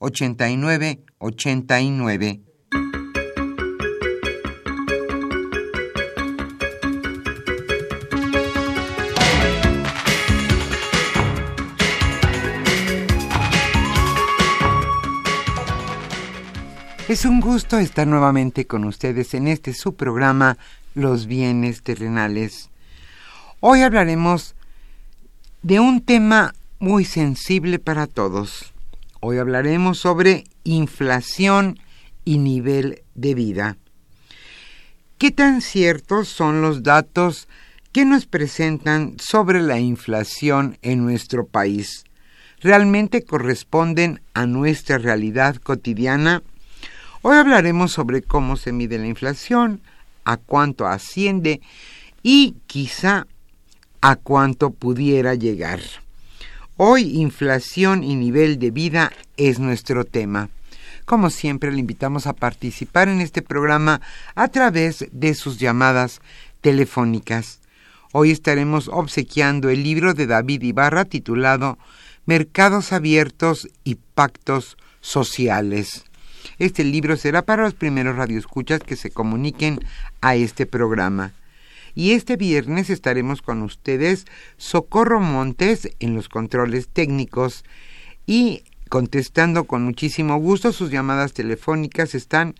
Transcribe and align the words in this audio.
89 0.00 1.00
89. 1.18 2.40
Es 17.08 17.24
un 17.24 17.40
gusto 17.40 17.78
estar 17.78 18.06
nuevamente 18.06 18.66
con 18.66 18.84
ustedes 18.84 19.34
en 19.34 19.48
este 19.48 19.72
su 19.72 19.96
programa 19.96 20.58
Los 20.94 21.26
bienes 21.26 21.82
terrenales. 21.82 22.70
Hoy 23.58 23.80
hablaremos 23.80 24.54
de 25.62 25.80
un 25.80 26.02
tema 26.02 26.54
muy 26.78 27.04
sensible 27.04 27.80
para 27.80 28.06
todos 28.06 28.72
Hoy 29.20 29.38
hablaremos 29.38 29.98
sobre 29.98 30.44
inflación 30.62 31.80
y 32.24 32.38
nivel 32.38 33.02
de 33.16 33.34
vida. 33.34 33.76
¿Qué 35.18 35.32
tan 35.32 35.60
ciertos 35.60 36.28
son 36.28 36.62
los 36.62 36.84
datos 36.84 37.48
que 37.90 38.04
nos 38.04 38.26
presentan 38.26 39.16
sobre 39.18 39.60
la 39.60 39.80
inflación 39.80 40.78
en 40.82 41.04
nuestro 41.04 41.46
país? 41.46 42.04
¿Realmente 42.60 43.24
corresponden 43.24 44.20
a 44.34 44.46
nuestra 44.46 44.98
realidad 44.98 45.56
cotidiana? 45.56 46.44
Hoy 47.22 47.38
hablaremos 47.38 47.90
sobre 47.90 48.22
cómo 48.22 48.56
se 48.56 48.70
mide 48.70 48.98
la 48.98 49.08
inflación, 49.08 49.80
a 50.24 50.36
cuánto 50.36 50.86
asciende 50.86 51.60
y 52.22 52.54
quizá 52.68 53.26
a 54.00 54.14
cuánto 54.14 54.70
pudiera 54.70 55.34
llegar. 55.34 55.80
Hoy 56.80 57.18
inflación 57.18 58.04
y 58.04 58.14
nivel 58.14 58.60
de 58.60 58.70
vida 58.70 59.10
es 59.36 59.58
nuestro 59.58 60.04
tema. 60.04 60.48
Como 61.06 61.28
siempre, 61.28 61.72
le 61.72 61.80
invitamos 61.80 62.28
a 62.28 62.34
participar 62.34 63.08
en 63.08 63.20
este 63.20 63.42
programa 63.42 64.00
a 64.36 64.46
través 64.46 65.04
de 65.10 65.34
sus 65.34 65.58
llamadas 65.58 66.20
telefónicas. 66.60 67.58
Hoy 68.12 68.30
estaremos 68.30 68.86
obsequiando 68.86 69.70
el 69.70 69.82
libro 69.82 70.14
de 70.14 70.28
David 70.28 70.62
Ibarra 70.62 71.04
titulado 71.04 71.78
Mercados 72.26 72.92
Abiertos 72.92 73.68
y 73.82 73.96
Pactos 74.14 74.76
Sociales. 75.00 76.04
Este 76.60 76.84
libro 76.84 77.16
será 77.16 77.42
para 77.42 77.64
los 77.64 77.74
primeros 77.74 78.14
radioescuchas 78.14 78.78
que 78.84 78.94
se 78.94 79.10
comuniquen 79.10 79.80
a 80.20 80.36
este 80.36 80.64
programa. 80.64 81.32
Y 81.98 82.12
este 82.12 82.36
viernes 82.36 82.90
estaremos 82.90 83.42
con 83.42 83.60
ustedes 83.62 84.24
Socorro 84.56 85.18
Montes 85.18 85.90
en 85.98 86.14
los 86.14 86.28
controles 86.28 86.86
técnicos 86.86 87.64
y 88.24 88.62
contestando 88.88 89.64
con 89.64 89.82
muchísimo 89.82 90.36
gusto 90.36 90.70
sus 90.70 90.92
llamadas 90.92 91.32
telefónicas 91.32 92.14
están 92.14 92.54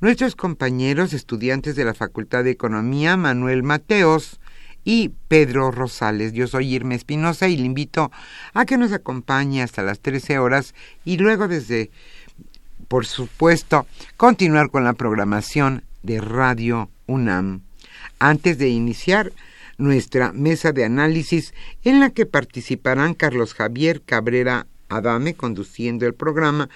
nuestros 0.00 0.36
compañeros 0.36 1.14
estudiantes 1.14 1.74
de 1.74 1.84
la 1.84 1.94
Facultad 1.94 2.44
de 2.44 2.52
Economía, 2.52 3.16
Manuel 3.16 3.64
Mateos 3.64 4.38
y 4.84 5.10
Pedro 5.26 5.72
Rosales. 5.72 6.32
Yo 6.32 6.46
soy 6.46 6.72
Irma 6.72 6.94
Espinosa 6.94 7.48
y 7.48 7.56
le 7.56 7.64
invito 7.64 8.12
a 8.54 8.66
que 8.66 8.78
nos 8.78 8.92
acompañe 8.92 9.64
hasta 9.64 9.82
las 9.82 9.98
13 9.98 10.38
horas 10.38 10.76
y 11.04 11.16
luego 11.16 11.48
desde, 11.48 11.90
por 12.86 13.04
supuesto, 13.04 13.88
continuar 14.16 14.70
con 14.70 14.84
la 14.84 14.92
programación 14.92 15.82
de 16.04 16.20
Radio 16.20 16.88
UNAM 17.08 17.65
antes 18.18 18.58
de 18.58 18.68
iniciar 18.68 19.32
nuestra 19.78 20.32
mesa 20.32 20.72
de 20.72 20.84
análisis 20.84 21.52
en 21.84 22.00
la 22.00 22.10
que 22.10 22.26
participarán 22.26 23.14
Carlos 23.14 23.54
Javier 23.54 24.02
Cabrera 24.02 24.66
Adame 24.88 25.34
conduciendo 25.34 26.06
el 26.06 26.14
programa 26.14 26.68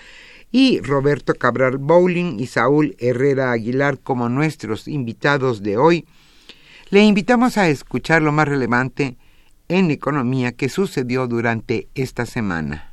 y 0.52 0.80
Roberto 0.80 1.34
Cabral 1.34 1.78
Bowling 1.78 2.40
y 2.40 2.46
Saúl 2.46 2.96
Herrera 2.98 3.52
Aguilar 3.52 4.00
como 4.00 4.28
nuestros 4.28 4.88
invitados 4.88 5.62
de 5.62 5.76
hoy, 5.76 6.06
le 6.90 7.04
invitamos 7.04 7.56
a 7.56 7.68
escuchar 7.68 8.20
lo 8.20 8.32
más 8.32 8.48
relevante 8.48 9.16
en 9.68 9.92
economía 9.92 10.52
que 10.52 10.68
sucedió 10.68 11.28
durante 11.28 11.86
esta 11.94 12.26
semana. 12.26 12.89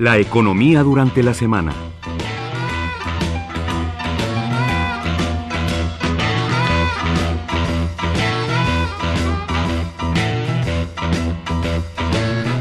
La 0.00 0.16
economía 0.16 0.82
durante 0.82 1.22
la 1.22 1.34
semana. 1.34 1.74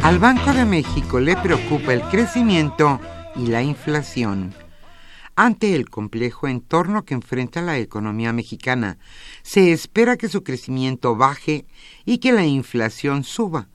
Al 0.04 0.20
Banco 0.20 0.52
de 0.52 0.66
México 0.66 1.22
le 1.22 1.38
preocupa 1.38 1.94
el 1.94 2.02
crecimiento 2.02 3.00
y 3.38 3.48
la 3.48 3.64
inflación. 3.64 4.54
Ante 5.38 5.78
el 5.78 5.90
complejo 5.90 6.50
entorno 6.50 7.06
que 7.06 7.14
enfrenta 7.14 7.62
la 7.62 7.78
economía 7.78 8.34
mexicana, 8.34 8.98
se 9.44 9.72
espera 9.72 10.18
que 10.18 10.28
su 10.28 10.44
crecimiento 10.44 11.16
baje 11.16 11.66
y 12.04 12.18
que 12.18 12.34
la 12.34 12.46
inflación 12.46 13.24
suba 13.24 13.70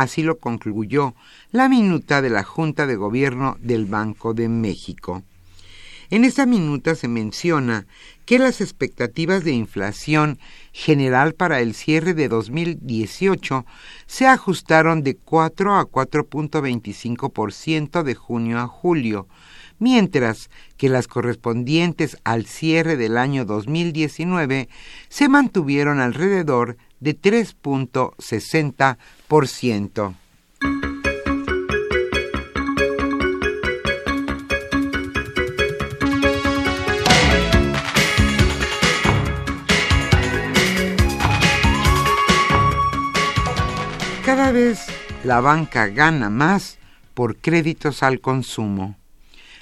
Así 0.00 0.22
lo 0.22 0.38
concluyó 0.38 1.14
la 1.52 1.68
minuta 1.68 2.22
de 2.22 2.30
la 2.30 2.42
Junta 2.42 2.86
de 2.86 2.96
Gobierno 2.96 3.58
del 3.60 3.84
Banco 3.84 4.32
de 4.32 4.48
México. 4.48 5.22
En 6.08 6.24
esta 6.24 6.46
minuta 6.46 6.94
se 6.94 7.06
menciona 7.06 7.84
que 8.24 8.38
las 8.38 8.62
expectativas 8.62 9.44
de 9.44 9.52
inflación 9.52 10.38
general 10.72 11.34
para 11.34 11.60
el 11.60 11.74
cierre 11.74 12.14
de 12.14 12.28
2018 12.28 13.66
se 14.06 14.26
ajustaron 14.26 15.02
de 15.02 15.16
4 15.16 15.76
a 15.76 15.84
4.25% 15.84 18.02
de 18.02 18.14
junio 18.14 18.58
a 18.58 18.68
julio, 18.68 19.28
mientras 19.78 20.48
que 20.78 20.88
las 20.88 21.08
correspondientes 21.08 22.16
al 22.24 22.46
cierre 22.46 22.96
del 22.96 23.18
año 23.18 23.44
2019 23.44 24.70
se 25.10 25.28
mantuvieron 25.28 26.00
alrededor 26.00 26.78
de 27.00 27.20
3.60%. 27.20 28.96
Cada 44.24 44.50
vez 44.50 44.84
la 45.22 45.40
banca 45.40 45.86
gana 45.86 46.28
más 46.28 46.78
por 47.14 47.36
créditos 47.36 48.02
al 48.02 48.20
consumo. 48.20 48.96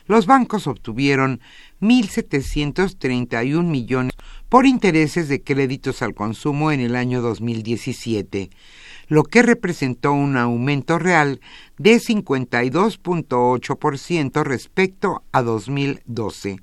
Los 0.06 0.24
bancos 0.24 0.66
obtuvieron 0.66 1.40
1.731 1.82 3.64
millones 3.64 4.14
por 4.48 4.64
intereses 4.64 5.28
de 5.28 5.42
créditos 5.42 6.00
al 6.00 6.14
consumo 6.14 6.72
en 6.72 6.80
el 6.80 6.96
año 6.96 7.20
2017, 7.20 8.48
lo 9.08 9.24
que 9.24 9.42
representó 9.42 10.12
un 10.12 10.36
aumento 10.36 10.98
real 10.98 11.40
de 11.78 11.96
52.8% 11.96 14.44
respecto 14.44 15.24
a 15.32 15.42
2012. 15.42 16.60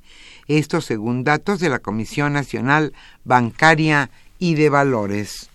Esto 0.48 0.80
según 0.82 1.24
datos 1.24 1.60
de 1.60 1.70
la 1.70 1.80
Comisión 1.80 2.34
Nacional 2.34 2.94
Bancaria 3.24 4.12
y 4.40 4.56
de 4.56 4.70
Valores. 4.70 5.52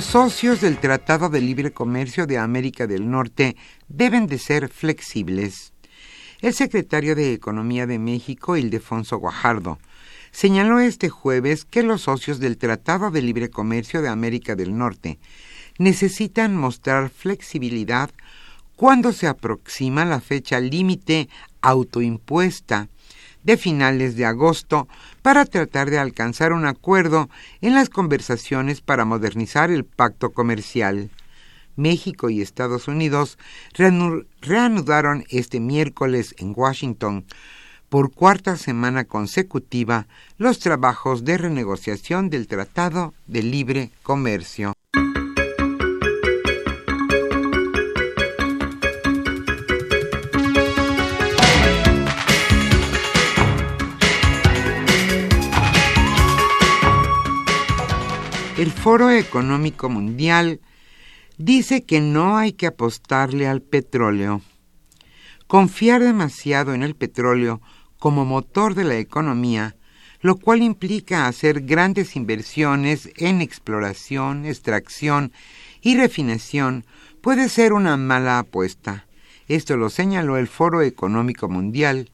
Los 0.00 0.06
socios 0.06 0.62
del 0.62 0.78
Tratado 0.78 1.28
de 1.28 1.42
Libre 1.42 1.74
Comercio 1.74 2.26
de 2.26 2.38
América 2.38 2.86
del 2.86 3.10
Norte 3.10 3.54
deben 3.88 4.28
de 4.28 4.38
ser 4.38 4.70
flexibles. 4.70 5.74
El 6.40 6.54
secretario 6.54 7.14
de 7.14 7.34
Economía 7.34 7.86
de 7.86 7.98
México, 7.98 8.56
Ildefonso 8.56 9.18
Guajardo, 9.18 9.78
señaló 10.30 10.80
este 10.80 11.10
jueves 11.10 11.66
que 11.66 11.82
los 11.82 12.00
socios 12.00 12.40
del 12.40 12.56
Tratado 12.56 13.10
de 13.10 13.20
Libre 13.20 13.50
Comercio 13.50 14.00
de 14.00 14.08
América 14.08 14.56
del 14.56 14.74
Norte 14.78 15.18
necesitan 15.76 16.56
mostrar 16.56 17.10
flexibilidad 17.10 18.08
cuando 18.76 19.12
se 19.12 19.26
aproxima 19.26 20.06
la 20.06 20.22
fecha 20.22 20.60
límite 20.60 21.28
autoimpuesta 21.60 22.88
de 23.42 23.56
finales 23.56 24.16
de 24.16 24.26
agosto 24.26 24.88
para 25.22 25.44
tratar 25.44 25.90
de 25.90 25.98
alcanzar 25.98 26.52
un 26.52 26.66
acuerdo 26.66 27.28
en 27.60 27.74
las 27.74 27.88
conversaciones 27.88 28.80
para 28.80 29.04
modernizar 29.04 29.70
el 29.70 29.84
pacto 29.84 30.30
comercial. 30.30 31.10
México 31.76 32.30
y 32.30 32.42
Estados 32.42 32.88
Unidos 32.88 33.38
reanudaron 34.42 35.24
este 35.30 35.60
miércoles 35.60 36.34
en 36.38 36.52
Washington 36.54 37.24
por 37.88 38.12
cuarta 38.12 38.56
semana 38.56 39.04
consecutiva 39.04 40.06
los 40.38 40.60
trabajos 40.60 41.24
de 41.24 41.38
renegociación 41.38 42.30
del 42.30 42.46
Tratado 42.46 43.14
de 43.26 43.42
Libre 43.42 43.90
Comercio. 44.02 44.74
Foro 58.82 59.10
Económico 59.10 59.90
Mundial 59.90 60.58
dice 61.36 61.84
que 61.84 62.00
no 62.00 62.38
hay 62.38 62.54
que 62.54 62.66
apostarle 62.66 63.46
al 63.46 63.60
petróleo. 63.60 64.40
Confiar 65.46 66.02
demasiado 66.02 66.72
en 66.72 66.82
el 66.82 66.94
petróleo 66.94 67.60
como 67.98 68.24
motor 68.24 68.74
de 68.74 68.84
la 68.84 68.96
economía, 68.96 69.76
lo 70.22 70.36
cual 70.36 70.62
implica 70.62 71.26
hacer 71.26 71.60
grandes 71.60 72.16
inversiones 72.16 73.10
en 73.16 73.42
exploración, 73.42 74.46
extracción 74.46 75.30
y 75.82 75.98
refinación, 75.98 76.86
puede 77.20 77.50
ser 77.50 77.74
una 77.74 77.98
mala 77.98 78.38
apuesta. 78.38 79.06
Esto 79.46 79.76
lo 79.76 79.90
señaló 79.90 80.38
el 80.38 80.48
Foro 80.48 80.80
Económico 80.80 81.50
Mundial. 81.50 82.10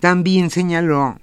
También 0.00 0.50
señaló 0.50 1.20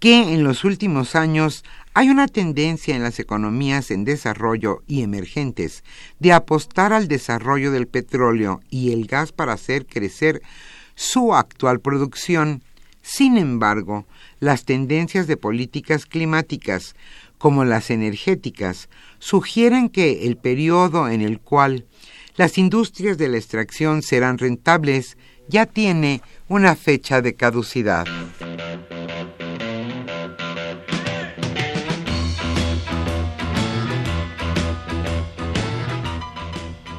que 0.00 0.32
en 0.32 0.44
los 0.44 0.64
últimos 0.64 1.14
años 1.14 1.62
hay 1.92 2.08
una 2.08 2.28
tendencia 2.28 2.94
en 2.94 3.02
las 3.02 3.18
economías 3.18 3.90
en 3.90 4.04
desarrollo 4.04 4.82
y 4.86 5.02
emergentes 5.02 5.82
de 6.20 6.32
apostar 6.32 6.92
al 6.92 7.08
desarrollo 7.08 7.72
del 7.72 7.88
petróleo 7.88 8.60
y 8.70 8.92
el 8.92 9.06
gas 9.06 9.32
para 9.32 9.54
hacer 9.54 9.86
crecer 9.86 10.40
su 10.94 11.34
actual 11.34 11.80
producción. 11.80 12.62
Sin 13.02 13.36
embargo, 13.36 14.06
las 14.38 14.64
tendencias 14.64 15.26
de 15.26 15.36
políticas 15.36 16.06
climáticas, 16.06 16.94
como 17.38 17.64
las 17.64 17.90
energéticas, 17.90 18.88
sugieren 19.18 19.88
que 19.88 20.26
el 20.26 20.36
periodo 20.36 21.08
en 21.08 21.22
el 21.22 21.40
cual 21.40 21.86
las 22.36 22.56
industrias 22.56 23.18
de 23.18 23.28
la 23.28 23.38
extracción 23.38 24.02
serán 24.02 24.38
rentables 24.38 25.16
ya 25.48 25.66
tiene 25.66 26.22
una 26.48 26.76
fecha 26.76 27.20
de 27.20 27.34
caducidad. 27.34 28.06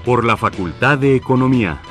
Por 0.06 0.25
la 0.25 0.36
Facultad 0.38 0.98
de 0.98 1.15
Economía. 1.15 1.81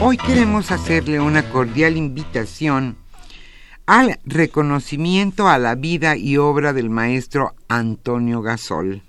Hoy 0.00 0.16
queremos 0.16 0.70
hacerle 0.72 1.20
una 1.20 1.48
cordial 1.48 1.96
invitación 1.96 2.96
al 3.86 4.18
reconocimiento 4.24 5.48
a 5.48 5.58
la 5.58 5.74
vida 5.74 6.16
y 6.16 6.36
obra 6.36 6.72
del 6.72 6.90
maestro 6.90 7.54
Antonio 7.68 8.42
Gasol. 8.42 9.02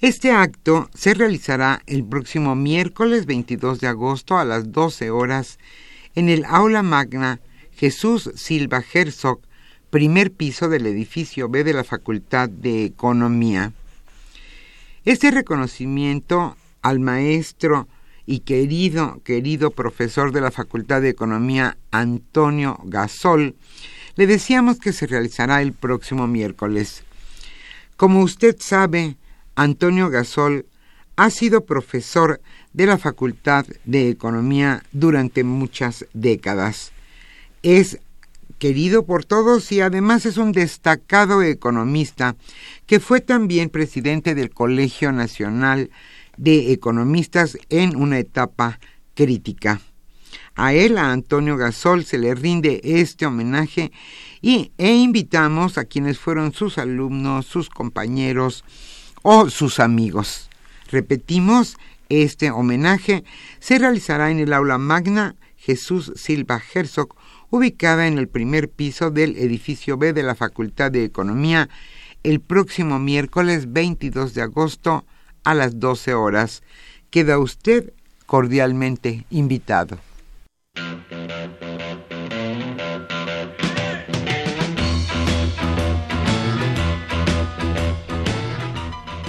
Este 0.00 0.32
acto 0.32 0.90
se 0.92 1.14
realizará 1.14 1.82
el 1.86 2.04
próximo 2.04 2.54
miércoles 2.54 3.24
22 3.26 3.80
de 3.80 3.86
agosto 3.86 4.36
a 4.36 4.44
las 4.44 4.72
12 4.72 5.10
horas 5.10 5.58
en 6.14 6.28
el 6.28 6.44
aula 6.44 6.82
magna 6.82 7.40
Jesús 7.76 8.30
Silva 8.36 8.82
Herzog, 8.92 9.40
primer 9.90 10.32
piso 10.32 10.70
del 10.70 10.86
edificio 10.86 11.50
B 11.50 11.62
de 11.62 11.74
la 11.74 11.84
Facultad 11.84 12.48
de 12.48 12.86
Economía. 12.86 13.72
Este 15.04 15.30
reconocimiento 15.30 16.56
al 16.80 17.00
maestro 17.00 17.86
y 18.24 18.40
querido, 18.40 19.20
querido 19.24 19.72
profesor 19.72 20.32
de 20.32 20.40
la 20.40 20.50
Facultad 20.50 21.02
de 21.02 21.10
Economía, 21.10 21.76
Antonio 21.90 22.80
Gasol, 22.84 23.54
le 24.16 24.26
decíamos 24.26 24.78
que 24.78 24.94
se 24.94 25.06
realizará 25.06 25.60
el 25.60 25.74
próximo 25.74 26.26
miércoles. 26.26 27.04
Como 27.98 28.22
usted 28.22 28.56
sabe, 28.58 29.18
Antonio 29.54 30.08
Gasol 30.08 30.64
ha 31.16 31.28
sido 31.28 31.66
profesor 31.66 32.40
de 32.72 32.86
la 32.86 32.96
Facultad 32.96 33.66
de 33.84 34.08
Economía 34.08 34.82
durante 34.92 35.44
muchas 35.44 36.06
décadas 36.14 36.92
es 37.66 37.98
querido 38.60 39.06
por 39.06 39.24
todos 39.24 39.72
y 39.72 39.80
además 39.80 40.24
es 40.24 40.36
un 40.36 40.52
destacado 40.52 41.42
economista 41.42 42.36
que 42.86 43.00
fue 43.00 43.20
también 43.20 43.70
presidente 43.70 44.36
del 44.36 44.50
Colegio 44.50 45.10
Nacional 45.10 45.90
de 46.36 46.70
Economistas 46.72 47.58
en 47.68 47.96
una 47.96 48.20
etapa 48.20 48.78
crítica. 49.14 49.80
A 50.54 50.74
él, 50.74 50.96
a 50.96 51.10
Antonio 51.10 51.56
Gasol, 51.56 52.04
se 52.04 52.18
le 52.18 52.36
rinde 52.36 52.80
este 52.84 53.26
homenaje 53.26 53.90
y, 54.40 54.70
e 54.78 54.94
invitamos 54.94 55.76
a 55.76 55.86
quienes 55.86 56.20
fueron 56.20 56.52
sus 56.52 56.78
alumnos, 56.78 57.46
sus 57.46 57.68
compañeros 57.68 58.64
o 59.22 59.50
sus 59.50 59.80
amigos. 59.80 60.50
Repetimos, 60.92 61.76
este 62.08 62.52
homenaje 62.52 63.24
se 63.58 63.80
realizará 63.80 64.30
en 64.30 64.38
el 64.38 64.52
aula 64.52 64.78
magna 64.78 65.34
Jesús 65.56 66.12
Silva 66.14 66.62
Herzog 66.72 67.16
ubicada 67.50 68.06
en 68.06 68.18
el 68.18 68.28
primer 68.28 68.68
piso 68.68 69.10
del 69.10 69.36
edificio 69.36 69.96
B 69.96 70.12
de 70.12 70.22
la 70.22 70.34
Facultad 70.34 70.90
de 70.90 71.04
Economía, 71.04 71.68
el 72.22 72.40
próximo 72.40 72.98
miércoles 72.98 73.72
22 73.72 74.34
de 74.34 74.42
agosto 74.42 75.04
a 75.44 75.54
las 75.54 75.78
12 75.78 76.14
horas. 76.14 76.62
Queda 77.10 77.38
usted 77.38 77.92
cordialmente 78.26 79.24
invitado. 79.30 79.98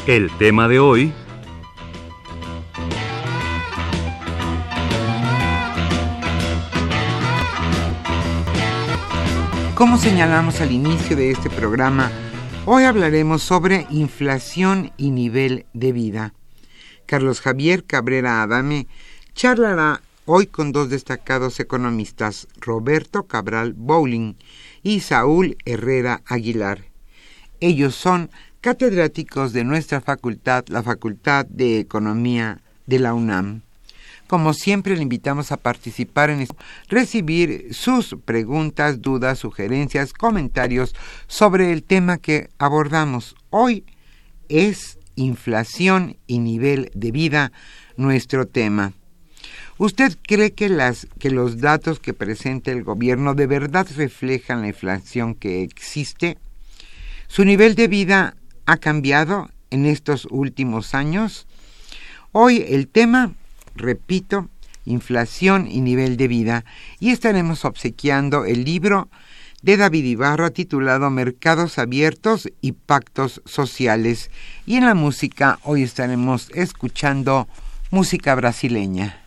El 0.07 0.31
tema 0.37 0.67
de 0.67 0.79
hoy 0.79 1.13
Como 9.77 9.99
señalamos 9.99 10.59
al 10.59 10.71
inicio 10.71 11.15
de 11.15 11.29
este 11.29 11.51
programa, 11.51 12.11
hoy 12.65 12.85
hablaremos 12.85 13.43
sobre 13.43 13.85
inflación 13.91 14.91
y 14.97 15.11
nivel 15.11 15.67
de 15.73 15.91
vida. 15.91 16.33
Carlos 17.05 17.41
Javier 17.41 17.83
Cabrera 17.83 18.41
Adame 18.41 18.87
charlará 19.35 20.01
hoy 20.25 20.47
con 20.47 20.71
dos 20.71 20.89
destacados 20.89 21.59
economistas, 21.59 22.47
Roberto 22.59 23.27
Cabral 23.27 23.73
Bowling 23.73 24.33
y 24.81 25.01
Saúl 25.01 25.57
Herrera 25.63 26.23
Aguilar. 26.25 26.85
Ellos 27.59 27.93
son 27.93 28.31
catedráticos 28.61 29.53
de 29.53 29.63
nuestra 29.63 30.01
facultad, 30.01 30.65
la 30.69 30.81
Facultad 30.81 31.45
de 31.45 31.77
Economía 31.77 32.61
de 32.87 32.97
la 32.97 33.13
UNAM. 33.13 33.61
Como 34.27 34.53
siempre, 34.53 34.95
le 34.95 35.03
invitamos 35.03 35.53
a 35.53 35.57
participar 35.57 36.29
en 36.29 36.45
recibir 36.89 37.73
sus 37.73 38.15
preguntas, 38.25 39.01
dudas, 39.01 39.39
sugerencias, 39.39 40.11
comentarios 40.11 40.93
sobre 41.27 41.71
el 41.71 41.83
tema 41.83 42.17
que 42.17 42.49
abordamos. 42.57 43.35
Hoy 43.49 43.85
es 44.49 44.99
inflación 45.15 46.17
y 46.27 46.39
nivel 46.39 46.91
de 46.93 47.11
vida 47.11 47.51
nuestro 47.95 48.47
tema. 48.47 48.91
¿Usted 49.77 50.17
cree 50.21 50.51
que, 50.51 50.67
las, 50.67 51.07
que 51.19 51.29
los 51.29 51.61
datos 51.61 51.99
que 51.99 52.13
presenta 52.13 52.71
el 52.71 52.83
gobierno 52.83 53.33
de 53.33 53.47
verdad 53.47 53.87
reflejan 53.95 54.61
la 54.61 54.67
inflación 54.67 55.35
que 55.35 55.61
existe? 55.61 56.37
¿Su 57.27 57.45
nivel 57.45 57.75
de 57.75 57.87
vida 57.87 58.35
ha 58.65 58.77
cambiado 58.77 59.49
en 59.69 59.85
estos 59.85 60.27
últimos 60.29 60.93
años? 60.93 61.47
Hoy 62.33 62.65
el 62.67 62.87
tema 62.87 63.33
repito, 63.77 64.49
inflación 64.85 65.67
y 65.69 65.81
nivel 65.81 66.17
de 66.17 66.27
vida, 66.27 66.65
y 66.99 67.11
estaremos 67.11 67.65
obsequiando 67.65 68.45
el 68.45 68.63
libro 68.63 69.09
de 69.61 69.77
David 69.77 70.05
Ibarra 70.05 70.49
titulado 70.51 71.09
Mercados 71.09 71.77
Abiertos 71.79 72.49
y 72.61 72.73
Pactos 72.73 73.41
Sociales. 73.45 74.29
Y 74.65 74.75
en 74.75 74.85
la 74.85 74.95
música 74.95 75.59
hoy 75.63 75.83
estaremos 75.83 76.49
escuchando 76.53 77.47
música 77.91 78.35
brasileña. 78.35 79.26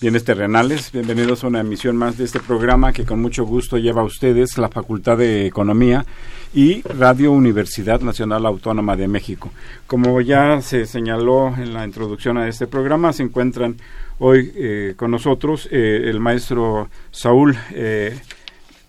bienes 0.00 0.24
terrenales. 0.24 0.92
Bienvenidos 0.92 1.44
a 1.44 1.48
una 1.48 1.60
emisión 1.60 1.94
más 1.94 2.16
de 2.16 2.24
este 2.24 2.40
programa 2.40 2.90
que 2.90 3.04
con 3.04 3.20
mucho 3.20 3.44
gusto 3.44 3.76
lleva 3.76 4.00
a 4.00 4.04
ustedes 4.04 4.56
la 4.56 4.70
Facultad 4.70 5.18
de 5.18 5.44
Economía 5.44 6.06
y 6.54 6.80
Radio 6.82 7.32
Universidad 7.32 8.00
Nacional 8.00 8.46
Autónoma 8.46 8.96
de 8.96 9.08
México. 9.08 9.50
Como 9.86 10.22
ya 10.22 10.62
se 10.62 10.86
señaló 10.86 11.48
en 11.48 11.74
la 11.74 11.84
introducción 11.84 12.38
a 12.38 12.48
este 12.48 12.66
programa, 12.66 13.12
se 13.12 13.24
encuentran 13.24 13.76
hoy 14.18 14.50
eh, 14.56 14.94
con 14.96 15.10
nosotros 15.10 15.68
eh, 15.70 16.04
el 16.06 16.18
maestro 16.18 16.88
Saúl 17.10 17.58
eh, 17.72 18.18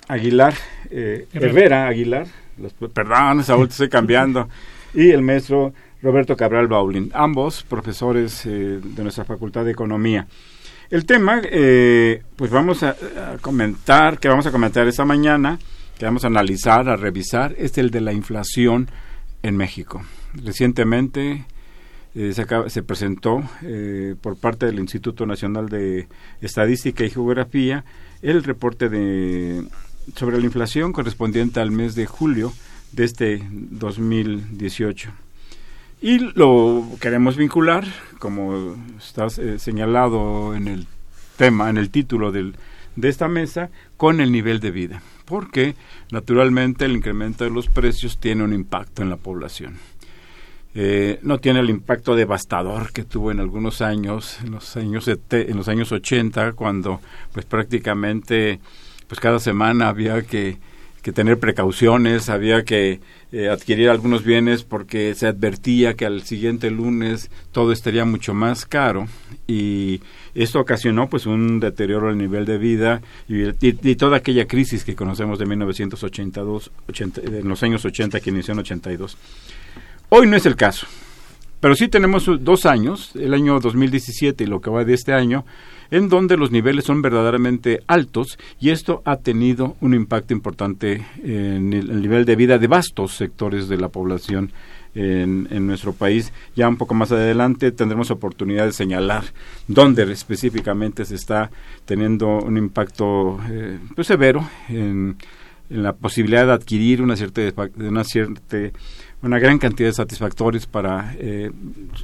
Aguilar, 0.08 0.54
Herrera 0.90 1.88
Aguilar, 1.88 2.28
perdón, 2.94 3.44
Saúl, 3.44 3.68
te 3.68 3.72
estoy 3.72 3.90
cambiando, 3.90 4.48
y 4.94 5.10
el 5.10 5.22
maestro 5.22 5.74
Roberto 6.02 6.38
Cabral 6.38 6.68
Baulín, 6.68 7.12
ambos 7.14 7.64
profesores 7.64 8.46
de 8.46 9.04
nuestra 9.04 9.26
Facultad 9.26 9.66
de 9.66 9.72
Economía. 9.72 10.26
El 10.92 11.06
tema, 11.06 11.42
eh, 11.46 12.22
pues 12.36 12.52
vamos 12.52 12.84
a, 12.84 12.98
comentar, 13.40 14.20
que 14.20 14.28
vamos 14.28 14.46
a 14.46 14.52
comentar 14.52 14.86
esta 14.90 15.06
mañana, 15.06 15.58
que 15.98 16.04
vamos 16.04 16.26
a 16.26 16.28
analizar, 16.28 16.90
a 16.90 16.98
revisar, 16.98 17.56
es 17.58 17.78
el 17.78 17.92
de 17.92 18.02
la 18.02 18.12
inflación 18.12 18.90
en 19.42 19.56
México. 19.56 20.02
Recientemente 20.34 21.46
eh, 22.14 22.34
se, 22.34 22.84
presentó 22.84 23.42
eh, 23.62 24.16
por 24.20 24.38
parte 24.38 24.66
del 24.66 24.80
Instituto 24.80 25.26
Nacional 25.26 25.70
de 25.70 26.10
Estadística 26.42 27.06
y 27.06 27.10
Geografía 27.10 27.86
el 28.22 28.44
reporte 28.44 28.90
de, 28.90 29.64
sobre 30.18 30.40
la 30.40 30.46
inflación 30.46 30.92
correspondiente 30.92 31.62
al 31.62 31.72
mes 31.72 31.96
de 31.96 32.06
julio 32.06 32.52
de 32.92 33.06
este 33.06 33.48
2018. 33.50 35.14
Y 36.02 36.18
lo 36.18 36.84
queremos 37.00 37.38
vincular, 37.38 37.86
como 38.18 38.76
está 38.98 39.28
eh, 39.38 39.60
señalado 39.60 40.56
en 40.56 40.68
el 40.68 40.88
tema, 41.38 41.70
en 41.70 41.78
el 41.78 41.92
título 41.92 42.32
del, 42.32 42.56
de 42.96 43.08
esta 43.08 43.28
mesa, 43.28 43.70
con 43.98 44.20
el 44.20 44.32
nivel 44.32 44.60
de 44.60 44.72
vida. 44.72 45.04
Porque, 45.26 45.76
naturalmente, 46.12 46.86
el 46.86 46.94
incremento 46.94 47.44
de 47.44 47.52
los 47.52 47.68
precios 47.68 48.18
tiene 48.20 48.44
un 48.44 48.52
impacto 48.52 49.04
en 49.04 49.12
la 49.12 49.18
población. 49.18 49.78
Eh, 50.74 51.20
no 51.22 51.38
tiene 51.38 51.60
el 51.60 51.70
impacto 51.70 52.16
devastador 52.16 52.92
que 52.94 53.04
tuvo 53.04 53.30
en 53.30 53.40
algunos 53.40 53.84
años, 53.84 54.40
en 54.44 54.52
los 54.52 54.76
años, 54.78 55.08
en 55.08 55.56
los 55.58 55.68
años 55.68 55.92
80, 55.92 56.54
cuando 56.54 57.00
pues 57.32 57.46
prácticamente 57.46 58.60
pues 59.08 59.20
cada 59.20 59.40
semana 59.40 59.90
había 59.90 60.24
que 60.24 60.58
que 61.02 61.12
tener 61.12 61.40
precauciones, 61.40 62.30
había 62.30 62.64
que 62.64 63.00
eh, 63.32 63.50
adquirir 63.50 63.90
algunos 63.90 64.24
bienes 64.24 64.64
porque 64.64 65.16
se 65.16 65.26
advertía 65.26 65.96
que 65.96 66.06
al 66.06 66.22
siguiente 66.24 66.70
lunes 66.70 67.32
todo 67.52 67.72
estaría 67.72 68.06
mucho 68.06 68.34
más 68.34 68.66
caro 68.66 69.08
y 69.48 70.02
esto 70.36 70.60
ocasionó 70.60 71.10
pues 71.10 71.26
un 71.26 71.60
deterioro 71.60 72.08
del 72.08 72.18
nivel 72.18 72.46
de 72.46 72.58
vida 72.58 73.02
y, 73.28 73.96
toda 73.96 74.18
aquella 74.18 74.48
crisis 74.48 74.84
que 74.84 74.96
conocemos 74.96 75.40
de 75.40 75.46
1982, 75.46 76.72
80, 76.88 77.22
en 77.22 77.48
los 77.48 77.64
años 77.64 77.84
80 77.84 78.20
que 78.20 78.30
inició 78.30 78.54
en 78.54 78.60
82. 78.60 79.18
Hoy 80.10 80.28
no 80.28 80.36
es 80.36 80.46
el 80.46 80.56
caso, 80.56 80.88
pero 81.60 81.76
sí 81.76 81.88
tenemos 81.88 82.30
dos 82.42 82.66
años, 82.66 83.12
el 83.16 83.34
año 83.34 83.60
2017 83.60 84.44
y 84.44 84.48
lo 84.48 84.62
que 84.62 84.70
va 84.70 84.84
de 84.84 84.94
este 84.94 85.14
año, 85.14 85.46
en 85.92 86.08
donde 86.08 86.38
los 86.38 86.52
niveles 86.52 86.86
son 86.86 87.02
verdaderamente 87.02 87.82
altos 87.86 88.40
y 88.60 88.70
esto 88.70 89.02
ha 89.06 89.18
tenido 89.18 89.76
un 89.82 89.94
impacto 89.94 90.34
importante 90.34 91.06
en 91.24 91.74
el, 91.74 92.02
nivel 92.02 92.26
de 92.26 92.36
vida 92.38 92.58
de 92.58 92.68
vastos 92.68 93.16
sectores 93.16 93.68
de 93.68 93.78
la 93.78 93.90
población 93.90 94.52
en, 94.96 95.68
nuestro 95.68 95.94
país. 95.94 96.34
Ya 96.56 96.68
un 96.68 96.78
poco 96.78 96.94
más 96.94 97.12
adelante 97.12 97.72
tendremos 97.72 98.10
oportunidad 98.12 98.66
de 98.66 98.74
señalar 98.74 99.24
dónde 99.68 100.04
específicamente 100.12 101.06
se 101.06 101.16
está 101.16 101.52
teniendo 101.86 102.40
un 102.40 102.58
impacto 102.58 103.40
eh, 103.50 103.78
pues 103.96 104.08
severo 104.08 104.48
en, 104.70 105.18
en, 105.70 105.84
la 105.84 105.94
posibilidad 105.94 106.46
de 106.46 106.54
adquirir 106.54 107.02
una 107.02 107.16
cierta, 107.16 107.42
una 107.78 108.04
cierta 108.04 108.58
una 109.22 109.40
gran 109.40 109.60
cantidad 109.60 109.90
de 109.90 109.94
satisfactores 109.94 110.66
para, 110.66 111.16
eh, 111.20 111.52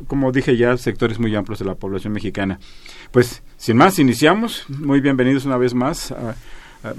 como 0.08 0.32
dije 0.32 0.56
ya, 0.56 0.78
sectores 0.78 1.20
muy 1.20 1.36
amplios 1.36 1.60
de 1.60 1.66
la 1.66 1.76
población 1.76 2.14
mexicana. 2.14 2.60
Pues, 3.12 3.42
sin 3.58 3.78
más, 3.78 4.00
iniciamos. 4.00 4.66
Muy 4.70 5.02
bienvenidos 5.02 5.46
una 5.46 5.58
vez 5.58 5.74
más 5.74 6.12
a, 6.12 6.36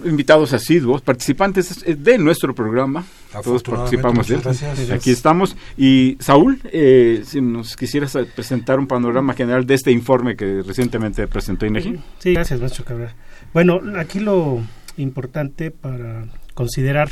invitados 0.04 0.52
asiduos, 0.52 1.00
participantes 1.02 1.84
de 1.87 2.18
nuestro 2.18 2.54
programa. 2.54 3.04
Todos 3.44 3.62
participamos 3.62 4.26
de 4.26 4.34
él. 4.34 4.92
Aquí 4.92 5.10
estamos. 5.10 5.56
Y 5.76 6.16
Saúl, 6.20 6.60
eh, 6.64 7.22
si 7.25 7.40
nos 7.40 7.76
quisieras 7.76 8.18
presentar 8.34 8.78
un 8.80 8.88
panorama 8.88 9.34
general 9.34 9.66
de 9.66 9.75
este 9.75 9.92
informe 9.92 10.37
que 10.37 10.62
recientemente 10.62 11.26
presentó 11.28 11.64
INEGI. 11.64 12.00
Sí, 12.18 12.34
gracias, 12.34 12.60
maestro 12.60 12.84
Cabrera. 12.84 13.14
Bueno, 13.54 13.80
aquí 13.96 14.18
lo 14.18 14.62
importante 14.96 15.70
para 15.70 16.26
considerar 16.54 17.10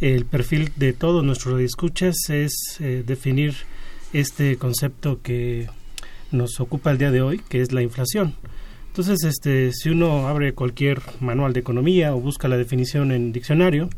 el 0.00 0.26
perfil 0.26 0.72
de 0.76 0.92
todos 0.92 1.24
nuestros 1.24 1.60
escuchas 1.60 2.16
es 2.28 2.52
eh, 2.80 3.02
definir 3.06 3.54
este 4.12 4.56
concepto 4.56 5.20
que 5.22 5.68
nos 6.32 6.60
ocupa 6.60 6.90
el 6.90 6.98
día 6.98 7.10
de 7.10 7.22
hoy, 7.22 7.40
que 7.48 7.60
es 7.60 7.72
la 7.72 7.82
inflación. 7.82 8.34
Entonces, 8.88 9.24
este, 9.24 9.72
si 9.72 9.90
uno 9.90 10.26
abre 10.26 10.54
cualquier 10.54 11.02
manual 11.20 11.52
de 11.52 11.60
economía 11.60 12.14
o 12.14 12.20
busca 12.20 12.48
la 12.48 12.56
definición 12.56 13.12
en 13.12 13.32
diccionario, 13.32 13.90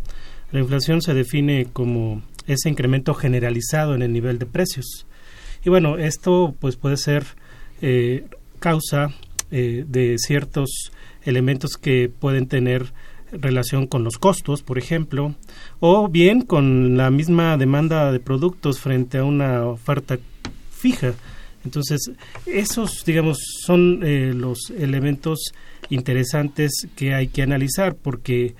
la 0.50 0.60
inflación 0.60 1.02
se 1.02 1.14
define 1.14 1.66
como 1.72 2.22
ese 2.46 2.68
incremento 2.68 3.14
generalizado 3.14 3.94
en 3.94 4.02
el 4.02 4.12
nivel 4.12 4.38
de 4.38 4.46
precios. 4.46 5.06
Y 5.64 5.70
bueno, 5.70 5.98
esto 5.98 6.54
pues 6.58 6.76
puede 6.76 6.96
ser 6.96 7.24
eh, 7.82 8.24
causa 8.58 9.10
eh, 9.50 9.84
de 9.86 10.16
ciertos 10.18 10.92
elementos 11.22 11.76
que 11.76 12.08
pueden 12.08 12.46
tener 12.46 12.92
relación 13.32 13.86
con 13.86 14.04
los 14.04 14.18
costos, 14.18 14.62
por 14.62 14.78
ejemplo, 14.78 15.34
o 15.80 16.08
bien 16.08 16.42
con 16.42 16.96
la 16.96 17.10
misma 17.10 17.56
demanda 17.56 18.12
de 18.12 18.20
productos 18.20 18.80
frente 18.80 19.18
a 19.18 19.24
una 19.24 19.66
oferta 19.66 20.18
fija. 20.70 21.14
Entonces, 21.64 22.10
esos, 22.46 23.04
digamos, 23.04 23.38
son 23.64 24.00
eh, 24.02 24.32
los 24.34 24.70
elementos 24.70 25.52
interesantes 25.90 26.86
que 26.96 27.14
hay 27.14 27.28
que 27.28 27.42
analizar 27.42 27.94
porque 27.94 28.54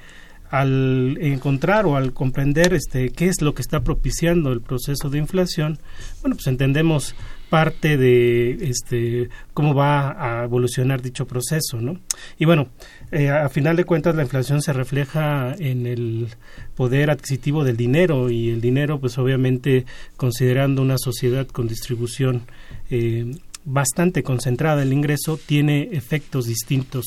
al 0.50 1.18
encontrar 1.20 1.86
o 1.86 1.96
al 1.96 2.12
comprender 2.12 2.72
este 2.72 3.10
qué 3.10 3.26
es 3.26 3.42
lo 3.42 3.54
que 3.54 3.62
está 3.62 3.80
propiciando 3.80 4.52
el 4.52 4.60
proceso 4.60 5.10
de 5.10 5.18
inflación, 5.18 5.78
bueno, 6.22 6.36
pues 6.36 6.46
entendemos 6.46 7.14
parte 7.48 7.96
de 7.96 8.68
este 8.68 9.28
cómo 9.54 9.74
va 9.74 10.40
a 10.40 10.44
evolucionar 10.44 11.02
dicho 11.02 11.26
proceso, 11.26 11.80
¿no? 11.80 11.98
Y 12.38 12.44
bueno, 12.44 12.68
eh, 13.10 13.30
a 13.30 13.48
final 13.48 13.76
de 13.76 13.84
cuentas 13.84 14.14
la 14.14 14.22
inflación 14.22 14.62
se 14.62 14.72
refleja 14.72 15.54
en 15.58 15.86
el 15.86 16.28
poder 16.76 17.10
adquisitivo 17.10 17.64
del 17.64 17.76
dinero 17.76 18.30
y 18.30 18.50
el 18.50 18.60
dinero, 18.60 19.00
pues 19.00 19.18
obviamente 19.18 19.86
considerando 20.16 20.82
una 20.82 20.98
sociedad 20.98 21.46
con 21.46 21.68
distribución 21.68 22.42
eh, 22.90 23.32
bastante 23.64 24.22
concentrada 24.22 24.82
el 24.82 24.92
ingreso 24.92 25.38
tiene 25.44 25.90
efectos 25.92 26.46
distintos 26.46 27.04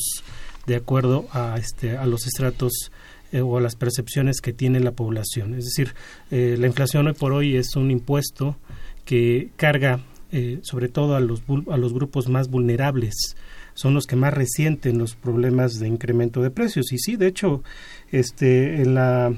de 0.66 0.76
acuerdo 0.76 1.26
a 1.32 1.56
este 1.58 1.96
a 1.96 2.06
los 2.06 2.26
estratos 2.26 2.92
eh, 3.32 3.40
o 3.40 3.58
a 3.58 3.60
las 3.60 3.74
percepciones 3.74 4.40
que 4.40 4.52
tiene 4.52 4.80
la 4.80 4.92
población. 4.92 5.54
Es 5.54 5.64
decir, 5.64 5.94
la 6.30 6.66
inflación 6.66 7.06
hoy 7.06 7.14
por 7.14 7.32
hoy 7.32 7.56
es 7.56 7.74
un 7.76 7.90
impuesto 7.90 8.56
que 9.04 9.50
carga 9.56 10.00
eh, 10.32 10.58
sobre 10.62 10.88
todo 10.88 11.14
a 11.14 11.20
los, 11.20 11.42
a 11.70 11.76
los 11.76 11.92
grupos 11.92 12.28
más 12.28 12.48
vulnerables 12.48 13.36
son 13.74 13.94
los 13.94 14.06
que 14.06 14.16
más 14.16 14.34
resienten 14.34 14.98
los 14.98 15.14
problemas 15.14 15.78
de 15.78 15.88
incremento 15.88 16.42
de 16.42 16.50
precios 16.50 16.92
y 16.92 16.98
sí 16.98 17.16
de 17.16 17.28
hecho 17.28 17.62
este 18.10 18.82
en 18.82 18.94
la 18.94 19.32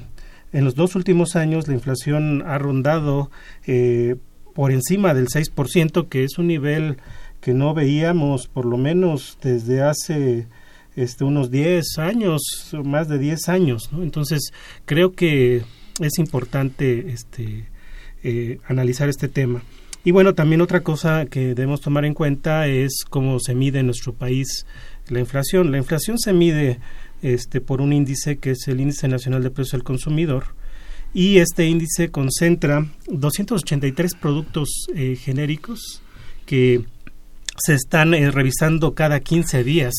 en 0.52 0.64
los 0.64 0.76
dos 0.76 0.94
últimos 0.94 1.36
años 1.36 1.68
la 1.68 1.74
inflación 1.74 2.42
ha 2.46 2.58
rondado 2.58 3.30
eh, 3.66 4.16
por 4.54 4.70
encima 4.70 5.12
del 5.12 5.26
6%, 5.26 6.08
que 6.08 6.24
es 6.24 6.38
un 6.38 6.46
nivel 6.46 6.96
que 7.40 7.52
no 7.52 7.74
veíamos 7.74 8.46
por 8.46 8.64
lo 8.64 8.78
menos 8.78 9.36
desde 9.42 9.82
hace 9.82 10.46
este, 10.96 11.24
unos 11.24 11.50
10 11.50 11.98
años, 11.98 12.40
más 12.84 13.08
de 13.08 13.18
10 13.18 13.48
años. 13.48 13.90
Entonces, 13.92 14.52
creo 14.86 15.12
que 15.12 15.62
es 16.00 16.18
importante 16.18 17.10
este, 17.10 17.66
eh, 18.22 18.60
analizar 18.66 19.08
este 19.08 19.28
tema. 19.28 19.62
Y 20.04 20.10
bueno, 20.10 20.34
también 20.34 20.60
otra 20.60 20.82
cosa 20.82 21.24
que 21.24 21.54
debemos 21.54 21.80
tomar 21.80 22.04
en 22.04 22.12
cuenta 22.12 22.66
es 22.66 23.04
cómo 23.08 23.40
se 23.40 23.54
mide 23.54 23.78
en 23.78 23.86
nuestro 23.86 24.12
país 24.12 24.66
la 25.08 25.18
inflación. 25.18 25.72
La 25.72 25.78
inflación 25.78 26.18
se 26.18 26.34
mide 26.34 26.78
este, 27.22 27.62
por 27.62 27.80
un 27.80 27.94
índice 27.94 28.36
que 28.36 28.50
es 28.50 28.68
el 28.68 28.82
Índice 28.82 29.08
Nacional 29.08 29.42
de 29.42 29.50
Precios 29.50 29.72
del 29.72 29.82
Consumidor 29.82 30.44
y 31.14 31.38
este 31.38 31.66
índice 31.66 32.10
concentra 32.10 32.86
283 33.06 34.14
productos 34.16 34.86
eh, 34.94 35.16
genéricos 35.16 36.02
que 36.44 36.84
se 37.56 37.72
están 37.72 38.12
eh, 38.12 38.30
revisando 38.30 38.94
cada 38.94 39.20
15 39.20 39.64
días 39.64 39.94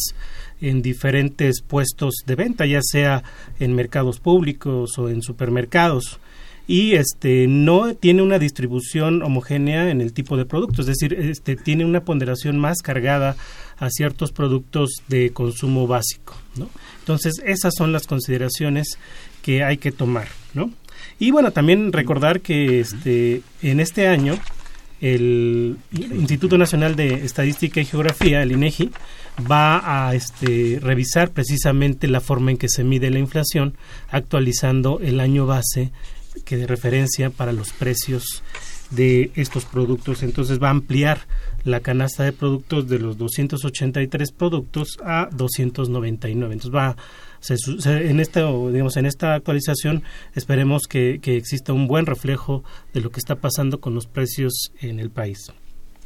en 0.62 0.84
diferentes 0.84 1.62
puestos 1.62 2.16
de 2.28 2.36
venta, 2.36 2.66
ya 2.68 2.82
sea 2.84 3.24
en 3.60 3.74
mercados 3.74 4.20
públicos 4.20 4.98
o 5.00 5.10
en 5.10 5.24
supermercados 5.24 6.20
y 6.68 6.94
este 6.96 7.48
no 7.48 7.94
tiene 7.96 8.22
una 8.22 8.40
distribución 8.40 9.22
homogénea 9.22 9.90
en 9.90 10.02
el 10.02 10.14
tipo 10.14 10.38
de 10.38 10.46
productos, 10.46 10.88
es 10.88 10.98
decir, 11.00 11.14
este 11.14 11.56
tiene 11.56 11.86
una 11.86 12.02
ponderación 12.02 12.58
más 12.58 12.82
cargada 12.82 13.36
a 13.78 13.90
ciertos 13.90 14.32
productos 14.32 14.90
de 15.08 15.32
consumo 15.32 15.88
básico, 15.88 16.36
¿no? 16.56 16.70
Entonces, 17.00 17.42
esas 17.46 17.74
son 17.76 17.92
las 17.92 18.08
consideraciones 18.08 18.98
que 19.42 19.64
hay 19.64 19.78
que 19.78 19.92
tomar, 19.92 20.28
¿no? 20.54 20.72
Y 21.20 21.32
bueno, 21.32 21.52
también 21.52 21.94
recordar 21.94 22.42
que 22.42 22.80
este 22.80 23.42
en 23.62 23.80
este 23.80 24.08
año 24.08 24.40
el 25.02 25.78
Instituto 25.92 26.58
Nacional 26.58 26.96
de 26.96 27.26
Estadística 27.26 27.80
y 27.80 27.86
Geografía, 27.86 28.42
el 28.42 28.54
INEGI, 28.54 28.92
va 29.52 30.08
a 30.08 30.16
este, 30.16 30.80
revisar 30.82 31.32
precisamente 31.32 32.08
la 32.08 32.22
forma 32.22 32.52
en 32.52 32.58
que 32.58 32.70
se 32.70 32.84
mide 32.84 33.10
la 33.12 33.20
inflación, 33.20 33.76
actualizando 34.10 35.00
el 35.02 35.20
año 35.20 35.46
base 35.46 35.92
que 36.46 36.58
de 36.58 36.68
referencia 36.68 37.30
para 37.30 37.52
los 37.52 37.74
precios 37.74 38.44
de 38.92 39.32
estos 39.36 39.66
productos. 39.66 40.24
Entonces 40.24 40.62
va 40.62 40.68
a 40.68 40.72
ampliar 40.72 41.22
la 41.64 41.80
canasta 41.80 42.24
de 42.24 42.32
productos 42.32 42.88
de 42.88 43.00
los 43.00 43.18
283 43.18 44.32
productos 44.32 44.98
a 45.04 45.28
299. 45.32 46.54
Entonces 46.54 46.76
va 46.76 46.96
en 47.86 48.20
esta 48.20 48.42
digamos 48.72 48.98
en 48.98 49.06
esta 49.06 49.36
actualización 49.36 50.04
esperemos 50.34 50.88
que, 50.88 51.20
que 51.22 51.38
exista 51.38 51.74
un 51.74 51.88
buen 51.88 52.08
reflejo 52.08 52.64
de 52.94 53.02
lo 53.02 53.12
que 53.12 53.20
está 53.20 53.36
pasando 53.36 53.80
con 53.80 53.94
los 53.94 54.08
precios 54.08 54.72
en 54.82 55.00
el 55.00 55.12
país 55.12 55.52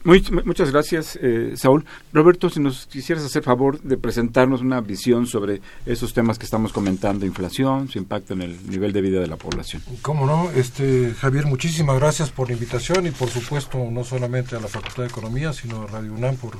muchas 0.03 0.71
gracias, 0.71 1.19
eh, 1.21 1.53
Saúl. 1.55 1.85
Roberto, 2.13 2.49
si 2.49 2.59
nos 2.59 2.87
quisieras 2.87 3.23
hacer 3.25 3.43
favor 3.43 3.81
de 3.81 3.97
presentarnos 3.97 4.61
una 4.61 4.81
visión 4.81 5.27
sobre 5.27 5.61
esos 5.85 6.13
temas 6.13 6.39
que 6.39 6.45
estamos 6.45 6.71
comentando, 6.71 7.25
inflación, 7.25 7.89
su 7.89 7.97
impacto 7.97 8.33
en 8.33 8.41
el 8.41 8.69
nivel 8.69 8.93
de 8.93 9.01
vida 9.01 9.19
de 9.19 9.27
la 9.27 9.35
población. 9.35 9.81
Cómo 10.01 10.25
no, 10.25 10.49
este 10.51 11.13
Javier, 11.19 11.45
muchísimas 11.45 11.99
gracias 11.99 12.29
por 12.29 12.47
la 12.47 12.53
invitación 12.53 13.07
y 13.07 13.11
por 13.11 13.29
supuesto 13.29 13.77
no 13.91 14.03
solamente 14.03 14.55
a 14.55 14.59
la 14.59 14.67
Facultad 14.67 15.03
de 15.03 15.09
Economía, 15.09 15.53
sino 15.53 15.83
a 15.83 15.87
Radio 15.87 16.13
UNAM 16.13 16.37
por 16.37 16.53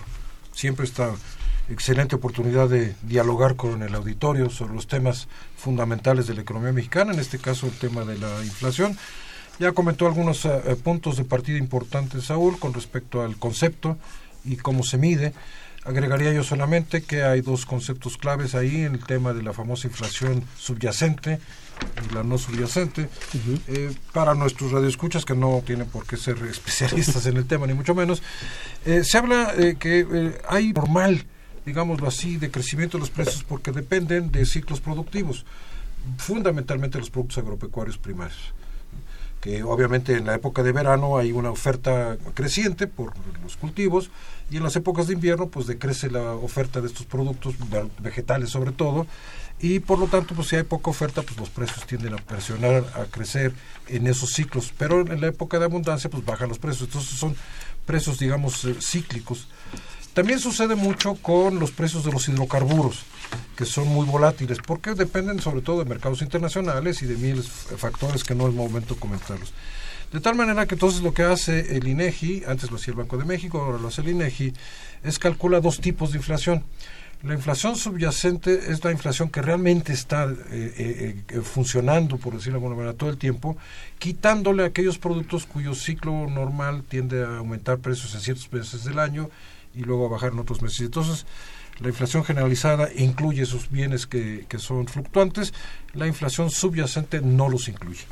siempre 0.54 0.86
esta 0.86 1.14
excelente 1.70 2.16
oportunidad 2.16 2.68
de 2.68 2.96
dialogar 3.04 3.56
con 3.56 3.84
el 3.84 3.94
auditorio 3.94 4.50
sobre 4.50 4.74
los 4.74 4.88
temas 4.88 5.28
fundamentales 5.56 6.28
de 6.28 6.34
la 6.34 6.42
economía 6.42 6.72
mexicana, 6.72 7.14
en 7.14 7.20
este 7.20 7.38
caso 7.38 7.68
el 7.68 7.74
tema 7.74 8.04
de 8.04 8.18
la 8.18 8.44
inflación. 8.44 8.98
Ya 9.60 9.74
comentó 9.74 10.08
algunos 10.08 10.46
eh, 10.46 10.52
eh, 10.68 10.76
puntos 10.78 11.18
de 11.18 11.26
partida 11.26 11.58
importantes 11.58 12.26
Saúl 12.26 12.58
con 12.58 12.74
respecto 12.74 13.22
al 13.22 13.36
concepto 13.36 13.98
y 14.46 14.56
cómo 14.56 14.84
se 14.84 14.98
mide. 14.98 15.34
Agregaría 15.84 16.32
yo 16.32 16.44
solamente 16.44 17.04
que 17.04 17.24
hay 17.24 17.42
dos 17.42 17.66
conceptos 17.66 18.18
claves 18.18 18.56
ahí 18.56 18.84
en 18.84 18.94
el 18.94 19.04
tema 19.04 19.34
de 19.34 19.44
la 19.44 19.52
famosa 19.52 19.88
inflación 19.88 20.46
subyacente 20.58 21.40
y 22.10 22.14
la 22.14 22.24
no 22.24 22.38
subyacente. 22.38 23.10
Eh, 23.68 23.94
para 24.14 24.34
nuestros 24.34 24.72
radioescuchas, 24.72 25.26
que 25.26 25.36
no 25.36 25.62
tienen 25.66 25.88
por 25.88 26.06
qué 26.06 26.16
ser 26.16 26.38
especialistas 26.50 27.26
en 27.26 27.36
el 27.36 27.46
tema, 27.46 27.68
ni 27.68 27.74
mucho 27.74 27.94
menos, 27.94 28.24
eh, 28.86 29.04
se 29.04 29.18
habla 29.18 29.54
que 29.78 30.40
hay 30.48 30.72
normal, 30.72 31.26
digámoslo 31.66 32.08
así, 32.08 32.38
de 32.38 32.50
crecimiento 32.50 32.98
de 32.98 33.02
los 33.02 33.10
precios 33.10 33.44
porque 33.44 33.74
dependen 33.74 34.32
de 34.32 34.46
ciclos 34.46 34.80
productivos, 34.80 35.46
fundamentalmente 36.18 36.98
los 36.98 37.10
productos 37.10 37.40
agropecuarios 37.40 37.98
primarios 37.98 38.54
que 39.42 39.64
obviamente 39.64 40.14
en 40.18 40.26
la 40.26 40.36
época 40.36 40.64
de 40.64 40.72
verano 40.72 41.18
hay 41.18 41.32
una 41.32 41.52
oferta 41.52 42.18
creciente 42.34 42.88
por 42.88 43.14
los 43.42 43.56
cultivos 43.56 44.12
y 44.52 44.58
en 44.58 44.64
las 44.64 44.76
épocas 44.76 45.08
de 45.08 45.14
invierno 45.14 45.48
pues 45.48 45.68
decrece 45.68 46.10
la 46.10 46.34
oferta 46.34 46.82
de 46.82 46.88
estos 46.88 47.06
productos 47.06 47.56
vegetales 48.00 48.50
sobre 48.50 48.72
todo 48.72 49.08
y 49.62 49.80
por 49.80 50.00
lo 50.00 50.08
tanto 50.08 50.36
pues 50.36 50.48
si 50.48 50.56
hay 50.56 50.64
poca 50.64 50.90
oferta 50.90 51.22
pues 51.22 51.38
los 51.38 51.50
precios 51.50 51.86
tienden 51.86 52.14
a 52.14 52.18
presionar 52.18 52.86
a 52.96 53.06
crecer 53.06 53.54
en 53.88 54.08
esos 54.08 54.32
ciclos. 54.32 54.74
Pero 54.78 55.02
en 55.02 55.20
la 55.20 55.28
época 55.28 55.60
de 55.60 55.66
abundancia 55.66 56.10
pues 56.10 56.24
bajan 56.24 56.48
los 56.48 56.60
precios. 56.60 56.88
Entonces 56.88 57.20
son 57.20 57.36
precios 57.86 58.20
digamos 58.20 58.64
eh, 58.66 58.76
cíclicos 58.80 59.48
también 60.20 60.42
sucede 60.42 60.76
mucho 60.76 61.16
con 61.16 61.62
los 61.62 61.72
precios 61.72 62.04
de 62.04 62.12
los 62.12 62.28
hidrocarburos 62.28 63.06
que 63.56 63.64
son 63.64 63.88
muy 63.88 64.06
volátiles, 64.06 64.58
porque 64.58 64.94
dependen 64.94 65.40
sobre 65.40 65.62
todo 65.62 65.82
de 65.82 65.90
mercados 65.90 66.22
internacionales 66.22 67.02
y 67.02 67.06
de 67.06 67.16
miles 67.16 67.70
de 67.70 67.78
factores 67.78 68.26
que 68.26 68.36
no 68.36 68.50
es 68.50 68.54
momento 68.54 68.98
comentarlos. 68.98 69.54
De 70.12 70.20
tal 70.20 70.36
manera 70.36 70.66
que 70.66 70.76
entonces 70.76 71.04
lo 71.04 71.14
que 71.14 71.24
hace 71.24 71.78
el 71.78 71.88
INEGI, 71.88 72.44
antes 72.48 72.70
lo 72.70 72.76
hacía 72.76 72.92
el 72.92 72.98
Banco 72.98 73.16
de 73.16 73.24
México, 73.24 73.62
ahora 73.62 73.78
lo 73.78 73.88
hace 73.88 74.02
el 74.02 74.10
INEGI, 74.10 74.54
es 75.06 75.20
calcula 75.20 75.62
dos 75.62 75.80
tipos 75.80 76.12
de 76.12 76.18
inflación. 76.18 76.66
La 77.24 77.34
inflación 77.34 77.78
subyacente 77.78 78.72
es 78.74 78.84
la 78.84 78.92
inflación 78.92 79.30
que 79.30 79.42
realmente 79.42 79.94
está 79.94 80.26
eh, 80.26 80.36
eh, 80.52 81.16
eh, 81.30 81.42
funcionando, 81.42 82.18
por 82.18 82.34
decirlo 82.34 82.60
de 82.60 82.66
alguna 82.66 82.76
manera, 82.76 82.98
todo 82.98 83.10
el 83.10 83.18
tiempo, 83.18 83.56
quitándole 84.00 84.66
aquellos 84.66 84.98
productos 84.98 85.46
cuyo 85.46 85.74
ciclo 85.76 86.28
normal 86.30 86.84
tiende 86.84 87.24
a 87.24 87.38
aumentar 87.38 87.78
precios 87.78 88.14
en 88.16 88.20
ciertos 88.20 88.52
meses 88.52 88.84
del 88.84 89.00
año 89.00 89.30
y 89.80 89.84
luego 89.84 90.06
a 90.06 90.10
bajar 90.10 90.34
en 90.34 90.40
otros 90.40 90.62
meses. 90.62 90.82
Entonces, 90.82 91.26
la 91.80 91.88
inflación 91.88 92.24
generalizada 92.24 92.90
incluye 92.94 93.44
esos 93.44 93.72
bienes 93.72 94.06
que, 94.06 94.46
que 94.50 94.60
son 94.60 94.88
fluctuantes, 94.88 95.54
la 95.94 96.08
inflación 96.08 96.50
subyacente 96.50 97.22
no 97.22 97.48
los 97.48 97.70
incluye. 97.70 98.04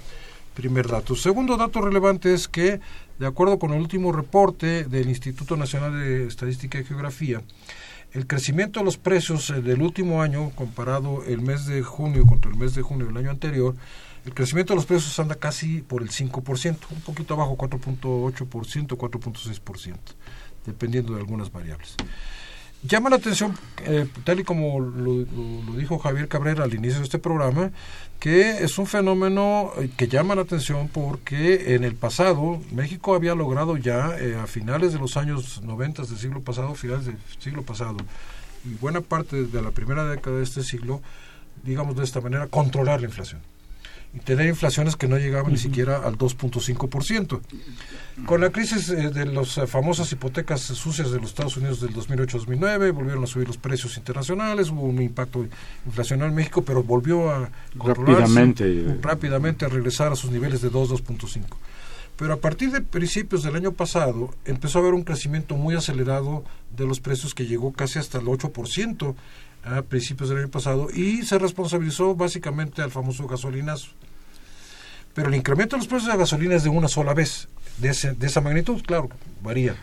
Primer 0.53 0.87
dato. 0.87 1.15
Segundo 1.15 1.57
dato 1.57 1.81
relevante 1.81 2.33
es 2.33 2.47
que, 2.47 2.79
de 3.19 3.27
acuerdo 3.27 3.59
con 3.59 3.73
el 3.73 3.81
último 3.81 4.11
reporte 4.11 4.85
del 4.85 5.09
Instituto 5.09 5.57
Nacional 5.57 5.93
de 5.93 6.25
Estadística 6.27 6.79
y 6.79 6.85
Geografía, 6.85 7.41
el 8.13 8.25
crecimiento 8.25 8.79
de 8.79 8.85
los 8.85 8.97
precios 8.97 9.49
eh, 9.49 9.61
del 9.61 9.81
último 9.81 10.21
año, 10.21 10.51
comparado 10.55 11.23
el 11.25 11.41
mes 11.41 11.65
de 11.65 11.83
junio 11.83 12.25
contra 12.25 12.49
el 12.49 12.57
mes 12.57 12.73
de 12.73 12.81
junio 12.81 13.07
del 13.07 13.17
año 13.17 13.29
anterior, 13.29 13.75
el 14.25 14.33
crecimiento 14.33 14.73
de 14.73 14.77
los 14.77 14.85
precios 14.85 15.17
anda 15.19 15.35
casi 15.35 15.81
por 15.81 16.01
el 16.01 16.09
5%, 16.09 16.77
un 16.91 17.01
poquito 17.01 17.33
abajo, 17.33 17.57
4.8%, 17.57 18.87
4.6%, 18.97 19.95
dependiendo 20.67 21.13
de 21.13 21.21
algunas 21.21 21.51
variables. 21.51 21.95
Llama 22.83 23.09
la 23.09 23.15
atención, 23.15 23.57
eh, 23.85 24.07
tal 24.23 24.39
y 24.39 24.43
como 24.43 24.79
lo, 24.79 25.25
dijo 25.75 25.97
Javier 25.97 26.27
Cabrera 26.27 26.63
al 26.63 26.75
inicio 26.75 26.99
de 26.99 27.05
este 27.05 27.17
programa, 27.17 27.71
que 28.19 28.63
es 28.63 28.77
un 28.77 28.85
fenómeno 28.85 29.71
eh, 29.79 29.89
que 29.97 30.07
llama 30.07 30.35
la 30.35 30.43
atención 30.43 30.87
porque 30.87 31.73
en 31.73 31.83
el 31.83 31.95
pasado 31.95 32.61
México 32.71 33.15
había 33.15 33.33
logrado 33.33 33.77
ya 33.77 34.15
eh, 34.19 34.35
a 34.35 34.45
finales 34.45 34.93
de 34.93 34.99
los 34.99 35.17
años 35.17 35.61
90 35.63 36.03
del 36.03 36.17
siglo 36.17 36.41
pasado, 36.41 36.75
finales 36.75 37.07
del 37.07 37.17
siglo 37.39 37.63
pasado, 37.63 37.97
y 38.63 38.75
buena 38.75 39.01
parte 39.01 39.43
de 39.45 39.61
la 39.61 39.71
primera 39.71 40.05
década 40.05 40.37
de 40.37 40.43
este 40.43 40.61
siglo, 40.61 41.01
digamos 41.63 41.95
de 41.95 42.03
esta 42.03 42.21
manera, 42.21 42.45
controlar 42.45 43.01
la 43.01 43.07
inflación 43.07 43.41
y 44.13 44.19
tener 44.19 44.47
inflaciones 44.47 44.95
que 44.95 45.07
no 45.07 45.17
llegaban 45.17 45.51
ni 45.51 45.57
siquiera 45.57 45.97
al 45.97 46.17
2.5%. 46.17 47.39
Con 48.25 48.41
la 48.41 48.49
crisis 48.49 48.89
eh, 48.89 49.09
de 49.09 49.25
las 49.25 49.57
eh, 49.57 49.67
famosas 49.67 50.11
hipotecas 50.11 50.61
sucias 50.61 51.11
de 51.11 51.19
los 51.19 51.29
Estados 51.29 51.57
Unidos 51.57 51.81
del 51.81 51.93
2008-2009, 51.93 52.91
volvieron 52.91 53.23
a 53.23 53.27
subir 53.27 53.47
los 53.47 53.57
precios 53.57 53.95
internacionales, 53.97 54.69
hubo 54.69 54.81
un 54.81 55.01
impacto 55.01 55.45
inflacional 55.85 56.29
en 56.29 56.35
México, 56.35 56.63
pero 56.63 56.81
volvió 56.81 57.29
a 57.29 57.49
rápidamente, 57.75 58.97
rápidamente 59.01 59.65
a 59.65 59.67
regresar 59.67 60.11
a 60.11 60.15
sus 60.15 60.31
niveles 60.31 60.61
de 60.61 60.71
2-2.5. 60.71 61.43
Pero 62.17 62.33
a 62.33 62.37
partir 62.37 62.71
de 62.71 62.81
principios 62.81 63.43
del 63.43 63.55
año 63.55 63.73
pasado 63.73 64.33
empezó 64.45 64.79
a 64.79 64.81
haber 64.81 64.95
un 64.95 65.03
crecimiento 65.03 65.55
muy 65.55 65.75
acelerado 65.75 66.43
de 66.75 66.87
los 66.87 66.99
precios 66.99 67.35
que 67.35 67.45
llegó 67.45 67.71
casi 67.73 67.99
hasta 67.99 68.17
el 68.17 68.25
8% 68.25 69.13
a 69.63 69.81
principios 69.81 70.29
del 70.29 70.39
año 70.39 70.49
pasado 70.49 70.89
y 70.93 71.23
se 71.23 71.37
responsabilizó 71.37 72.15
básicamente 72.15 72.81
al 72.81 72.91
famoso 72.91 73.27
gasolinazo. 73.27 73.89
Pero 75.13 75.29
el 75.29 75.35
incremento 75.35 75.75
de 75.75 75.79
los 75.79 75.87
precios 75.87 76.11
de 76.11 76.17
gasolina 76.17 76.55
es 76.55 76.63
de 76.63 76.69
una 76.69 76.87
sola 76.87 77.13
vez, 77.13 77.47
de, 77.77 77.89
de 78.17 78.27
esa 78.27 78.41
magnitud, 78.41 78.81
claro, 78.83 79.09
varía, 79.41 79.75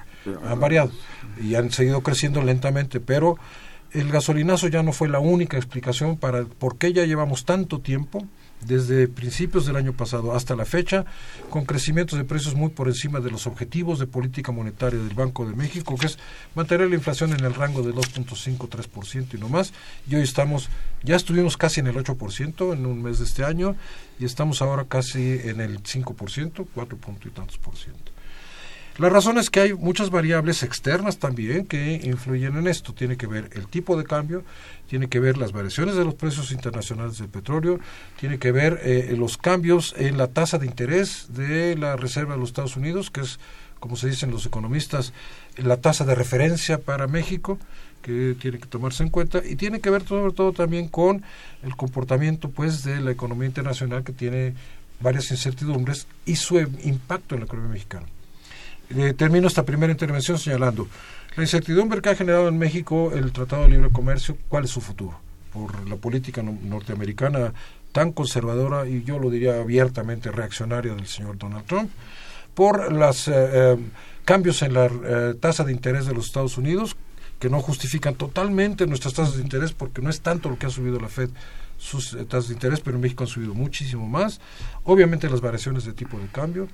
han 0.49 0.61
variado 0.61 0.93
y 1.41 1.55
han 1.55 1.71
seguido 1.71 2.03
creciendo 2.03 2.43
lentamente, 2.43 3.01
pero 3.01 3.37
el 3.93 4.11
gasolinazo 4.11 4.69
ya 4.69 4.83
no 4.83 4.93
fue 4.93 5.09
la 5.09 5.21
única 5.21 5.57
explicación 5.57 6.17
para 6.17 6.45
por 6.45 6.79
qué 6.79 6.93
ya 6.93 7.05
llevamos 7.05 7.45
tanto 7.45 7.81
tiempo 7.81 8.27
desde 8.67 9.09
principios 9.09 9.67
del 9.67 9.77
año 9.77 9.93
pasado 9.93 10.35
hasta 10.35 10.57
la 10.57 10.65
fecha, 10.65 11.05
con 11.51 11.65
crecimientos 11.65 12.19
de 12.19 12.25
precios 12.25 12.55
muy 12.55 12.71
por 12.71 12.89
encima 12.89 13.21
de 13.21 13.31
los 13.31 13.47
objetivos 13.47 13.99
de 13.99 14.07
política 14.07 14.53
monetaria 14.53 14.99
del 14.99 15.15
Banco 15.15 15.47
de 15.47 15.55
México, 15.55 15.97
que 15.97 16.07
es 16.07 16.19
mantener 16.55 16.89
la 16.89 16.97
inflación 16.97 17.33
en 17.33 17.45
el 17.45 17.55
rango 17.55 17.83
de 17.83 17.93
2.5-3% 17.93 19.35
y 19.35 19.39
no 19.39 19.49
más. 19.49 19.73
Y 20.09 20.17
hoy 20.17 20.23
estamos, 20.23 20.69
ya 21.03 21.17
estuvimos 21.17 21.57
casi 21.57 21.81
en 21.81 21.89
el 21.89 21.97
8% 21.97 22.73
en 22.73 22.87
un 22.87 23.03
mes 23.03 23.19
de 23.19 23.25
este 23.25 23.45
año 23.45 23.77
y 24.19 24.25
estamos 24.25 24.63
ahora 24.63 24.85
casi 24.85 25.41
en 25.45 25.61
el 25.61 25.83
5%, 25.83 26.67
4 26.75 26.97
puntos 26.99 27.27
y 27.27 27.31
tantos 27.31 27.59
por 27.59 27.77
ciento. 27.77 28.14
La 28.97 29.09
razón 29.09 29.39
es 29.39 29.51
que 29.51 29.59
hay 29.59 29.75
muchas 29.75 30.11
variables 30.11 30.63
externas 30.63 31.19
también 31.19 31.67
que 31.67 32.01
influyen 32.05 32.57
en 32.57 32.69
esto. 32.69 32.93
Tiene 32.93 33.17
que 33.17 33.27
ver 33.27 33.51
el 33.55 33.67
tipo 33.67 33.97
de 33.97 34.05
cambio, 34.05 34.45
tiene 34.89 35.09
que 35.09 35.19
ver 35.19 35.37
las 35.37 35.51
variaciones 35.51 35.97
de 35.97 36.05
los 36.05 36.15
precios 36.15 36.53
internacionales 36.53 37.19
del 37.19 37.29
petróleo, 37.29 37.81
tiene 38.21 38.39
que 38.39 38.53
ver 38.53 38.79
eh, 38.85 39.13
los 39.19 39.37
cambios 39.37 39.97
en 39.99 40.17
la 40.17 40.29
tasa 40.29 40.59
de 40.59 40.67
interés 40.67 41.27
de 41.31 41.77
la 41.77 41.97
Reserva 41.97 42.35
de 42.35 42.41
los 42.41 42.51
Estados 42.51 42.77
Unidos, 42.77 43.11
que 43.11 43.23
es, 43.23 43.41
como 43.81 43.97
se 43.97 44.07
dicen 44.07 44.31
los 44.31 44.47
economistas, 44.47 45.13
la 45.57 45.79
tasa 45.79 46.05
de 46.05 46.15
referencia 46.15 46.79
para 46.79 47.09
México, 47.09 47.59
que 48.01 48.37
tiene 48.41 48.61
que 48.61 48.67
tomarse 48.67 49.03
en 49.03 49.11
cuenta, 49.11 49.43
y 49.45 49.57
tiene 49.57 49.81
que 49.81 49.91
ver 49.91 50.07
sobre 50.07 50.33
todo 50.33 50.53
también 50.53 50.87
con 50.87 51.25
el 51.65 51.75
comportamiento 51.75 52.49
pues 52.49 52.85
de 52.85 53.01
la 53.01 53.11
economía 53.11 53.49
internacional 53.49 54.05
que 54.05 54.13
tiene 54.13 54.55
varias 55.01 55.33
incertidumbres 55.33 56.07
y 56.25 56.37
su 56.37 56.61
impacto 56.61 57.35
en 57.35 57.41
la 57.41 57.47
economía 57.47 57.73
mexicana. 57.73 58.07
Eh, 58.91 59.15
termino 59.15 59.49
esta 59.49 59.65
primera 59.65 59.93
intervención 59.93 60.39
señalando 60.39 60.89
la 61.37 61.43
incertidumbre 61.43 62.01
que 62.01 62.11
ha 62.11 62.15
generado 62.15 62.49
en 62.49 62.59
México 62.59 63.13
el 63.15 63.33
Tratado 63.33 63.63
de 63.63 63.71
Libre 63.71 63.91
Comercio, 63.91 64.37
¿cuál 64.49 64.65
es 64.65 64.71
su 64.71 64.81
futuro? 64.81 65.19
Por 65.53 65.89
la 65.89 65.97
política 65.97 66.43
norteamericana 66.43 67.53
tan 67.93 68.13
conservadora 68.13 68.87
y 68.87 69.05
yo 69.05 69.19
lo 69.19 69.31
diría 69.31 69.61
abiertamente 69.61 70.31
reaccionaria 70.31 70.95
del 70.95 71.07
señor 71.07 71.39
Donald 71.39 71.65
Trump, 71.67 71.91
por 72.55 72.93
los 72.93 73.29
eh, 73.29 73.33
eh, 73.35 73.77
cambios 74.25 74.63
en 74.63 74.75
la 74.75 74.89
tasa 75.41 75.65
de 75.65 75.73
interés 75.73 76.07
de 76.07 76.15
los 76.15 76.27
Estados 76.27 76.59
Unidos, 76.59 76.97
que 77.39 77.51
no 77.51 77.61
justifican 77.61 78.15
totalmente 78.15 78.87
nuestras 78.87 79.15
tasas 79.15 79.37
de 79.37 79.43
interés 79.43 79.73
porque 79.73 80.03
no 80.03 80.11
es 80.11 80.21
tanto 80.21 80.49
lo 80.49 80.59
que 80.59 80.67
ha 80.67 80.71
subido 80.71 81.01
la 81.01 81.09
Fed 81.09 81.31
sus 81.79 82.17
tasas 82.29 82.49
de 82.49 82.55
interés, 82.55 82.81
pero 82.81 82.97
en 82.97 83.03
México 83.03 83.25
han 83.25 83.29
subido 83.29 83.55
muchísimo 83.55 84.09
más. 84.09 84.41
Obviamente 84.85 85.29
las 85.29 85.41
variaciones 85.41 85.85
de 85.85 85.93
tipo 85.93 86.19
de 86.19 86.27
cambio 86.29 86.69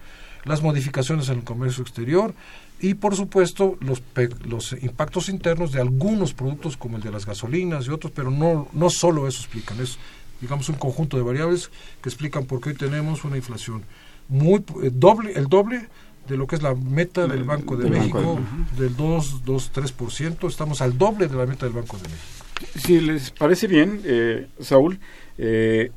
las 0.44 0.62
modificaciones 0.62 1.28
en 1.28 1.38
el 1.38 1.44
comercio 1.44 1.82
exterior 1.82 2.34
y 2.80 2.94
por 2.94 3.14
supuesto 3.14 3.76
los, 3.80 4.02
los 4.44 4.72
impactos 4.82 5.28
internos 5.28 5.72
de 5.72 5.80
algunos 5.80 6.32
productos 6.32 6.76
como 6.76 6.96
el 6.96 7.02
de 7.02 7.10
las 7.10 7.26
gasolinas 7.26 7.86
y 7.86 7.90
otros, 7.90 8.12
pero 8.14 8.30
no, 8.30 8.68
no 8.72 8.90
solo 8.90 9.28
eso 9.28 9.40
explican, 9.40 9.80
es 9.80 9.98
digamos 10.40 10.68
un 10.68 10.76
conjunto 10.76 11.16
de 11.16 11.22
variables 11.22 11.70
que 12.02 12.08
explican 12.08 12.46
por 12.46 12.60
qué 12.60 12.70
hoy 12.70 12.76
tenemos 12.76 13.24
una 13.24 13.36
inflación 13.36 13.84
muy 14.28 14.64
eh, 14.82 14.90
doble, 14.92 15.32
el 15.32 15.46
doble 15.46 15.88
de 16.28 16.36
lo 16.36 16.46
que 16.46 16.56
es 16.56 16.62
la 16.62 16.74
meta 16.74 17.26
del 17.26 17.44
Banco 17.44 17.76
de 17.76 17.90
México, 17.90 18.38
del 18.78 18.96
2, 18.96 19.44
2, 19.44 19.72
3%, 19.74 20.48
estamos 20.48 20.80
al 20.80 20.96
doble 20.96 21.26
de 21.26 21.36
la 21.36 21.44
meta 21.44 21.66
del 21.66 21.74
Banco 21.74 21.96
de 21.96 22.04
México. 22.04 22.40
Si 22.76 23.00
les 23.00 23.30
parece 23.30 23.66
bien, 23.66 24.00
eh, 24.04 24.46
Saúl, 24.60 25.00
eh, 25.38 25.90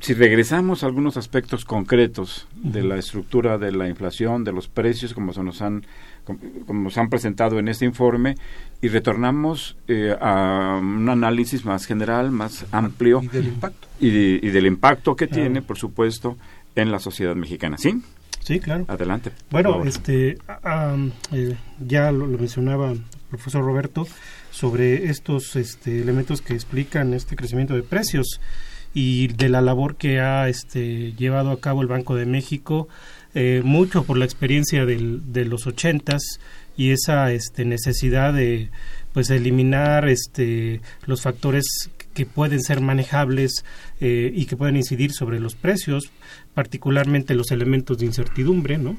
si 0.00 0.14
regresamos 0.14 0.82
a 0.82 0.86
algunos 0.86 1.16
aspectos 1.16 1.64
concretos 1.64 2.46
de 2.54 2.82
la 2.82 2.96
estructura 2.96 3.58
de 3.58 3.72
la 3.72 3.88
inflación, 3.88 4.44
de 4.44 4.52
los 4.52 4.68
precios, 4.68 5.12
como 5.12 5.32
se 5.32 5.42
nos 5.42 5.60
han, 5.60 5.84
como, 6.66 6.90
se 6.90 7.00
han 7.00 7.10
presentado 7.10 7.58
en 7.58 7.68
este 7.68 7.84
informe, 7.84 8.36
y 8.80 8.88
retornamos 8.88 9.76
eh, 9.88 10.16
a 10.20 10.78
un 10.80 11.08
análisis 11.08 11.64
más 11.64 11.86
general, 11.86 12.30
más 12.30 12.66
amplio. 12.72 13.20
Y 13.22 13.28
del 13.28 13.46
impacto. 13.48 13.88
Y, 14.00 14.48
del 14.48 14.66
impacto 14.66 15.16
que 15.16 15.26
tiene, 15.26 15.60
por 15.60 15.76
supuesto, 15.76 16.38
en 16.74 16.90
la 16.90 16.98
sociedad 16.98 17.34
mexicana. 17.34 17.76
¿Sí? 17.78 18.02
Sí, 18.40 18.58
claro. 18.58 18.86
Adelante. 18.88 19.32
Bueno, 19.50 19.84
este, 19.84 20.38
eh, 21.32 21.56
ya 21.86 22.10
lo, 22.10 22.26
mencionaba 22.26 22.92
el 22.92 23.02
profesor 23.28 23.62
Roberto 23.62 24.06
sobre 24.50 25.10
estos 25.10 25.56
este, 25.56 26.00
elementos 26.00 26.40
que 26.40 26.54
explican 26.54 27.12
este 27.12 27.36
crecimiento 27.36 27.74
de 27.74 27.82
precios 27.82 28.40
y 28.94 29.28
de 29.28 29.48
la 29.48 29.60
labor 29.60 29.96
que 29.96 30.20
ha 30.20 30.48
este, 30.48 31.12
llevado 31.12 31.50
a 31.50 31.60
cabo 31.60 31.82
el 31.82 31.88
Banco 31.88 32.16
de 32.16 32.26
México, 32.26 32.88
eh, 33.34 33.62
mucho 33.64 34.04
por 34.04 34.18
la 34.18 34.24
experiencia 34.24 34.84
del, 34.84 35.32
de 35.32 35.44
los 35.44 35.66
ochentas 35.66 36.40
y 36.76 36.90
esa 36.90 37.30
este, 37.32 37.64
necesidad 37.64 38.32
de 38.32 38.70
pues 39.12 39.30
eliminar 39.30 40.08
este, 40.08 40.80
los 41.06 41.22
factores 41.22 41.90
que 42.14 42.26
pueden 42.26 42.60
ser 42.60 42.80
manejables 42.80 43.64
eh, 44.00 44.32
y 44.34 44.46
que 44.46 44.56
pueden 44.56 44.76
incidir 44.76 45.12
sobre 45.12 45.38
los 45.38 45.54
precios, 45.54 46.10
particularmente 46.54 47.34
los 47.34 47.52
elementos 47.52 47.98
de 47.98 48.06
incertidumbre, 48.06 48.78
¿no? 48.78 48.96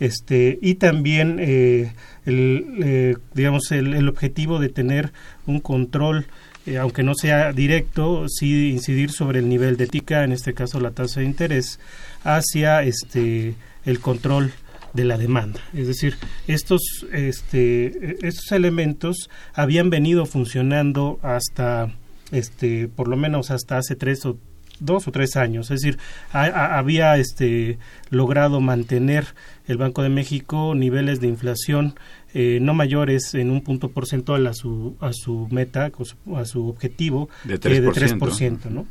Este, 0.00 0.58
y 0.62 0.76
también 0.76 1.36
eh, 1.38 1.92
el, 2.24 3.18
digamos 3.34 3.72
el, 3.72 3.92
el, 3.92 4.08
objetivo 4.08 4.58
de 4.58 4.70
tener 4.70 5.12
un 5.46 5.60
control 5.60 6.26
eh, 6.66 6.78
aunque 6.78 7.02
no 7.02 7.14
sea 7.14 7.52
directo, 7.52 8.28
sí 8.28 8.70
incidir 8.70 9.10
sobre 9.10 9.38
el 9.38 9.48
nivel 9.48 9.76
de 9.76 9.86
TICA, 9.86 10.24
en 10.24 10.32
este 10.32 10.54
caso 10.54 10.80
la 10.80 10.90
tasa 10.90 11.20
de 11.20 11.26
interés, 11.26 11.78
hacia 12.24 12.82
este 12.82 13.54
el 13.84 14.00
control 14.00 14.52
de 14.92 15.04
la 15.04 15.16
demanda. 15.16 15.60
Es 15.72 15.86
decir, 15.86 16.16
estos, 16.48 16.82
este, 17.12 18.26
estos 18.26 18.50
elementos 18.50 19.30
habían 19.54 19.90
venido 19.90 20.26
funcionando 20.26 21.20
hasta, 21.22 21.92
este, 22.32 22.88
por 22.88 23.06
lo 23.06 23.16
menos 23.16 23.50
hasta 23.50 23.78
hace 23.78 23.94
tres 23.94 24.26
o 24.26 24.38
dos 24.80 25.06
o 25.08 25.12
tres 25.12 25.36
años. 25.36 25.70
Es 25.70 25.80
decir, 25.80 25.98
había 26.32 27.16
este, 27.16 27.78
logrado 28.10 28.60
mantener 28.60 29.26
el 29.66 29.78
Banco 29.78 30.02
de 30.02 30.08
México 30.08 30.74
niveles 30.74 31.20
de 31.20 31.28
inflación 31.28 31.94
eh, 32.38 32.58
no 32.60 32.74
mayores 32.74 33.32
en 33.32 33.50
un 33.50 33.62
punto 33.62 33.88
porcentual 33.88 34.46
a 34.46 34.52
su, 34.52 34.94
a 35.00 35.14
su 35.14 35.48
meta, 35.50 35.90
a 36.34 36.44
su 36.44 36.68
objetivo 36.68 37.30
de 37.44 37.58
3%. 37.58 37.60
de 37.60 37.88
3% 37.88 38.64
¿no? 38.68 38.86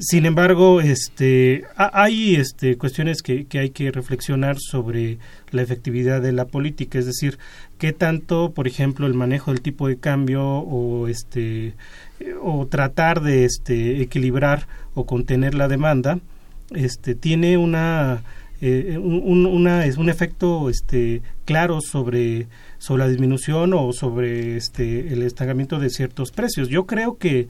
Sin 0.00 0.26
embargo, 0.26 0.80
este, 0.80 1.62
hay 1.76 2.34
este, 2.34 2.76
cuestiones 2.76 3.22
que, 3.22 3.44
que 3.44 3.60
hay 3.60 3.70
que 3.70 3.92
reflexionar 3.92 4.56
sobre 4.58 5.18
la 5.52 5.62
efectividad 5.62 6.20
de 6.20 6.32
la 6.32 6.46
política, 6.46 6.98
es 6.98 7.06
decir, 7.06 7.38
qué 7.78 7.92
tanto, 7.92 8.50
por 8.50 8.66
ejemplo, 8.66 9.06
el 9.06 9.14
manejo 9.14 9.52
del 9.52 9.60
tipo 9.60 9.86
de 9.86 9.96
cambio 9.96 10.42
o 10.42 11.06
este 11.06 11.74
o 12.42 12.66
tratar 12.66 13.22
de 13.22 13.44
este 13.44 14.02
equilibrar 14.02 14.66
o 14.94 15.06
contener 15.06 15.54
la 15.54 15.68
demanda 15.68 16.18
este 16.74 17.14
tiene 17.14 17.56
una 17.56 18.22
eh, 18.60 18.98
un, 18.98 19.46
una, 19.46 19.86
es 19.86 19.96
un 19.96 20.10
efecto 20.10 20.68
este 20.68 21.22
claro 21.46 21.80
sobre 21.80 22.46
sobre 22.80 23.04
la 23.04 23.08
disminución 23.08 23.74
o 23.74 23.92
sobre 23.92 24.56
este 24.56 25.12
el 25.12 25.22
estancamiento 25.22 25.78
de 25.78 25.90
ciertos 25.90 26.32
precios. 26.32 26.68
Yo 26.68 26.86
creo 26.86 27.18
que 27.18 27.48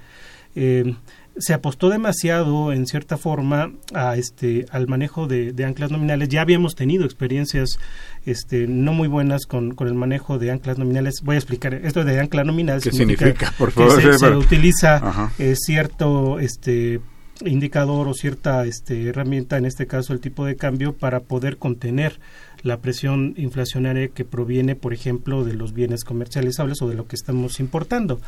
eh, 0.57 0.97
se 1.39 1.55
apostó 1.55 1.89
demasiado 1.89 2.73
en 2.73 2.87
cierta 2.87 3.17
forma 3.17 3.73
a 3.95 4.17
este 4.17 4.67
al 4.73 4.89
manejo 4.89 5.29
de, 5.29 5.55
anclas 5.65 5.93
nominales. 5.93 6.29
Ya 6.29 6.43
habíamos 6.43 6.75
tenido 6.75 7.05
experiencias 7.05 7.79
este 8.27 8.67
no 8.67 8.93
muy 8.93 9.07
buenas 9.07 9.47
con, 9.47 9.75
con, 9.77 9.87
el 9.87 9.95
manejo 9.95 10.39
de 10.41 10.51
anclas 10.51 10.79
nominales. 10.79 11.21
Voy 11.23 11.37
a 11.37 11.39
explicar 11.39 11.75
esto 11.75 12.05
de 12.05 12.19
ancla 12.19 12.43
nominal. 12.43 12.83
¿Qué 12.83 12.91
significa, 12.91 13.55
por 13.57 13.71
favor 13.71 14.03
que 14.03 14.19
se, 14.19 14.31
utiliza 14.31 15.31
eh, 15.39 15.55
cierto 15.57 16.41
este 16.41 17.01
indicador 17.45 18.09
o 18.09 18.15
cierta 18.15 18.67
este, 18.67 19.09
herramienta, 19.09 19.57
en 19.57 19.65
este 19.65 19.87
caso 19.87 20.13
el 20.13 20.21
tipo 20.21 20.45
de 20.45 20.57
cambio, 20.57 20.95
para 20.95 21.21
poder 21.21 21.57
contener 21.57 22.19
la 22.63 22.81
presión 22.81 23.35
inflacionaria 23.37 24.09
que 24.09 24.25
proviene, 24.25 24.77
por 24.77 24.93
ejemplo, 24.93 25.45
de 25.45 25.55
los 25.55 25.73
bienes 25.73 26.05
comercializables 26.05 26.83
o 26.83 26.89
de 26.89 26.95
lo 26.95 27.07
que 27.07 27.17
estamos 27.17 27.61
importando. 27.61 28.21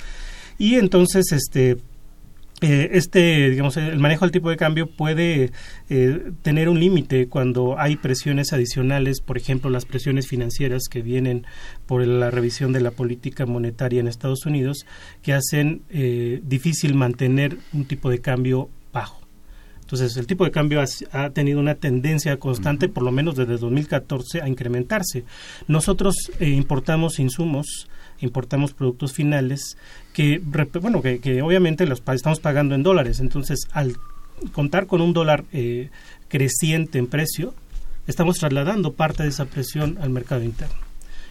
Y 0.59 0.77
entonces, 0.77 1.33
este, 1.33 1.79
eh, 2.62 2.90
este, 2.92 3.51
digamos, 3.51 3.77
el 3.77 3.99
manejo 3.99 4.25
del 4.25 4.31
tipo 4.31 4.49
de 4.49 4.57
cambio 4.57 4.87
puede 4.87 5.51
eh, 5.90 6.31
tener 6.42 6.68
un 6.68 6.79
límite 6.79 7.27
cuando 7.27 7.77
hay 7.77 7.97
presiones 7.97 8.53
adicionales, 8.53 9.21
por 9.21 9.37
ejemplo, 9.37 9.68
las 9.68 9.85
presiones 9.85 10.29
financieras 10.29 10.85
que 10.88 11.03
vienen 11.03 11.45
por 11.87 12.07
la 12.07 12.31
revisión 12.31 12.73
de 12.73 12.81
la 12.81 12.92
política 12.92 13.47
monetaria 13.47 13.99
en 13.99 14.07
Estados 14.07 14.47
Unidos, 14.47 14.87
que 15.23 15.33
hacen 15.33 15.83
eh, 15.90 16.40
difícil 16.45 16.95
mantener 16.95 17.59
un 17.73 17.85
tipo 17.85 18.11
de 18.11 18.21
cambio 18.21 18.71
bajo. 18.92 19.21
Entonces, 19.92 20.16
el 20.16 20.26
tipo 20.26 20.46
de 20.46 20.50
cambio 20.50 20.83
ha, 21.12 21.31
tenido 21.31 21.61
una 21.61 21.74
tendencia 21.74 22.38
constante, 22.38 22.88
por 22.88 23.02
lo 23.02 23.12
menos 23.12 23.37
desde 23.37 23.59
2014, 23.59 24.40
a 24.40 24.48
incrementarse. 24.48 25.24
Nosotros 25.68 26.16
eh, 26.40 26.48
importamos 26.48 27.18
insumos, 27.18 27.90
importamos 28.20 28.72
productos 28.72 29.12
finales 29.12 29.76
que, 30.14 30.40
bueno, 30.81 31.02
que, 31.02 31.42
obviamente 31.42 31.85
los 31.85 32.02
estamos 32.11 32.40
pagando 32.40 32.74
en 32.74 32.83
dólares. 32.83 33.20
Entonces, 33.20 33.68
al 33.72 33.98
contar 34.52 34.87
con 34.87 35.02
un 35.02 35.12
dólar 35.12 35.44
eh, 35.52 35.90
creciente 36.28 36.98
en 36.98 37.07
precio, 37.07 37.52
estamos 38.07 38.38
trasladando 38.38 38.94
parte 38.94 39.24
de 39.24 39.28
esa 39.28 39.44
presión 39.44 39.98
al 40.00 40.09
mercado 40.09 40.42
interno. 40.42 40.74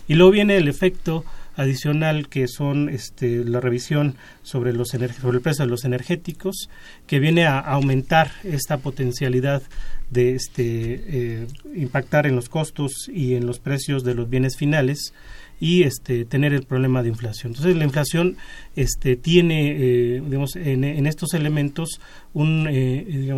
Y 0.08 0.14
luego 0.14 0.34
viene 0.34 0.58
el 0.58 0.68
efecto 0.68 1.26
adicional 1.56 2.30
que 2.30 2.48
son 2.48 2.90
este, 2.90 3.44
la 3.44 3.60
revisión 3.60 4.16
sobre, 4.42 4.74
los 4.74 4.90
sobre 4.90 5.38
el 5.38 5.42
precio 5.42 5.66
de 5.66 5.72
los 5.72 5.86
energéticos, 5.86 6.70
que 7.08 7.20
viene 7.20 7.46
a 7.46 7.60
aumentar 7.60 8.32
esta 8.44 8.78
potencialidad 8.78 9.62
de 10.10 10.36
este, 10.36 10.64
eh, 10.64 11.48
impactar 11.76 12.28
en 12.28 12.36
los 12.36 12.50
costos 12.50 13.10
y 13.12 13.36
en 13.36 13.46
los 13.46 13.60
precios 13.60 14.04
de 14.04 14.16
los 14.16 14.30
bienes 14.30 14.58
finales 14.58 15.14
y 15.62 15.84
este, 15.84 16.26
tener 16.26 16.54
el 16.54 16.64
problema 16.64 17.04
de 17.04 17.10
inflación. 17.10 17.52
Entonces, 17.52 17.78
la 17.78 17.86
inflación 17.86 18.36
este, 18.76 19.16
tiene, 19.16 19.72
eh, 19.78 20.22
digamos, 20.26 20.56
en, 20.56 21.06
estos 21.06 21.36
elementos 21.36 22.02
un, 22.34 22.68
eh, 22.68 23.32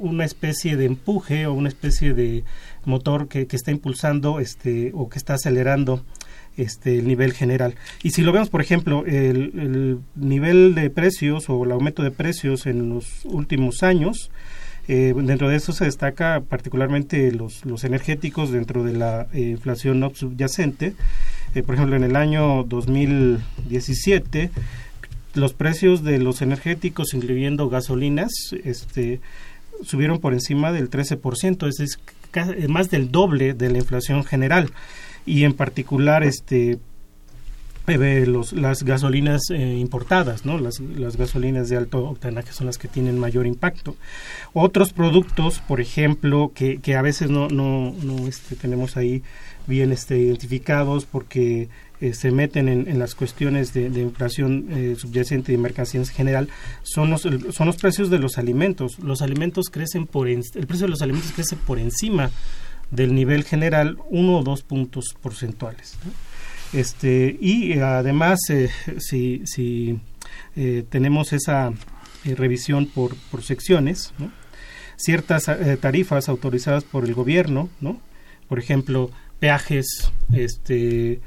una 0.00 0.24
especie 0.24 0.76
de 0.76 0.84
empuje 0.84 1.46
o 1.46 1.52
una 1.52 1.68
especie 1.68 2.14
de 2.14 2.44
motor 2.84 3.26
que, 3.26 3.48
que 3.48 3.56
está 3.56 3.72
impulsando 3.72 4.38
este, 4.38 4.92
o 4.94 5.08
que 5.08 5.18
está 5.18 5.34
acelerando 5.34 6.04
este, 6.56 6.98
el 6.98 7.08
nivel 7.08 7.32
general. 7.32 7.74
Y 8.02 8.10
si 8.10 8.22
lo 8.22 8.32
vemos, 8.32 8.50
por 8.50 8.60
ejemplo, 8.60 9.04
el, 9.06 10.00
nivel 10.14 10.74
de 10.74 10.90
precios 10.90 11.48
o 11.48 11.64
el 11.64 11.72
aumento 11.72 12.02
de 12.02 12.10
precios 12.10 12.66
en 12.66 12.88
los 12.90 13.24
últimos 13.24 13.82
años, 13.82 14.30
eh, 14.86 15.14
dentro 15.16 15.48
de 15.48 15.56
eso 15.56 15.72
se 15.72 15.86
destaca 15.86 16.42
particularmente 16.46 17.32
los, 17.32 17.64
los 17.64 17.84
energéticos 17.84 18.50
dentro 18.50 18.84
de 18.84 18.92
la 18.92 19.26
eh, 19.32 19.40
inflación 19.40 20.00
no 20.00 20.14
subyacente. 20.14 20.94
Eh, 21.54 21.62
por 21.62 21.74
ejemplo, 21.74 21.96
en 21.96 22.04
el 22.04 22.16
año 22.16 22.64
2017, 22.64 24.50
los 25.34 25.54
precios 25.54 26.04
de 26.04 26.18
los 26.18 26.42
energéticos, 26.42 27.14
incluyendo 27.14 27.68
gasolinas, 27.68 28.30
este, 28.64 29.20
subieron 29.82 30.20
por 30.20 30.34
encima 30.34 30.70
del 30.72 30.90
13%, 30.90 31.68
es, 31.68 31.80
es 31.80 32.68
más 32.68 32.90
del 32.90 33.10
doble 33.10 33.54
de 33.54 33.70
la 33.70 33.78
inflación 33.78 34.24
general 34.24 34.70
y 35.26 35.44
en 35.44 35.54
particular 35.54 36.22
este 36.22 36.78
eh, 37.86 38.24
los, 38.26 38.54
las 38.54 38.82
gasolinas 38.82 39.42
eh, 39.50 39.76
importadas, 39.76 40.46
¿no? 40.46 40.58
Las, 40.58 40.80
las, 40.80 41.18
gasolinas 41.18 41.68
de 41.68 41.76
alto 41.76 42.08
octanaje 42.08 42.50
son 42.50 42.66
las 42.66 42.78
que 42.78 42.88
tienen 42.88 43.18
mayor 43.18 43.46
impacto. 43.46 43.94
Otros 44.54 44.94
productos, 44.94 45.58
por 45.58 45.82
ejemplo, 45.82 46.52
que, 46.54 46.78
que 46.78 46.96
a 46.96 47.02
veces 47.02 47.28
no, 47.28 47.48
no, 47.48 47.94
no 48.02 48.26
este, 48.26 48.56
tenemos 48.56 48.96
ahí 48.96 49.22
bien 49.66 49.92
este, 49.92 50.16
identificados 50.16 51.04
porque 51.04 51.68
eh, 52.00 52.14
se 52.14 52.30
meten 52.30 52.70
en, 52.70 52.88
en, 52.88 52.98
las 52.98 53.14
cuestiones 53.14 53.74
de, 53.74 53.88
inflación 54.00 54.96
subyacente 54.96 55.52
y 55.52 55.58
mercancías 55.58 56.08
en 56.08 56.14
general, 56.14 56.48
son 56.84 57.10
los, 57.10 57.28
son 57.50 57.66
los 57.66 57.76
precios 57.76 58.08
de 58.08 58.18
los 58.18 58.38
alimentos. 58.38 58.98
Los 58.98 59.20
alimentos 59.20 59.68
crecen 59.68 60.06
por, 60.06 60.26
el 60.26 60.42
precio 60.66 60.86
de 60.86 60.90
los 60.90 61.02
alimentos 61.02 61.32
crece 61.32 61.56
por 61.56 61.78
encima 61.78 62.30
del 62.94 63.14
nivel 63.14 63.44
general 63.44 63.98
uno 64.08 64.38
o 64.38 64.42
dos 64.42 64.62
puntos 64.62 65.14
porcentuales. 65.20 65.98
Este, 66.72 67.36
y 67.40 67.72
eh, 67.72 67.82
además, 67.82 68.38
eh, 68.48 68.70
si, 68.98 69.42
si 69.46 70.00
eh, 70.56 70.84
tenemos 70.88 71.32
esa 71.32 71.72
revisión 72.24 72.86
por, 72.86 73.16
por 73.30 73.42
secciones, 73.42 74.14
ciertas 74.96 75.50
tarifas 75.80 76.28
autorizadas 76.30 76.82
por 76.82 77.04
el 77.04 77.12
gobierno, 77.12 77.68
¿no? 77.80 78.00
por 78.48 78.58
ejemplo, 78.58 79.10
peajes, 79.40 80.10
este, 80.32 81.20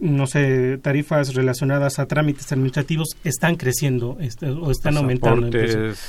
no 0.00 0.26
sé, 0.26 0.78
tarifas 0.78 1.34
relacionadas 1.34 1.98
a 1.98 2.06
trámites 2.06 2.50
administrativos 2.52 3.16
están 3.24 3.56
creciendo 3.56 4.16
este, 4.20 4.50
o 4.50 4.70
están 4.70 4.96
aumentando. 4.96 5.50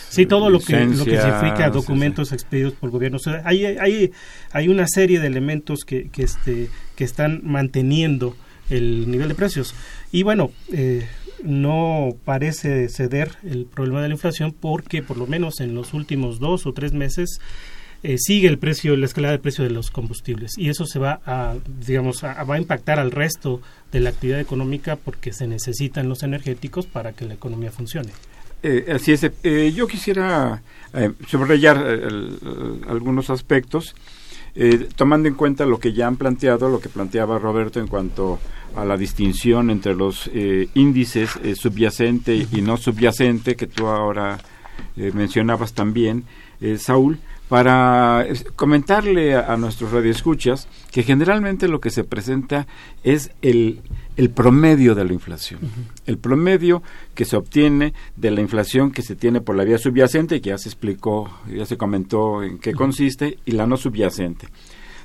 sí, 0.09 0.25
todo 0.25 0.49
lo 0.49 0.59
que, 0.59 0.85
lo 0.85 1.05
que 1.05 1.21
significa 1.21 1.69
documentos 1.69 2.31
expedidos 2.31 2.73
por 2.73 2.89
gobierno. 2.89 3.17
hay, 3.43 3.65
hay, 3.65 4.11
hay 4.51 4.67
una 4.67 4.87
serie 4.87 5.19
de 5.19 5.27
elementos 5.27 5.85
que, 5.85 6.09
que, 6.09 6.23
este, 6.23 6.69
que 6.95 7.03
están 7.03 7.41
manteniendo 7.43 8.35
el 8.69 9.09
nivel 9.09 9.29
de 9.29 9.35
precios. 9.35 9.75
Y 10.11 10.23
bueno, 10.23 10.51
eh, 10.71 11.07
no 11.43 12.15
parece 12.25 12.89
ceder 12.89 13.31
el 13.43 13.65
problema 13.65 14.01
de 14.01 14.09
la 14.09 14.15
inflación 14.15 14.53
porque 14.53 15.03
por 15.03 15.17
lo 15.17 15.27
menos 15.27 15.59
en 15.59 15.75
los 15.75 15.93
últimos 15.93 16.39
dos 16.39 16.65
o 16.65 16.73
tres 16.73 16.93
meses 16.93 17.39
eh, 18.03 18.17
sigue 18.17 18.47
el 18.47 18.57
precio, 18.57 18.95
la 18.95 19.05
escalada 19.05 19.33
de 19.33 19.39
precio 19.39 19.63
de 19.63 19.71
los 19.71 19.91
combustibles 19.91 20.57
y 20.57 20.69
eso 20.69 20.85
se 20.85 20.99
va 20.99 21.21
a, 21.25 21.55
digamos, 21.85 22.23
va 22.23 22.55
a 22.55 22.57
impactar 22.57 22.99
al 22.99 23.11
resto 23.11 23.61
de 23.91 23.99
la 23.99 24.09
actividad 24.09 24.39
económica 24.39 24.95
porque 24.95 25.33
se 25.33 25.47
necesitan 25.47 26.09
los 26.09 26.23
energéticos 26.23 26.85
para 26.85 27.13
que 27.13 27.25
la 27.25 27.33
economía 27.33 27.71
funcione. 27.71 28.11
Eh, 28.67 28.91
así 28.95 29.11
es. 29.11 29.23
Eh, 29.43 29.73
yo 29.75 29.85
quisiera 29.85 30.63
eh, 30.91 31.11
subrayar 31.27 31.77
algunos 32.89 33.29
aspectos, 33.29 33.95
tomando 34.95 35.27
en 35.27 35.35
cuenta 35.35 35.67
lo 35.67 35.79
que 35.79 35.93
ya 35.93 36.07
han 36.07 36.15
planteado, 36.15 36.69
lo 36.69 36.79
que 36.79 36.89
planteaba 36.89 37.37
Roberto 37.37 37.79
en 37.79 37.87
cuanto 37.87 38.39
a 38.75 38.85
la 38.85 38.95
distinción 38.95 39.69
entre 39.69 39.93
los 39.93 40.31
índices 40.73 41.31
subyacente 41.55 42.47
y 42.49 42.61
no 42.61 42.77
subyacente, 42.77 43.57
que 43.57 43.67
tú 43.67 43.87
ahora 43.87 44.39
mencionabas 44.95 45.73
también, 45.73 46.23
Saúl 46.77 47.19
para 47.49 48.25
comentarle 48.55 49.35
a, 49.35 49.55
nuestros 49.57 49.91
radioescuchas 49.91 50.67
que 50.91 51.03
generalmente 51.03 51.67
lo 51.67 51.79
que 51.79 51.91
se 51.91 52.03
presenta 52.03 52.65
es 53.03 53.31
el, 53.41 53.81
el 54.17 54.31
promedio 54.31 54.95
de 54.95 55.05
la 55.05 55.13
inflación. 55.13 55.59
El 56.05 56.17
promedio 56.17 56.81
que 57.13 57.25
se 57.25 57.37
obtiene 57.37 57.93
de 58.15 58.31
la 58.31 58.41
inflación 58.41 58.91
que 58.91 59.03
se 59.03 59.15
tiene 59.15 59.41
por 59.41 59.55
la 59.55 59.63
vía 59.63 59.77
subyacente, 59.77 60.41
que 60.41 60.49
ya 60.49 60.57
se 60.57 60.69
explicó, 60.69 61.29
ya 61.47 61.65
se 61.65 61.77
comentó 61.77 62.41
en 62.41 62.57
qué 62.57 62.73
consiste, 62.73 63.37
y 63.45 63.51
la 63.51 63.67
no 63.67 63.77
subyacente. 63.77 64.47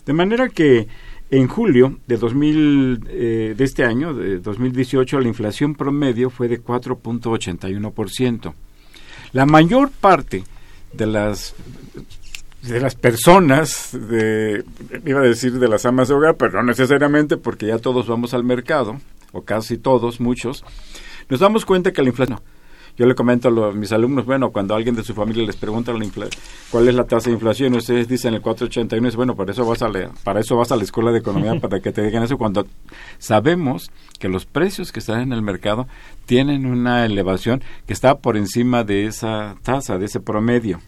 De 0.06 0.14
manera 0.14 0.48
que 0.48 0.88
en 1.30 1.46
julio 1.46 1.98
de, 2.06 2.16
2000, 2.16 3.06
eh, 3.08 3.54
de 3.56 3.64
este 3.64 3.84
año, 3.84 4.14
de 4.14 4.40
2018, 4.40 5.20
la 5.20 5.28
inflación 5.28 5.74
promedio 5.74 6.30
fue 6.30 6.48
de 6.48 6.62
4.81%. 6.62 8.54
La 9.32 9.46
mayor 9.46 9.90
parte 9.90 10.42
de 10.92 11.06
las 11.06 11.54
de 12.62 12.80
las 12.80 12.94
personas, 12.94 13.90
de, 13.92 14.64
iba 15.04 15.20
a 15.20 15.24
decir 15.24 15.58
de 15.58 15.68
las 15.68 15.86
amas 15.86 16.08
de 16.08 16.14
hogar, 16.14 16.36
pero 16.36 16.52
no 16.52 16.62
necesariamente 16.64 17.36
porque 17.36 17.66
ya 17.66 17.78
todos 17.78 18.06
vamos 18.06 18.34
al 18.34 18.44
mercado, 18.44 19.00
o 19.32 19.42
casi 19.42 19.78
todos, 19.78 20.20
muchos, 20.20 20.64
nos 21.28 21.40
damos 21.40 21.64
cuenta 21.64 21.92
que 21.92 22.02
la 22.02 22.08
inflación... 22.08 22.40
Yo 22.96 23.06
le 23.06 23.14
comento 23.14 23.48
a, 23.48 23.72
mis 23.72 23.92
alumnos, 23.92 24.26
bueno, 24.26 24.50
cuando 24.50 24.74
alguien 24.74 24.94
de 24.94 25.02
su 25.02 25.14
familia 25.14 25.46
les 25.46 25.56
pregunta 25.56 25.90
la 25.90 26.04
cuál 26.70 26.86
es 26.86 26.94
la 26.94 27.04
tasa 27.04 27.30
de 27.30 27.34
inflación, 27.34 27.74
ustedes 27.74 28.08
dicen 28.08 28.34
el 28.34 28.42
481, 28.42 29.08
es 29.08 29.16
bueno, 29.16 29.36
para 29.36 29.52
eso 29.52 29.64
vas 29.64 29.80
a 29.80 29.88
la, 29.88 30.10
para 30.22 30.40
eso 30.40 30.54
vas 30.56 30.70
a 30.70 30.76
la 30.76 30.82
escuela 30.82 31.10
de 31.10 31.20
economía 31.20 31.54
para 31.60 31.80
que 31.80 31.92
te 31.92 32.02
digan 32.02 32.24
eso 32.24 32.36
cuando 32.36 32.66
sabemos 33.18 33.90
que 34.18 34.28
los 34.28 34.44
precios 34.44 34.92
que 34.92 34.98
están 34.98 35.20
en 35.20 35.32
el 35.32 35.40
mercado 35.40 35.86
tienen 36.26 36.66
una 36.66 37.06
elevación 37.06 37.62
que 37.86 37.94
está 37.94 38.18
por 38.18 38.36
encima 38.36 38.84
de 38.84 39.06
esa 39.06 39.56
tasa, 39.62 39.96
de 39.96 40.04
ese 40.04 40.20
promedio. 40.20 40.80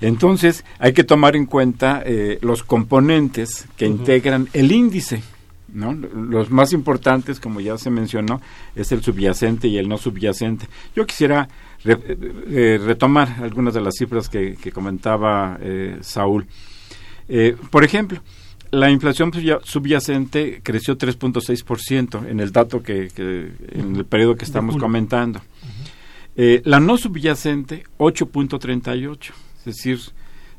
Entonces, 0.00 0.64
hay 0.78 0.92
que 0.92 1.04
tomar 1.04 1.34
en 1.36 1.46
cuenta 1.46 2.02
eh, 2.04 2.38
los 2.40 2.62
componentes 2.62 3.66
que 3.76 3.86
integran 3.86 4.48
el 4.52 4.70
índice. 4.70 5.22
¿no? 5.72 5.92
Los 5.92 6.50
más 6.50 6.72
importantes, 6.72 7.40
como 7.40 7.60
ya 7.60 7.76
se 7.78 7.90
mencionó, 7.90 8.40
es 8.74 8.92
el 8.92 9.02
subyacente 9.02 9.68
y 9.68 9.76
el 9.76 9.88
no 9.88 9.98
subyacente. 9.98 10.66
Yo 10.94 11.04
quisiera 11.04 11.48
eh, 11.84 12.80
retomar 12.82 13.36
algunas 13.42 13.74
de 13.74 13.80
las 13.80 13.94
cifras 13.96 14.28
que, 14.28 14.56
comentaba 14.72 15.58
eh, 15.60 15.98
Saúl. 16.00 16.46
por 17.70 17.84
ejemplo, 17.84 18.22
la 18.70 18.90
inflación 18.90 19.32
subyacente 19.64 20.60
creció 20.62 20.96
3.6% 20.96 22.28
en 22.28 22.40
el 22.40 22.52
dato 22.52 22.82
que, 22.82 23.08
en 23.16 23.96
el 23.96 24.04
periodo 24.04 24.36
que 24.36 24.44
estamos 24.44 24.76
comentando. 24.76 25.40
la 26.36 26.80
no 26.80 26.96
subyacente 26.96 27.84
8.38 27.98 29.18
es 29.20 29.47
decir, 29.68 30.00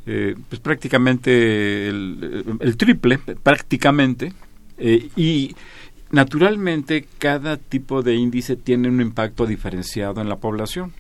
eh, 0.06 0.36
pues 0.48 0.60
prácticamente 0.62 1.88
el, 1.88 2.76
triple, 2.78 3.18
prácticamente, 3.18 4.34
eh, 4.78 5.10
y 5.16 5.56
naturalmente 6.12 7.06
cada 7.18 7.58
tipo 7.58 8.02
de 8.02 8.16
índice 8.16 8.56
tiene 8.56 8.88
un 8.88 9.02
impacto 9.02 9.46
diferenciado 9.46 10.22
en 10.22 10.30
la 10.30 10.38
población. 10.38 10.94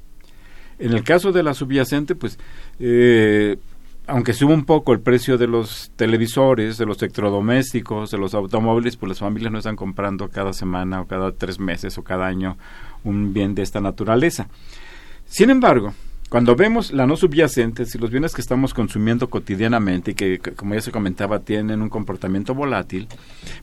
En 0.77 0.93
el 0.93 1.03
caso 1.03 1.31
de 1.31 1.43
la 1.43 1.53
subyacente, 1.53 2.15
pues, 2.15 2.39
eh, 2.79 3.57
aunque 4.07 4.33
sube 4.33 4.53
un 4.53 4.65
poco 4.65 4.93
el 4.93 5.01
precio 5.01 5.37
de 5.37 5.47
los 5.47 5.91
televisores, 5.95 6.77
de 6.77 6.85
los 6.85 7.01
electrodomésticos, 7.01 8.11
de 8.11 8.17
los 8.17 8.33
automóviles, 8.33 8.95
pues 8.95 9.09
las 9.09 9.19
familias 9.19 9.51
no 9.51 9.59
están 9.59 9.75
comprando 9.75 10.29
cada 10.29 10.53
semana 10.53 11.01
o 11.01 11.07
cada 11.07 11.31
tres 11.31 11.59
meses 11.59 11.97
o 11.97 12.03
cada 12.03 12.27
año 12.27 12.57
un 13.03 13.33
bien 13.33 13.55
de 13.55 13.61
esta 13.61 13.81
naturaleza. 13.81 14.47
Sin 15.25 15.49
embargo, 15.49 15.93
cuando 16.29 16.55
vemos 16.55 16.91
la 16.91 17.07
no 17.07 17.17
subyacente, 17.17 17.87
si 17.87 17.97
los 17.97 18.11
bienes 18.11 18.35
que 18.35 18.41
estamos 18.41 18.75
consumiendo 18.75 19.31
cotidianamente 19.31 20.11
y 20.11 20.13
que, 20.13 20.37
como 20.37 20.75
ya 20.75 20.81
se 20.81 20.91
comentaba, 20.91 21.39
tienen 21.39 21.81
un 21.81 21.89
comportamiento 21.89 22.53
volátil, 22.53 23.07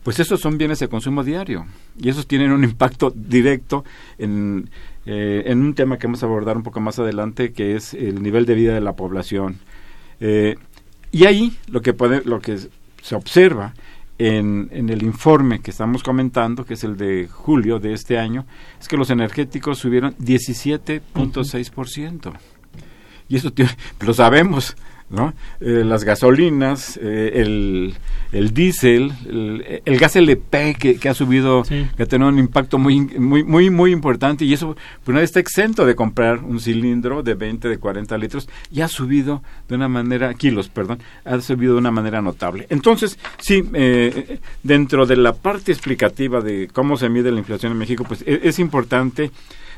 pues 0.02 0.18
esos 0.18 0.40
son 0.40 0.58
bienes 0.58 0.80
de 0.80 0.88
consumo 0.88 1.22
diario 1.22 1.64
y 1.96 2.08
esos 2.08 2.26
tienen 2.26 2.50
un 2.50 2.64
impacto 2.64 3.12
directo 3.14 3.84
en, 4.18 4.68
eh, 5.06 5.44
en 5.46 5.60
un 5.60 5.74
tema 5.74 5.96
que 5.96 6.08
vamos 6.08 6.24
a 6.24 6.26
abordar 6.26 6.56
un 6.56 6.64
poco 6.64 6.80
más 6.80 6.98
adelante, 6.98 7.52
que 7.52 7.76
es 7.76 7.94
el 7.94 8.20
nivel 8.20 8.46
de 8.46 8.56
vida 8.56 8.74
de 8.74 8.80
la 8.80 8.96
población. 8.96 9.60
Eh, 10.18 10.56
y 11.12 11.24
ahí 11.24 11.56
lo 11.68 11.82
que, 11.82 11.92
puede, 11.92 12.22
lo 12.24 12.40
que 12.40 12.58
se 13.00 13.14
observa 13.14 13.74
en, 14.18 14.70
en, 14.72 14.88
el 14.88 15.04
informe 15.04 15.60
que 15.60 15.70
estamos 15.70 16.02
comentando, 16.02 16.64
que 16.64 16.74
es 16.74 16.82
el 16.82 16.96
de 16.96 17.28
julio 17.28 17.78
de 17.78 17.92
este 17.92 18.18
año, 18.18 18.44
es 18.80 18.88
que 18.88 18.96
los 18.96 19.10
energéticos 19.10 19.78
subieron 19.78 20.16
17.6% 20.16 22.55
y 23.28 23.36
eso 23.36 23.52
lo 24.00 24.14
sabemos, 24.14 24.76
¿no? 25.08 25.34
Eh, 25.60 25.82
las 25.84 26.02
gasolinas, 26.02 26.98
eh, 27.00 27.32
el, 27.34 27.94
el 28.32 28.52
diésel, 28.52 29.12
el, 29.84 29.98
gas 29.98 30.16
LP 30.16 30.74
que, 30.74 30.96
que 30.96 31.08
ha 31.08 31.14
subido, 31.14 31.62
que 31.62 32.02
ha 32.02 32.06
tenido 32.06 32.28
un 32.28 32.38
impacto 32.38 32.78
muy, 32.78 33.00
muy, 33.00 33.44
muy, 33.44 33.70
muy 33.70 33.92
importante 33.92 34.44
y 34.44 34.52
eso, 34.52 34.76
pues 35.04 35.14
nadie 35.14 35.24
está 35.24 35.38
exento 35.38 35.86
de 35.86 35.94
comprar 35.94 36.40
un 36.40 36.58
cilindro 36.58 37.22
de 37.22 37.34
20, 37.34 37.68
de 37.68 37.78
40 37.78 38.18
litros 38.18 38.48
y 38.72 38.80
ha 38.80 38.88
subido 38.88 39.42
de 39.68 39.76
una 39.76 39.88
manera, 39.88 40.34
kilos, 40.34 40.68
perdón, 40.68 40.98
ha 41.24 41.40
subido 41.40 41.74
de 41.74 41.78
una 41.78 41.92
manera 41.92 42.20
notable. 42.20 42.66
Entonces, 42.68 43.16
sí, 43.38 43.62
eh, 43.74 44.40
dentro 44.64 45.06
de 45.06 45.16
la 45.16 45.34
parte 45.34 45.70
explicativa 45.70 46.40
de 46.40 46.68
cómo 46.72 46.96
se 46.96 47.08
mide 47.08 47.30
la 47.30 47.38
inflación 47.38 47.70
en 47.72 47.78
México, 47.78 48.04
pues 48.06 48.22
e, 48.26 48.40
es 48.42 48.58
importante 48.58 49.30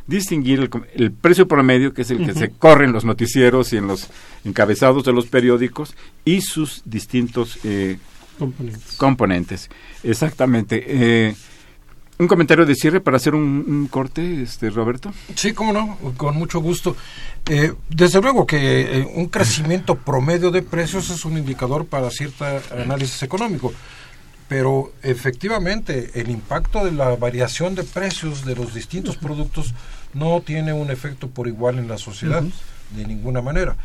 distinguir 0.08 0.68
el, 0.94 1.12
precio 1.12 1.46
promedio, 1.46 1.92
que 1.92 2.02
es 2.02 2.10
el 2.10 2.24
que 2.24 2.32
se 2.32 2.48
corre 2.50 2.86
en 2.86 2.92
los 2.92 3.04
noticieros 3.04 3.72
y 3.72 3.76
en 3.76 3.86
los 3.86 4.08
encabezados 4.44 5.04
de 5.04 5.12
los 5.12 5.26
periódicos, 5.26 5.94
y 6.24 6.40
sus 6.40 6.82
distintos 6.86 7.58
eh, 7.62 7.98
componentes. 8.96 9.68
Exactamente. 10.02 10.82
Eh, 10.86 11.34
un 12.18 12.26
comentario 12.26 12.66
de 12.66 12.74
cierre 12.74 13.00
para 13.00 13.18
hacer 13.18 13.34
un, 13.34 13.86
corte, 13.88 14.42
este 14.42 14.70
Roberto. 14.70 15.12
Sí, 15.36 15.52
cómo 15.52 15.72
no, 15.72 15.98
con 16.16 16.36
mucho 16.36 16.58
gusto. 16.58 16.96
Eh, 17.46 17.74
desde 17.90 18.20
luego 18.20 18.46
que 18.46 19.06
un 19.14 19.26
crecimiento 19.26 19.94
promedio 20.06 20.50
de 20.50 20.62
precios 20.62 21.10
es 21.10 21.24
un 21.26 21.36
indicador 21.36 21.84
para 21.84 22.10
cierto 22.10 22.44
análisis 22.72 23.22
económico 23.22 23.72
pero 24.48 24.92
efectivamente 25.02 26.10
el 26.14 26.30
impacto 26.30 26.84
de 26.84 26.92
la 26.92 27.14
variación 27.16 27.74
de 27.74 27.84
precios 27.84 28.44
de 28.46 28.56
los 28.56 28.74
distintos 28.74 29.16
productos 29.18 29.74
no 30.14 30.40
tiene 30.40 30.72
un 30.72 30.90
efecto 30.90 31.28
por 31.28 31.48
igual 31.48 31.78
en 31.78 31.88
la 31.88 31.98
sociedad, 31.98 32.42
de 32.90 33.06
ninguna 33.06 33.42
manera. 33.42 33.76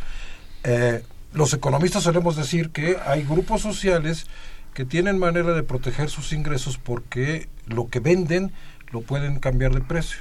Eh, 0.64 1.04
los 1.34 1.54
economistas 1.54 2.04
solemos 2.04 2.36
decir 2.36 2.70
que 2.70 2.98
hay 3.06 3.24
grupos 3.24 3.62
sociales 3.62 4.28
que 4.74 4.86
tienen 4.86 5.20
manera 5.20 5.54
de 5.54 5.64
proteger 5.64 6.10
sus 6.10 6.34
ingresos 6.34 6.78
porque 6.78 7.48
lo 7.68 7.90
que 7.90 8.00
venden 8.00 8.52
lo 8.92 9.02
pueden 9.02 9.40
cambiar 9.40 9.74
de 9.74 9.82
precio. 9.82 10.20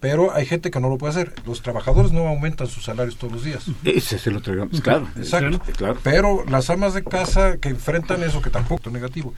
Pero 0.00 0.34
hay 0.34 0.46
gente 0.46 0.72
que 0.72 0.80
no 0.80 0.88
lo 0.88 0.98
puede 0.98 1.12
hacer. 1.12 1.32
Los 1.46 1.62
trabajadores 1.62 2.10
no 2.10 2.26
aumentan 2.26 2.66
sus 2.66 2.84
salarios 2.84 3.16
todos 3.18 3.32
los 3.34 3.44
días. 3.44 3.66
Ese 3.84 4.18
se 4.18 4.32
lo 4.32 4.42
traigamos, 4.42 4.80
claro. 4.80 5.08
Exacto. 5.16 5.60
Claro. 5.76 5.98
Pero 6.02 6.44
las 6.48 6.70
amas 6.70 6.94
de 6.94 7.04
casa 7.04 7.58
que 7.58 7.68
enfrentan 7.68 8.24
eso, 8.24 8.42
que 8.42 8.50
tampoco 8.50 8.88
es 8.88 8.92
negativo, 8.92 9.32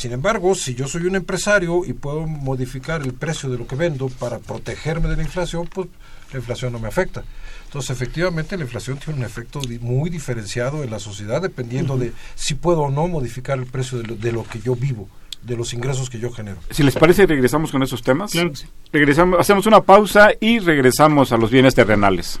sin 0.00 0.12
embargo, 0.12 0.54
si 0.54 0.74
yo 0.74 0.88
soy 0.88 1.02
un 1.02 1.14
empresario 1.14 1.84
y 1.84 1.92
puedo 1.92 2.26
modificar 2.26 3.02
el 3.02 3.12
precio 3.12 3.50
de 3.50 3.58
lo 3.58 3.66
que 3.66 3.76
vendo 3.76 4.08
para 4.08 4.38
protegerme 4.38 5.10
de 5.10 5.16
la 5.16 5.22
inflación, 5.22 5.66
pues 5.66 5.88
la 6.32 6.38
inflación 6.38 6.72
no 6.72 6.78
me 6.78 6.88
afecta. 6.88 7.22
Entonces, 7.66 7.90
efectivamente, 7.90 8.56
la 8.56 8.62
inflación 8.62 8.96
tiene 8.96 9.18
un 9.18 9.26
efecto 9.26 9.60
muy 9.82 10.08
diferenciado 10.08 10.82
en 10.82 10.90
la 10.90 11.00
sociedad 11.00 11.42
dependiendo 11.42 11.98
de 11.98 12.14
si 12.34 12.54
puedo 12.54 12.80
o 12.80 12.90
no 12.90 13.08
modificar 13.08 13.58
el 13.58 13.66
precio 13.66 13.98
de 13.98 14.32
lo, 14.32 14.44
que 14.44 14.60
yo 14.60 14.74
vivo 14.74 15.06
de 15.42 15.54
los 15.54 15.74
ingresos 15.74 16.08
que 16.08 16.18
yo 16.18 16.32
genero. 16.32 16.56
Si 16.70 16.82
les 16.82 16.94
parece, 16.94 17.26
regresamos 17.26 17.70
con 17.70 17.82
esos 17.82 18.02
temas. 18.02 18.32
Regresamos, 18.90 19.38
hacemos 19.38 19.66
una 19.66 19.82
pausa 19.82 20.30
y 20.40 20.60
regresamos 20.60 21.30
a 21.30 21.36
los 21.36 21.50
bienes 21.50 21.74
terrenales. 21.74 22.40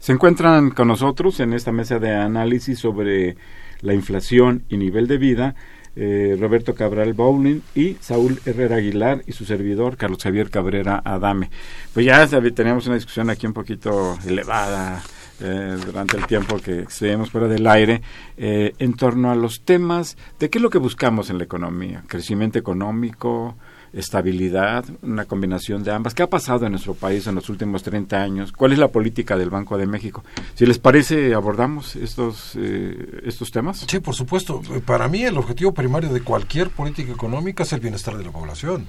Se 0.00 0.12
encuentran 0.12 0.70
con 0.70 0.88
nosotros 0.88 1.40
en 1.40 1.52
esta 1.52 1.72
mesa 1.72 1.98
de 1.98 2.10
análisis 2.14 2.78
sobre 2.78 3.36
la 3.82 3.92
inflación 3.92 4.64
y 4.70 4.78
nivel 4.78 5.06
de 5.06 5.18
vida 5.18 5.54
eh, 5.94 6.38
Roberto 6.40 6.74
Cabral 6.74 7.12
Bowling 7.12 7.60
y 7.74 7.98
Saúl 8.00 8.40
Herrera 8.46 8.76
Aguilar 8.76 9.22
y 9.26 9.32
su 9.32 9.44
servidor 9.44 9.98
Carlos 9.98 10.22
Javier 10.22 10.48
Cabrera 10.48 11.02
Adame. 11.04 11.50
Pues 11.92 12.06
ya 12.06 12.26
teníamos 12.26 12.86
una 12.86 12.94
discusión 12.94 13.28
aquí 13.28 13.46
un 13.46 13.52
poquito 13.52 14.16
elevada 14.26 15.02
eh, 15.38 15.76
durante 15.84 16.16
el 16.16 16.26
tiempo 16.26 16.56
que 16.56 16.80
estuvimos 16.80 17.30
fuera 17.30 17.46
del 17.46 17.66
aire 17.66 18.00
eh, 18.38 18.72
en 18.78 18.94
torno 18.94 19.30
a 19.30 19.34
los 19.34 19.66
temas 19.66 20.16
de 20.38 20.48
qué 20.48 20.56
es 20.56 20.62
lo 20.62 20.70
que 20.70 20.78
buscamos 20.78 21.28
en 21.28 21.36
la 21.36 21.44
economía, 21.44 22.04
crecimiento 22.06 22.58
económico, 22.58 23.54
estabilidad, 23.92 24.84
una 25.02 25.24
combinación 25.24 25.82
de 25.82 25.92
ambas. 25.92 26.14
¿Qué 26.14 26.22
ha 26.22 26.30
pasado 26.30 26.66
en 26.66 26.72
nuestro 26.72 26.94
país 26.94 27.26
en 27.26 27.34
los 27.34 27.48
últimos 27.48 27.82
30 27.82 28.16
años? 28.20 28.52
¿Cuál 28.52 28.72
es 28.72 28.78
la 28.78 28.88
política 28.88 29.36
del 29.36 29.50
Banco 29.50 29.76
de 29.76 29.86
México? 29.86 30.24
Si 30.54 30.66
les 30.66 30.78
parece, 30.78 31.34
abordamos 31.34 31.96
estos, 31.96 32.52
eh, 32.56 33.22
estos 33.24 33.50
temas. 33.50 33.84
Sí, 33.88 34.00
por 34.00 34.14
supuesto. 34.14 34.62
Para 34.84 35.08
mí 35.08 35.24
el 35.24 35.36
objetivo 35.36 35.72
primario 35.72 36.12
de 36.12 36.20
cualquier 36.22 36.70
política 36.70 37.12
económica 37.12 37.62
es 37.62 37.72
el 37.72 37.80
bienestar 37.80 38.16
de 38.16 38.24
la 38.24 38.30
población. 38.30 38.86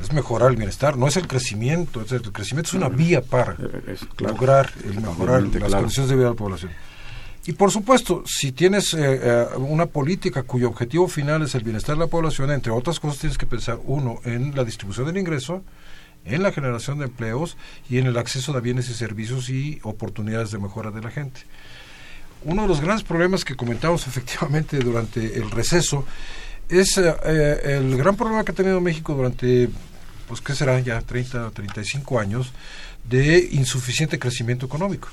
Es 0.00 0.12
mejorar 0.12 0.50
el 0.50 0.56
bienestar, 0.56 0.98
no 0.98 1.08
es 1.08 1.16
el 1.16 1.26
crecimiento. 1.26 2.00
el 2.00 2.32
crecimiento 2.32 2.68
es 2.68 2.74
una 2.74 2.88
vía 2.88 3.22
para 3.22 3.52
eh, 3.52 3.96
lograr 4.18 4.70
el 4.84 5.00
mejorar 5.00 5.42
las 5.42 5.74
condiciones 5.74 6.10
de 6.10 6.16
vida 6.16 6.26
de 6.26 6.30
la 6.32 6.36
población. 6.36 6.72
Y 7.46 7.52
por 7.52 7.70
supuesto, 7.70 8.24
si 8.26 8.50
tienes 8.50 8.92
eh, 8.92 9.20
eh, 9.22 9.46
una 9.56 9.86
política 9.86 10.42
cuyo 10.42 10.68
objetivo 10.68 11.06
final 11.06 11.42
es 11.42 11.54
el 11.54 11.62
bienestar 11.62 11.94
de 11.94 12.00
la 12.00 12.08
población, 12.08 12.50
entre 12.50 12.72
otras 12.72 12.98
cosas 12.98 13.20
tienes 13.20 13.38
que 13.38 13.46
pensar, 13.46 13.78
uno, 13.84 14.18
en 14.24 14.56
la 14.56 14.64
distribución 14.64 15.06
del 15.06 15.16
ingreso, 15.16 15.62
en 16.24 16.42
la 16.42 16.50
generación 16.50 16.98
de 16.98 17.04
empleos 17.04 17.56
y 17.88 17.98
en 17.98 18.06
el 18.08 18.18
acceso 18.18 18.56
a 18.56 18.60
bienes 18.60 18.90
y 18.90 18.94
servicios 18.94 19.48
y 19.48 19.78
oportunidades 19.84 20.50
de 20.50 20.58
mejora 20.58 20.90
de 20.90 21.00
la 21.00 21.12
gente. 21.12 21.42
Uno 22.44 22.62
de 22.62 22.68
los 22.68 22.80
grandes 22.80 23.04
problemas 23.04 23.44
que 23.44 23.54
comentamos 23.54 24.06
efectivamente 24.08 24.80
durante 24.80 25.38
el 25.38 25.48
receso 25.52 26.04
es 26.68 26.98
eh, 26.98 27.60
el 27.62 27.96
gran 27.96 28.16
problema 28.16 28.44
que 28.44 28.50
ha 28.50 28.56
tenido 28.56 28.80
México 28.80 29.14
durante, 29.14 29.70
pues, 30.26 30.40
¿qué 30.40 30.52
será? 30.52 30.80
Ya 30.80 31.00
30 31.00 31.46
o 31.46 31.50
35 31.52 32.18
años 32.18 32.52
de 33.08 33.50
insuficiente 33.52 34.18
crecimiento 34.18 34.66
económico 34.66 35.10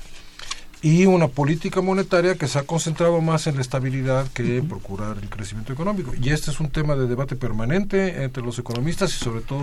y 0.84 1.06
una 1.06 1.28
política 1.28 1.80
monetaria 1.80 2.34
que 2.34 2.46
se 2.46 2.58
ha 2.58 2.64
concentrado 2.64 3.18
más 3.22 3.46
en 3.46 3.54
la 3.54 3.62
estabilidad 3.62 4.28
que 4.34 4.58
en 4.58 4.68
procurar 4.68 5.16
el 5.16 5.30
crecimiento 5.30 5.72
económico. 5.72 6.12
Y 6.20 6.28
este 6.28 6.50
es 6.50 6.60
un 6.60 6.68
tema 6.68 6.94
de 6.94 7.06
debate 7.06 7.36
permanente 7.36 8.22
entre 8.22 8.42
los 8.42 8.58
economistas 8.58 9.10
y 9.14 9.16
sobre 9.16 9.40
todo 9.40 9.62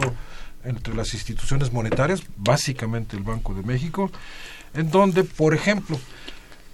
entre 0.64 0.96
las 0.96 1.14
instituciones 1.14 1.72
monetarias, 1.72 2.24
básicamente 2.38 3.16
el 3.16 3.22
Banco 3.22 3.54
de 3.54 3.62
México, 3.62 4.10
en 4.74 4.90
donde, 4.90 5.24
por 5.24 5.54
ejemplo, 5.54 6.00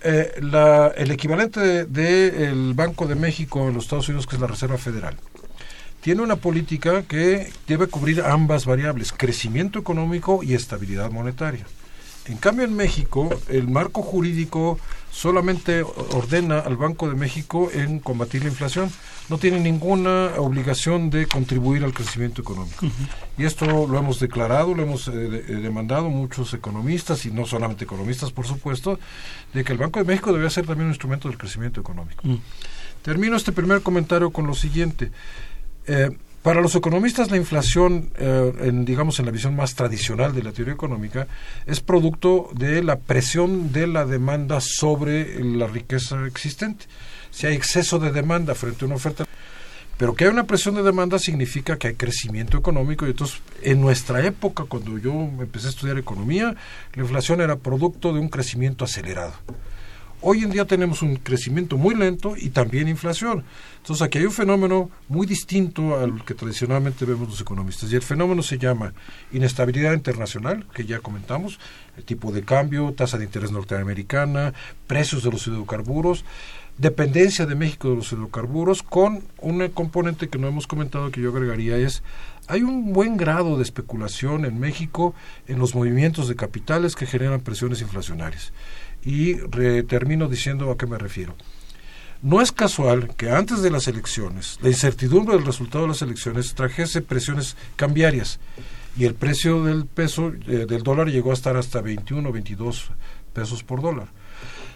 eh, 0.01 0.39
la, 0.41 0.93
el 0.95 1.11
equivalente 1.11 1.83
del 1.83 2.73
Banco 2.73 3.05
de 3.05 3.15
México 3.15 3.67
en 3.67 3.73
los 3.73 3.83
Estados 3.83 4.07
Unidos, 4.07 4.27
que 4.27 4.37
es 4.37 4.41
la 4.41 4.47
Reserva 4.47 4.77
Federal, 4.77 5.17
tiene 5.99 6.21
una 6.21 6.37
política 6.37 7.03
que 7.03 7.51
debe 7.67 7.87
cubrir 7.87 8.21
ambas 8.21 8.65
variables, 8.65 9.11
crecimiento 9.11 9.77
económico 9.77 10.41
y 10.41 10.53
estabilidad 10.53 11.11
monetaria. 11.11 11.65
En 12.27 12.37
cambio, 12.37 12.65
en 12.65 12.75
México, 12.75 13.29
el 13.47 13.67
marco 13.67 14.01
jurídico 14.01 14.79
solamente 15.11 15.81
ordena 15.81 16.59
al 16.59 16.75
Banco 16.75 17.09
de 17.09 17.15
México 17.15 17.69
en 17.73 17.99
combatir 17.99 18.43
la 18.43 18.49
inflación. 18.49 18.91
No 19.29 19.37
tiene 19.37 19.59
ninguna 19.59 20.31
obligación 20.37 21.09
de 21.09 21.27
contribuir 21.27 21.83
al 21.83 21.93
crecimiento 21.93 22.41
económico. 22.41 22.85
Y 23.37 23.45
esto 23.45 23.87
lo 23.87 23.97
hemos 23.97 24.19
declarado, 24.19 24.73
lo 24.73 24.83
hemos 24.83 25.07
eh, 25.07 25.11
eh, 25.13 25.53
demandado 25.55 26.09
muchos 26.09 26.53
economistas, 26.53 27.25
y 27.25 27.31
no 27.31 27.45
solamente 27.45 27.85
economistas, 27.85 28.31
por 28.31 28.45
supuesto, 28.45 28.99
de 29.53 29.63
que 29.63 29.71
el 29.71 29.77
Banco 29.77 29.99
de 29.99 30.05
México 30.05 30.31
debe 30.33 30.49
ser 30.49 30.65
también 30.65 30.85
un 30.85 30.91
instrumento 30.91 31.29
del 31.29 31.37
crecimiento 31.37 31.81
económico. 31.81 32.23
Termino 33.01 33.35
este 33.35 33.51
primer 33.51 33.81
comentario 33.81 34.31
con 34.31 34.47
lo 34.47 34.53
siguiente. 34.53 35.11
Eh, 35.87 36.09
para 36.47 36.61
los 36.61 36.75
economistas, 36.75 37.29
la 37.29 37.35
inflación, 37.35 38.09
eh, 38.17 38.53
en, 38.61 38.85
digamos 38.85 39.19
en 39.19 39.25
la 39.25 39.33
visión 39.33 39.53
más 39.53 39.75
tradicional 39.75 40.33
de 40.33 40.43
la 40.43 40.53
teoría 40.53 40.73
económica, 40.73 41.27
es 41.65 41.81
producto 41.81 42.49
de 42.53 42.81
la 42.81 42.99
presión 42.99 43.73
de 43.73 43.85
la 43.85 44.05
demanda 44.05 44.61
sobre 44.61 45.43
la 45.43 45.67
riqueza 45.67 46.25
existente. 46.25 46.85
Si 47.31 47.47
hay 47.47 47.53
exceso 47.53 47.99
de 47.99 48.13
demanda 48.13 48.55
frente 48.55 48.85
a 48.85 48.87
una 48.87 48.95
oferta, 48.95 49.25
pero 49.97 50.15
que 50.15 50.23
hay 50.23 50.29
una 50.29 50.47
presión 50.47 50.75
de 50.75 50.83
demanda 50.83 51.19
significa 51.19 51.77
que 51.77 51.89
hay 51.89 51.95
crecimiento 51.95 52.57
económico 52.57 53.05
y 53.05 53.09
entonces 53.09 53.41
en 53.61 53.81
nuestra 53.81 54.25
época, 54.25 54.63
cuando 54.69 54.97
yo 54.97 55.11
empecé 55.11 55.67
a 55.67 55.71
estudiar 55.71 55.97
economía, 55.97 56.55
la 56.93 57.03
inflación 57.03 57.41
era 57.41 57.57
producto 57.57 58.13
de 58.13 58.21
un 58.21 58.29
crecimiento 58.29 58.85
acelerado. 58.85 59.33
Hoy 60.19 60.43
en 60.43 60.49
día 60.49 60.65
tenemos 60.65 61.03
un 61.03 61.17
crecimiento 61.17 61.77
muy 61.77 61.93
lento 61.93 62.33
y 62.35 62.49
también 62.49 62.87
inflación. 62.87 63.43
Entonces 63.77 64.01
aquí 64.03 64.17
hay 64.17 64.25
un 64.25 64.31
fenómeno 64.31 64.89
muy 65.09 65.27
distinto 65.27 65.95
al 65.95 66.25
que 66.25 66.33
tradicionalmente 66.33 67.05
vemos 67.05 67.29
los 67.29 67.39
economistas. 67.39 67.91
Y 67.91 67.95
el 67.95 68.01
fenómeno 68.01 68.41
se 68.41 68.57
llama 68.57 68.93
inestabilidad 69.31 69.93
internacional, 69.93 70.65
que 70.73 70.85
ya 70.85 70.99
comentamos, 71.01 71.59
el 71.97 72.03
tipo 72.03 72.31
de 72.31 72.41
cambio, 72.41 72.91
tasa 72.93 73.19
de 73.19 73.25
interés 73.25 73.51
norteamericana, 73.51 74.55
precios 74.87 75.21
de 75.21 75.29
los 75.29 75.45
hidrocarburos, 75.45 76.25
dependencia 76.79 77.45
de 77.45 77.53
México 77.53 77.91
de 77.91 77.97
los 77.97 78.11
hidrocarburos, 78.11 78.81
con 78.81 79.23
un 79.37 79.67
componente 79.69 80.29
que 80.29 80.39
no 80.39 80.47
hemos 80.47 80.65
comentado 80.65 81.11
que 81.11 81.21
yo 81.21 81.29
agregaría 81.29 81.77
es 81.77 82.01
hay 82.47 82.63
un 82.63 82.93
buen 82.93 83.17
grado 83.17 83.57
de 83.57 83.63
especulación 83.63 84.45
en 84.45 84.57
México 84.59 85.13
en 85.47 85.59
los 85.59 85.75
movimientos 85.75 86.29
de 86.29 86.35
capitales 86.35 86.95
que 86.95 87.05
generan 87.05 87.41
presiones 87.41 87.81
inflacionarias. 87.81 88.53
Y 89.07 89.35
termino 89.87 90.27
diciendo 90.27 90.69
a 90.69 90.77
qué 90.77 90.85
me 90.85 90.97
refiero. 90.97 91.33
No 92.21 92.41
es 92.41 92.51
casual 92.51 93.15
que 93.15 93.31
antes 93.31 93.61
de 93.61 93.71
las 93.71 93.87
elecciones, 93.87 94.59
la 94.61 94.67
incertidumbre 94.67 95.37
del 95.37 95.45
resultado 95.45 95.83
de 95.83 95.91
las 95.91 96.01
elecciones 96.01 96.53
trajese 96.55 97.01
presiones 97.01 97.55
cambiarias 97.77 98.41
y 98.97 99.05
el 99.05 99.13
precio 99.13 99.63
del 99.63 99.85
peso, 99.85 100.33
eh, 100.47 100.65
del 100.67 100.83
dólar 100.83 101.07
llegó 101.07 101.31
a 101.31 101.35
estar 101.35 101.55
hasta 101.55 101.79
21 101.79 102.27
o 102.27 102.31
22 102.33 102.91
pesos 103.33 103.63
por 103.63 103.81
dólar. 103.81 104.09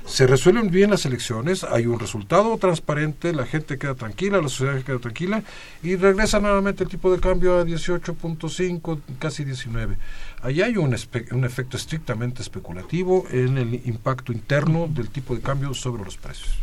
Se 0.06 0.26
resuelven 0.28 0.72
bien 0.72 0.92
las 0.92 1.06
elecciones, 1.06 1.64
hay 1.64 1.86
un 1.86 2.00
resultado 2.00 2.58
transparente, 2.58 3.34
la 3.34 3.46
gente 3.46 3.78
queda 3.78 3.96
tranquila, 3.96 4.42
la 4.42 4.50
sociedad 4.50 4.82
queda 4.82 5.00
tranquila 5.00 5.44
y 5.84 5.96
regresa 5.96 6.40
nuevamente 6.40 6.84
el 6.84 6.90
tipo 6.90 7.12
de 7.12 7.20
cambio 7.20 7.60
a 7.60 7.66
18.5, 7.66 9.00
casi 9.20 9.44
19. 9.44 9.98
Allí 10.44 10.62
hay 10.62 10.78
un, 10.78 10.96
un 11.32 11.46
efecto 11.46 11.78
estrictamente 11.78 12.42
especulativo 12.42 13.26
en 13.32 13.58
el 13.58 13.76
impacto 13.86 14.32
interno 14.32 14.88
del 14.88 15.10
tipo 15.10 15.36
de 15.36 15.42
cambio 15.42 15.74
sobre 15.74 16.04
los 16.04 16.18
precios. 16.18 16.56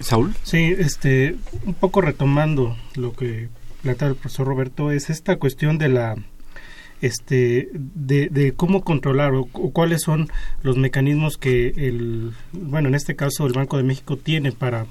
Saúl. 0.00 0.34
Sí, 0.42 0.74
este, 0.78 1.36
un 1.64 1.74
poco 1.74 2.00
retomando 2.00 2.76
lo 2.94 3.12
que 3.12 3.48
plantea 3.82 4.08
el 4.08 4.14
profesor 4.14 4.46
Roberto, 4.46 4.90
es 4.90 5.10
esta 5.10 5.36
cuestión 5.36 5.78
de 5.78 5.88
la 5.88 6.16
este 7.02 7.68
de, 7.72 8.28
de 8.30 8.52
cómo 8.52 8.82
controlar 8.82 9.34
o, 9.34 9.44
cuáles 9.44 10.00
son 10.00 10.28
los 10.62 10.78
mecanismos 10.78 11.36
que 11.36 11.74
el 11.76 12.32
bueno 12.52 12.88
en 12.88 12.94
este 12.94 13.16
caso 13.16 13.46
el 13.46 13.52
Banco 13.52 13.76
de 13.76 13.82
México 13.82 14.16
tiene 14.16 14.50
para 14.50 14.86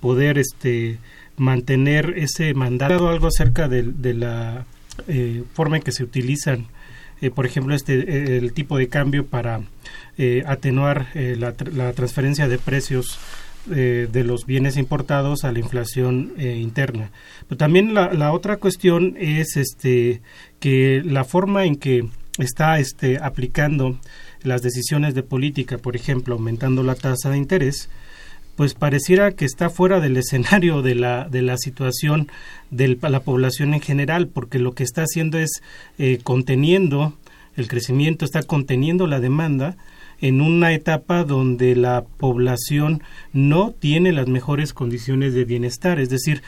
poder 0.00 0.38
este 0.38 0.98
mantener 1.36 2.14
ese 2.16 2.54
mandato 2.54 3.10
algo 3.10 3.26
acerca 3.26 3.68
de, 3.68 3.82
de 3.82 4.14
la 4.14 4.64
eh, 5.06 5.44
forma 5.52 5.76
en 5.76 5.82
que 5.82 5.92
se 5.92 6.02
utilizan 6.02 6.68
eh, 7.20 7.30
por 7.30 7.46
ejemplo 7.46 7.74
este 7.74 8.36
el 8.36 8.52
tipo 8.52 8.78
de 8.78 8.88
cambio 8.88 9.26
para 9.26 9.60
eh, 10.18 10.42
atenuar 10.46 11.08
la, 11.14 11.92
transferencia 11.92 12.48
de 12.48 12.58
precios 12.58 13.18
eh, 13.70 14.08
de 14.10 14.24
los 14.24 14.46
bienes 14.46 14.78
importados 14.78 15.44
a 15.44 15.52
la 15.52 15.58
inflación 15.58 16.32
eh, 16.38 16.56
interna. 16.56 17.10
Pero 17.46 17.58
también 17.58 17.92
la, 17.92 18.10
la, 18.14 18.32
otra 18.32 18.56
cuestión 18.56 19.16
es 19.18 19.58
este 19.58 20.22
que 20.60 21.02
la 21.04 21.24
forma 21.24 21.66
en 21.66 21.76
que 21.76 22.08
está 22.38 22.78
este 22.78 23.18
aplicando 23.18 23.98
las 24.42 24.62
decisiones 24.62 25.14
de 25.14 25.22
política, 25.22 25.76
por 25.76 25.94
ejemplo, 25.94 26.36
aumentando 26.36 26.82
la 26.82 26.94
tasa 26.94 27.28
de 27.28 27.36
interés, 27.36 27.90
pues 28.60 28.74
pareciera 28.74 29.32
que 29.32 29.46
está 29.46 29.70
fuera 29.70 30.00
del 30.00 30.18
escenario 30.18 30.82
de 30.82 30.94
la, 30.94 31.26
de 31.30 31.40
la 31.40 31.56
situación 31.56 32.28
de 32.70 32.98
la 33.00 33.20
población 33.20 33.72
en 33.72 33.80
general, 33.80 34.28
porque 34.28 34.58
lo 34.58 34.74
que 34.74 34.82
está 34.82 35.04
haciendo 35.04 35.38
es 35.38 35.62
eh, 35.96 36.18
conteniendo 36.22 37.14
el 37.56 37.68
crecimiento 37.68 38.26
está 38.26 38.42
conteniendo 38.42 39.06
la 39.06 39.18
demanda 39.18 39.78
en 40.20 40.42
una 40.42 40.74
etapa 40.74 41.24
donde 41.24 41.74
la 41.74 42.04
población 42.18 43.02
no 43.32 43.70
tiene 43.70 44.12
las 44.12 44.28
mejores 44.28 44.74
condiciones 44.74 45.32
de 45.32 45.46
bienestar, 45.46 45.98
es 45.98 46.10
decir, 46.10 46.42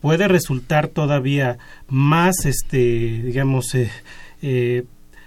puede 0.00 0.28
resultar 0.28 0.86
todavía 0.86 1.58
más, 1.88 2.44
este, 2.44 3.22
digamos, 3.24 3.74
eh, 3.74 3.90
eh, 4.40 4.84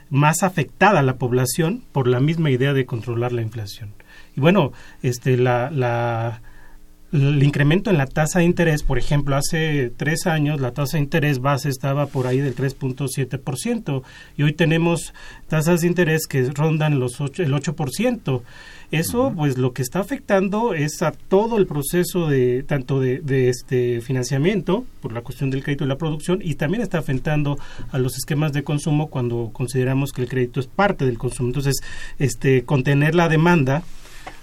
más 0.09 0.43
afectada 0.43 1.01
la 1.01 1.17
población 1.17 1.83
por 1.91 2.07
la 2.07 2.21
misma 2.21 2.49
idea 2.49 2.71
de 2.71 2.85
controlar 2.85 3.33
la 3.33 3.41
inflación. 3.41 3.98
Y 4.39 4.41
bueno, 4.41 4.71
este, 5.01 5.35
la, 5.35 5.69
la 5.69 6.41
el 7.11 7.43
incremento 7.43 7.89
en 7.89 7.97
la 7.97 8.05
tasa 8.05 8.39
de 8.39 8.45
interés, 8.45 8.83
por 8.83 8.97
ejemplo, 8.97 9.35
hace 9.35 9.91
tres 9.97 10.27
años 10.27 10.61
la 10.61 10.71
tasa 10.71 10.97
de 10.97 11.03
interés 11.03 11.39
base 11.39 11.67
estaba 11.67 12.05
por 12.05 12.27
ahí 12.27 12.39
del 12.39 12.55
3.7% 12.55 14.03
y 14.37 14.43
hoy 14.43 14.53
tenemos 14.53 15.13
tasas 15.47 15.81
de 15.81 15.87
interés 15.87 16.27
que 16.27 16.49
rondan 16.51 16.99
los 16.99 17.19
el 17.19 17.53
8%. 17.53 18.41
Eso, 18.91 19.33
pues, 19.35 19.57
lo 19.57 19.73
que 19.73 19.83
está 19.83 19.99
afectando 19.99 20.73
es 20.73 21.03
a 21.03 21.11
todo 21.11 21.57
el 21.57 21.67
proceso 21.67 22.27
de 22.27 22.63
tanto 22.63 22.99
de, 22.99 23.19
de, 23.19 23.49
este 23.49 24.01
financiamiento 24.01 24.83
por 25.01 25.11
la 25.11 25.21
cuestión 25.21 25.51
del 25.51 25.63
crédito 25.63 25.83
y 25.83 25.87
la 25.87 25.97
producción 25.97 26.39
y 26.41 26.55
también 26.55 26.81
está 26.81 26.97
afectando 26.97 27.59
a 27.91 27.99
los 27.99 28.17
esquemas 28.17 28.51
de 28.51 28.63
consumo 28.63 29.07
cuando 29.09 29.51
consideramos 29.53 30.11
que 30.11 30.23
el 30.23 30.29
crédito 30.29 30.59
es 30.59 30.67
parte 30.67 31.05
del 31.05 31.19
consumo. 31.19 31.49
Entonces, 31.49 31.75
este 32.17 32.65
contener 32.65 33.13
la 33.13 33.29
demanda 33.29 33.83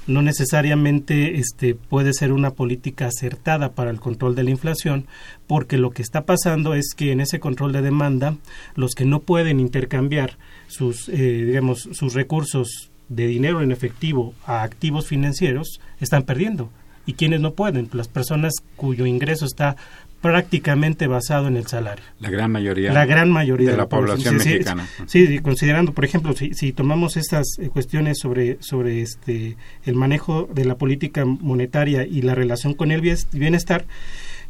no 0.07 0.23
necesariamente 0.23 1.39
este, 1.39 1.75
puede 1.75 2.13
ser 2.13 2.33
una 2.33 2.51
política 2.53 3.07
acertada 3.07 3.73
para 3.73 3.91
el 3.91 4.01
control 4.01 4.35
de 4.35 4.45
la 4.45 4.51
inflación, 4.51 5.07
porque 5.47 5.79
lo 5.79 5.91
que 5.91 6.03
está 6.03 6.25
pasando 6.25 6.75
es 6.75 6.95
que 6.97 7.13
en 7.13 7.21
ese 7.21 7.41
control 7.41 7.73
de 7.73 7.83
demanda, 7.83 8.37
los 8.75 8.95
que 8.95 9.05
no 9.05 9.21
pueden 9.21 9.61
intercambiar 9.61 10.39
sus, 10.69 11.09
eh, 11.09 11.45
digamos, 11.47 11.89
sus 11.93 12.15
recursos 12.15 12.91
de 13.09 13.27
dinero 13.27 13.63
en 13.63 13.73
efectivo 13.73 14.35
a 14.45 14.63
activos 14.63 15.07
financieros 15.07 15.81
están 16.01 16.25
perdiendo. 16.25 16.71
¿Y 17.07 17.15
quienes 17.15 17.41
no 17.41 17.53
pueden? 17.53 17.89
Las 17.93 18.09
personas 18.09 18.55
cuyo 18.77 19.07
ingreso 19.07 19.47
está 19.47 19.77
prácticamente 20.21 21.07
basado 21.07 21.47
en 21.47 21.57
el 21.57 21.67
salario. 21.67 22.05
La 22.19 22.31
gran 22.31 22.51
mayoría. 22.51 22.93
La 22.93 23.07
gran 23.07 23.31
mayoría 23.31 23.71
de, 23.71 23.77
la, 23.77 23.89
población, 23.89 24.37
mexicana. 24.39 24.89
Sí, 25.07 25.39
considerando, 25.39 25.93
por 25.93 26.05
ejemplo, 26.05 26.33
si, 26.33 26.53
si 26.55 26.73
tomamos 26.73 27.17
estas 27.17 27.47
eh, 27.59 27.69
cuestiones 27.69 28.19
sobre, 28.19 28.57
sobre 28.61 29.03
este, 29.03 29.57
el 29.85 29.95
manejo 29.95 30.49
de 30.53 30.65
la 30.65 30.77
política 30.77 31.25
monetaria 31.25 32.05
y 32.05 32.23
la 32.23 32.35
relación 32.35 32.75
con 32.75 32.91
el 32.91 33.03
bienestar, 33.33 33.85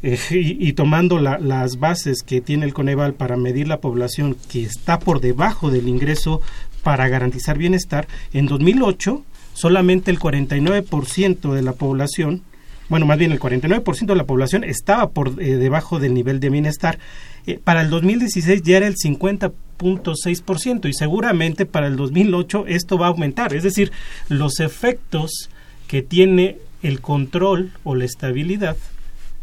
eh, 0.03 0.19
y, 0.31 0.73
tomando 0.73 1.19
las 1.19 1.79
bases 1.79 2.21
que 2.21 2.39
tiene 2.39 2.65
el 2.65 2.73
Coneval 2.73 3.13
para 3.13 3.35
medir 3.35 3.67
la 3.67 3.79
población 3.79 4.35
que 4.49 4.63
está 4.63 4.99
por 4.99 5.21
debajo 5.21 5.71
del 5.71 5.87
ingreso 5.87 6.41
para 6.83 7.07
garantizar 7.07 7.57
bienestar, 7.57 8.07
en 8.31 8.45
2008 8.45 9.23
solamente 9.57 10.11
el 10.11 10.19
49% 10.19 11.53
de 11.53 11.61
la 11.63 11.73
población 11.73 12.43
bueno, 12.89 13.05
más 13.05 13.17
bien 13.17 13.31
el 13.31 13.39
49% 13.39 14.05
de 14.05 14.15
la 14.15 14.23
población 14.23 14.63
estaba 14.63 15.09
por 15.09 15.41
eh, 15.41 15.57
debajo 15.57 15.99
del 15.99 16.13
nivel 16.13 16.39
de 16.39 16.49
bienestar. 16.49 16.99
Eh, 17.45 17.59
para 17.61 17.81
el 17.81 17.89
2016 17.89 18.61
ya 18.63 18.77
era 18.77 18.87
el 18.87 18.95
50.6% 18.95 20.87
y 20.87 20.93
seguramente 20.93 21.65
para 21.65 21.87
el 21.87 21.97
2008 21.97 22.65
esto 22.67 22.97
va 22.97 23.07
a 23.07 23.09
aumentar. 23.09 23.53
Es 23.53 23.63
decir, 23.63 23.91
los 24.29 24.61
efectos 24.61 25.49
que 25.87 26.01
tiene 26.01 26.59
el 26.81 27.01
control 27.01 27.71
o 27.83 27.95
la 27.95 28.05
estabilidad, 28.05 28.77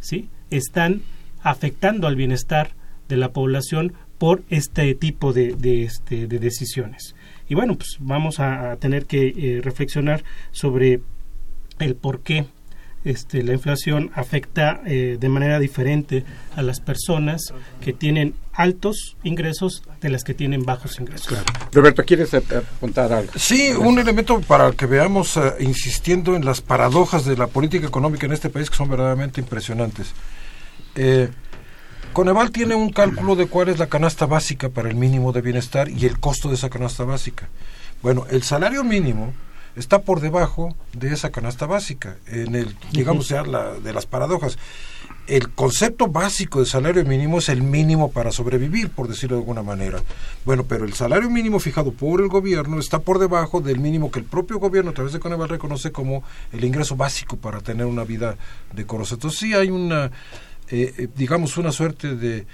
¿sí? 0.01 0.29
Están 0.51 1.03
afectando 1.43 2.07
al 2.07 2.17
bienestar 2.17 2.71
de 3.09 3.17
la 3.19 3.33
población 3.33 3.93
por 4.17 4.43
este 4.49 4.95
tipo 4.95 5.35
de, 5.35 5.85
este, 5.85 6.27
de 6.27 6.39
decisiones. 6.39 7.15
Y 7.49 7.55
bueno, 7.55 7.75
pues 7.77 7.97
vamos 8.01 8.41
a, 8.41 8.77
tener 8.77 9.07
que 9.07 9.29
eh, 9.29 9.61
reflexionar 9.63 10.25
sobre 10.51 11.01
el 11.79 11.97
por 11.97 12.21
qué 12.21 12.47
este, 13.05 13.43
la 13.43 13.53
inflación 13.53 14.11
afecta 14.15 14.81
eh, 14.87 15.19
de 15.21 15.29
manera 15.29 15.59
diferente 15.59 16.25
a 16.57 16.63
las 16.63 16.81
personas 16.81 17.53
que 17.83 17.93
tienen 17.93 18.35
altos 18.55 19.17
ingresos 19.23 19.83
de 20.01 20.09
las 20.09 20.25
que 20.25 20.33
tienen 20.33 20.65
bajos 20.65 20.99
ingresos. 20.99 21.39
Roberto, 21.73 22.03
¿quieres 22.05 22.33
apuntar 22.33 23.13
algo? 23.13 23.33
Sí, 23.37 23.73
un 23.73 23.99
elemento 23.99 24.41
para 24.41 24.73
que 24.73 24.87
veamos, 24.87 25.37
uh, 25.37 25.53
insistiendo 25.61 26.35
en 26.35 26.47
las 26.47 26.63
paradojas 26.63 27.27
de 27.27 27.37
la 27.37 27.47
política 27.47 27.87
económica 27.87 28.25
en 28.25 28.33
este 28.33 28.49
país 28.49 28.71
que 28.71 28.77
son 28.77 28.89
verdaderamente 28.89 29.41
impresionantes. 29.41 30.15
Eh, 30.95 31.29
Coneval 32.15 32.53
tiene 32.53 32.77
un 32.77 32.91
cálculo 32.91 33.35
de 33.35 33.49
cuál 33.49 33.71
es 33.71 33.81
la 33.81 33.89
canasta 33.89 34.25
básica 34.27 34.69
para 34.69 34.89
el 34.89 34.95
mínimo 34.95 35.33
de 35.33 35.41
bienestar 35.41 35.89
y 35.89 36.07
el 36.07 36.21
costo 36.21 36.49
de 36.49 36.55
esa 36.55 36.71
canasta 36.71 37.03
básica. 37.03 37.49
Bueno, 38.03 38.25
el 38.31 38.45
salario 38.45 38.85
mínimo 38.85 39.33
está 39.75 40.03
por 40.03 40.21
debajo 40.21 40.77
de 40.93 41.13
esa 41.13 41.31
canasta 41.31 41.67
básica, 41.67 42.17
en 42.29 42.55
el, 42.55 42.77
digamos, 42.93 43.27
sea 43.27 43.43
la, 43.43 43.73
de 43.75 43.93
las 43.93 44.07
paradojas. 44.07 44.59
El 45.27 45.51
concepto 45.51 46.07
básico 46.07 46.61
de 46.61 46.67
salario 46.67 47.05
mínimo 47.05 47.39
es 47.39 47.49
el 47.49 47.63
mínimo 47.63 48.13
para 48.13 48.31
sobrevivir, 48.31 48.91
por 48.91 49.09
decirlo 49.09 49.35
de 49.35 49.43
alguna 49.43 49.65
manera. 49.65 50.01
Bueno, 50.45 50.63
pero 50.69 50.85
el 50.85 50.93
salario 50.93 51.29
mínimo 51.31 51.59
fijado 51.59 51.93
por 51.93 52.21
el 52.21 52.29
gobierno 52.29 52.79
está 52.79 53.01
por 53.01 53.19
debajo 53.19 53.61
del 53.61 53.81
mínimo 53.81 54.13
que 54.13 54.21
el 54.21 54.25
propio 54.25 54.61
gobierno, 54.61 54.93
a 54.93 54.95
través 54.95 55.15
de 55.15 55.19
Coneval, 55.19 55.49
reconoce 55.49 55.91
como 55.91 56.23
el 56.53 56.63
ingreso 56.63 56.95
básico 56.95 57.39
para 57.39 57.61
tener 57.61 57.87
una 57.87 58.05
vida 58.05 58.37
decorosa. 58.73 59.15
Entonces 59.15 59.41
sí 59.41 59.55
hay 59.55 59.71
una, 59.71 60.13
eh, 60.71 60.95
eh, 60.97 61.09
digamos, 61.17 61.57
una 61.57 61.73
suerte 61.73 62.17
de, 62.17 62.47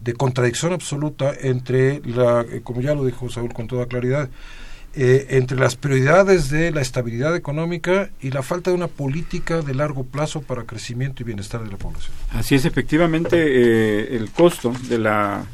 de 0.00 0.12
contradicción 0.14 0.72
absoluta 0.72 1.32
entre 1.40 2.00
la, 2.04 2.42
eh, 2.42 2.60
como 2.62 2.80
ya 2.80 2.94
lo 2.94 3.04
dijo 3.04 3.28
Saúl 3.28 3.52
con 3.52 3.66
toda 3.66 3.86
claridad, 3.86 4.28
entre 4.96 5.58
las 5.58 5.74
prioridades 5.74 6.50
de 6.50 6.70
la 6.70 6.80
estabilidad 6.80 7.34
económica 7.34 8.10
y 8.20 8.30
la 8.30 8.44
falta 8.44 8.70
de 8.70 8.76
una 8.76 8.86
política 8.86 9.60
de 9.60 9.74
largo 9.74 10.04
plazo 10.04 10.40
para 10.40 10.62
crecimiento 10.62 11.24
y 11.24 11.26
bienestar 11.26 11.64
de 11.64 11.70
la 11.72 11.76
población. 11.76 12.12
Así 12.30 12.54
es, 12.54 12.64
efectivamente, 12.64 14.14
el 14.16 14.30
costo 14.30 14.72
de 14.88 15.00
la, 15.00 15.44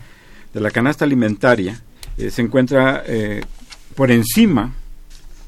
de 0.53 0.61
la 0.61 0.70
canasta 0.70 1.07
alimentaria 1.07 1.80
se 2.18 2.42
encuentra 2.42 3.03
por 3.94 4.11
encima 4.11 4.74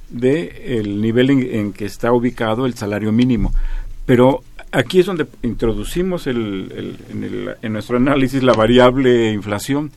del 0.09 0.53
el 0.57 1.03
nivel 1.03 1.31
en, 1.31 1.73
que 1.73 1.85
está 1.85 2.13
ubicado 2.13 2.67
el 2.67 2.73
salario 2.73 3.13
mínimo. 3.13 3.53
Pero 4.05 4.43
aquí 4.73 5.01
es 5.01 5.07
donde 5.07 5.27
introducimos 5.43 6.27
el, 6.27 6.99
en, 7.11 7.25
el, 7.25 7.55
en 7.63 7.73
nuestro 7.73 7.99
análisis 7.99 8.43
la 8.43 8.55
variable 8.55 9.31
inflación. 9.33 9.93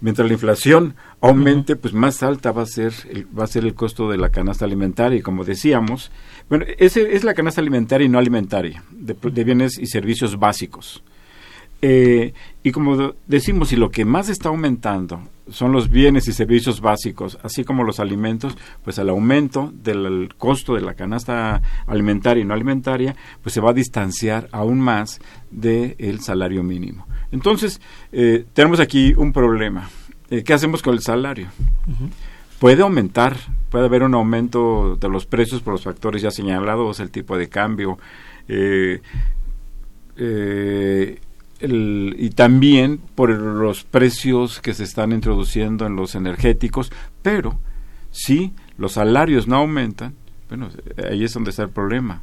Mientras 0.00 0.28
la 0.28 0.34
inflación 0.34 0.94
aumente, 1.20 1.74
pues 1.74 1.92
más 1.92 2.22
alta 2.22 2.52
va 2.52 2.62
a 2.62 2.66
ser 2.66 2.92
el, 3.10 3.26
va 3.36 3.44
a 3.44 3.48
ser 3.48 3.64
el 3.64 3.74
costo 3.74 4.08
de 4.08 4.16
la 4.16 4.28
canasta 4.28 4.64
alimentaria. 4.64 5.18
Y 5.18 5.22
como 5.22 5.44
decíamos, 5.44 6.12
bueno, 6.48 6.64
ese 6.78 7.16
es 7.16 7.24
la 7.24 7.34
canasta 7.34 7.60
alimentaria 7.60 8.04
y 8.04 8.08
no 8.08 8.18
alimentaria 8.18 8.84
de, 8.92 9.44
bienes 9.44 9.76
y 9.78 9.86
servicios 9.86 10.38
básicos. 10.38 11.02
Eh, 11.80 12.32
y 12.62 12.72
como 12.72 13.14
decimos, 13.26 13.68
si 13.68 13.76
lo 13.76 13.90
que 13.90 14.04
más 14.04 14.28
está 14.28 14.48
aumentando 14.48 15.22
son 15.50 15.72
los 15.72 15.88
bienes 15.88 16.28
y 16.28 16.32
servicios 16.32 16.80
básicos, 16.80 17.38
así 17.42 17.64
como 17.64 17.84
los 17.84 18.00
alimentos, 18.00 18.56
pues 18.84 18.98
el 18.98 19.08
aumento 19.08 19.72
del 19.72 20.34
costo 20.36 20.74
de 20.74 20.82
la 20.82 20.94
canasta 20.94 21.62
alimentaria 21.86 22.42
y 22.42 22.44
no 22.44 22.54
alimentaria, 22.54 23.16
pues 23.42 23.54
se 23.54 23.60
va 23.60 23.70
a 23.70 23.74
distanciar 23.74 24.48
aún 24.52 24.80
más 24.80 25.20
del 25.50 26.20
salario 26.20 26.62
mínimo. 26.62 27.06
Entonces, 27.32 27.80
eh, 28.12 28.44
tenemos 28.52 28.80
aquí 28.80 29.14
un 29.16 29.32
problema. 29.32 29.88
Eh, 30.30 30.42
¿Qué 30.42 30.52
hacemos 30.52 30.82
con 30.82 30.94
el 30.94 31.00
salario? 31.00 31.48
Puede 32.58 32.82
aumentar, 32.82 33.36
puede 33.70 33.86
haber 33.86 34.02
un 34.02 34.14
aumento 34.14 34.96
de 35.00 35.08
los 35.08 35.26
precios 35.26 35.62
por 35.62 35.72
los 35.74 35.84
factores 35.84 36.22
ya 36.22 36.30
señalados, 36.30 37.00
el 37.00 37.10
tipo 37.10 37.36
de 37.38 37.48
cambio, 37.48 37.98
eh, 38.48 39.00
y 41.60 42.30
también 42.30 43.00
por 43.14 43.30
los 43.30 43.84
precios 43.84 44.60
que 44.60 44.74
se 44.74 44.84
están 44.84 45.12
introduciendo 45.12 45.86
en 45.86 45.96
los 45.96 46.14
energéticos, 46.14 46.92
pero 47.22 47.58
si 48.10 48.52
los 48.76 48.92
salarios 48.92 49.48
no 49.48 49.56
aumentan, 49.56 50.14
bueno, 50.48 50.68
ahí 51.10 51.24
es 51.24 51.32
donde 51.34 51.50
está 51.50 51.64
el 51.64 51.70
problema. 51.70 52.22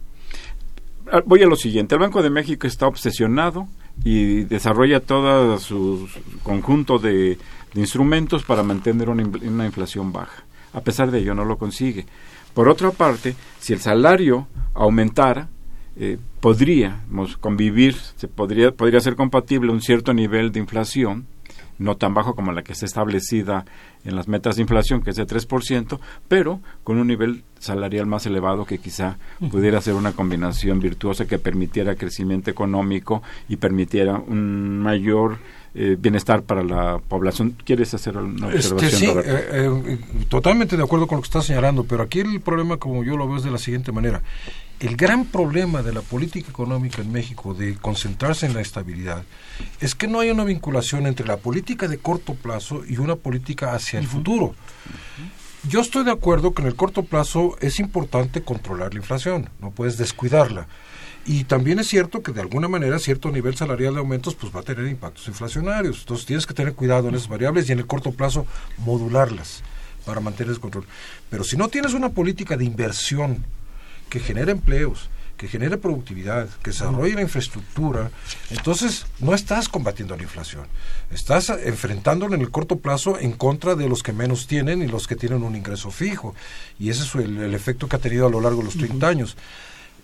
Ah, 1.12 1.22
voy 1.26 1.44
a 1.44 1.48
lo 1.48 1.56
siguiente, 1.56 1.96
el 1.96 2.02
Banco 2.02 2.24
de 2.24 2.30
México 2.30 2.66
está 2.66 2.88
obsesionado 2.88 3.68
y 4.04 4.44
desarrolla 4.44 5.00
todo 5.00 5.58
su 5.60 6.08
conjunto 6.44 6.98
de, 6.98 7.38
instrumentos 7.76 8.44
para 8.44 8.64
mantener 8.64 9.10
una, 9.10 9.66
inflación 9.66 10.12
baja. 10.12 10.44
A 10.74 10.82
pesar 10.82 11.12
de 11.12 11.20
ello, 11.20 11.36
no 11.36 11.46
lo 11.46 11.58
consigue. 11.58 12.06
Por 12.54 12.70
otra 12.70 12.92
parte, 12.92 13.36
si 13.60 13.74
el 13.74 13.80
salario 13.80 14.48
aumentara, 14.74 15.50
eh, 15.98 16.18
podríamos 16.42 17.38
convivir, 17.38 17.94
se 17.94 18.28
podría, 18.28 18.72
podría 18.72 19.00
ser 19.00 19.16
compatible 19.16 19.72
un 19.72 19.82
cierto 19.82 20.14
nivel 20.14 20.52
de 20.52 20.60
inflación, 20.60 21.26
no 21.78 21.96
tan 21.96 22.14
bajo 22.14 22.36
como 22.36 22.52
la 22.52 22.64
que 22.64 22.74
está 22.74 22.86
establecida 22.86 23.66
en 24.06 24.16
las 24.16 24.28
metas 24.28 24.56
de 24.56 24.62
inflación, 24.62 25.02
que 25.02 25.10
es 25.10 25.16
de 25.16 25.28
3%, 25.28 26.00
pero 26.28 26.62
con 26.84 26.98
un 26.98 27.08
nivel 27.08 27.44
salarial 27.60 28.06
más 28.06 28.26
elevado 28.26 28.66
que 28.66 28.78
quizá 28.78 29.18
pudiera 29.52 29.82
ser 29.82 29.96
una 29.96 30.12
combinación 30.12 30.80
virtuosa 30.80 31.26
que 31.26 31.40
permitiera 31.40 31.96
crecimiento 31.96 32.52
económico 32.52 33.24
y 33.50 33.56
permitiera 33.58 34.20
un 34.20 34.80
mayor 34.80 35.40
eh, 35.74 35.98
bienestar 36.00 36.44
para 36.44 36.64
la 36.64 37.00
población. 37.00 37.58
¿Quieres 37.66 37.94
hacer 37.94 38.16
una 38.18 38.48
Este, 38.54 38.74
observación, 38.74 38.92
sí, 39.00 39.08
Roberto? 39.08 39.32
eh, 39.32 39.94
eh, 39.94 40.00
totalmente 40.30 40.78
de 40.78 40.84
acuerdo 40.84 41.08
con 41.08 41.18
lo 41.18 41.22
que 41.22 41.28
está 41.28 41.42
señalando, 41.42 41.84
pero 41.84 42.04
aquí 42.04 42.20
el 42.20 42.40
problema, 42.42 42.78
como 42.78 43.04
yo 43.04 43.18
lo 43.18 43.28
veo, 43.28 43.38
es 43.38 43.44
de 43.44 43.52
la 43.52 43.58
siguiente 43.58 43.92
manera. 43.92 44.22
El 44.80 44.98
gran 44.98 45.26
problema 45.26 45.82
de 45.84 45.94
la 45.94 46.02
política 46.02 46.50
económica 46.50 47.02
en 47.02 47.10
México, 47.12 47.54
de 47.54 47.76
concentrarse 47.76 48.46
en 48.46 48.54
la 48.54 48.60
estabilidad, 48.62 49.24
es 49.80 49.96
que 49.96 50.08
no 50.08 50.20
hay 50.20 50.30
una 50.32 50.44
vinculación 50.44 51.08
entre 51.08 51.26
la 51.26 51.38
política 51.38 51.88
de 51.88 51.98
corto 51.98 52.36
plazo 52.36 52.84
y 52.86 52.98
una 52.98 53.16
política 53.16 53.74
hacia 53.74 53.95
el 53.96 54.08
futuro. 54.08 54.56
Yo 55.68 55.82
estoy 55.82 56.04
de 56.04 56.12
acuerdo 56.12 56.54
que 56.54 56.62
en 56.62 56.68
el 56.68 56.76
corto 56.76 57.04
plazo 57.04 57.58
es 57.60 57.80
importante 57.80 58.44
controlar 58.44 58.94
la 58.94 59.00
inflación, 59.00 59.50
no 59.60 59.72
puedes 59.72 59.98
descuidarla. 59.98 60.68
Y 61.26 61.46
también 61.46 61.80
es 61.80 61.88
cierto 61.88 62.22
que 62.22 62.32
de 62.32 62.42
alguna 62.42 62.68
manera 62.68 63.00
cierto 63.00 63.32
nivel 63.32 63.56
salarial 63.56 63.96
de 63.96 64.00
aumentos 64.00 64.36
pues 64.36 64.56
va 64.56 64.60
a 64.60 64.64
tener 64.64 64.86
impactos 64.86 65.28
inflacionarios. 65.28 66.02
Entonces 66.02 66.28
tienes 66.28 66.46
que 66.46 66.54
tener 66.54 66.74
cuidado 66.76 67.10
en 67.10 67.16
esas 67.16 67.28
variables 67.28 67.68
y 67.68 67.72
en 67.72 67.80
el 67.80 67.88
corto 67.88 68.12
plazo 68.12 68.46
modularlas 68.78 69.64
para 70.06 70.22
mantener 70.22 70.54
el 70.54 70.60
control. 70.60 70.86
Pero 71.32 71.44
si 71.44 71.58
no 71.58 71.68
tienes 71.68 71.94
una 71.94 72.10
política 72.10 72.58
de 72.58 72.66
inversión 72.66 73.44
que 74.08 74.20
genere 74.20 74.52
empleos, 74.52 75.10
que 75.38 75.48
genere 75.48 75.78
productividad, 75.78 76.48
que 76.64 76.72
desarrolle 76.72 77.16
la 77.16 77.22
infraestructura, 77.22 78.10
entonces 78.50 79.06
no 79.20 79.34
estás 79.34 79.68
combatiendo 79.68 80.16
la 80.16 80.24
inflación. 80.24 80.66
Estás 81.12 81.50
enfrentándolo 81.50 82.36
en 82.36 82.42
el 82.42 82.52
corto 82.52 82.78
plazo 82.78 83.20
en 83.20 83.34
contra 83.34 83.76
de 83.76 83.90
los 83.90 84.04
que 84.04 84.14
menos 84.14 84.48
tienen 84.48 84.82
y 84.82 84.88
los 84.88 85.08
que 85.08 85.16
tienen 85.16 85.44
un 85.44 85.56
ingreso 85.56 85.92
fijo. 85.92 86.36
Y 86.80 86.90
ese 86.90 87.04
es 87.04 87.16
el, 87.16 87.38
el 87.38 87.54
efecto 87.54 87.88
que 87.88 87.96
ha 87.98 88.00
tenido 88.00 88.28
a 88.28 88.30
lo 88.30 88.42
largo 88.42 88.60
de 88.60 88.66
los 88.66 88.78
30 88.78 89.08
años. 89.08 89.38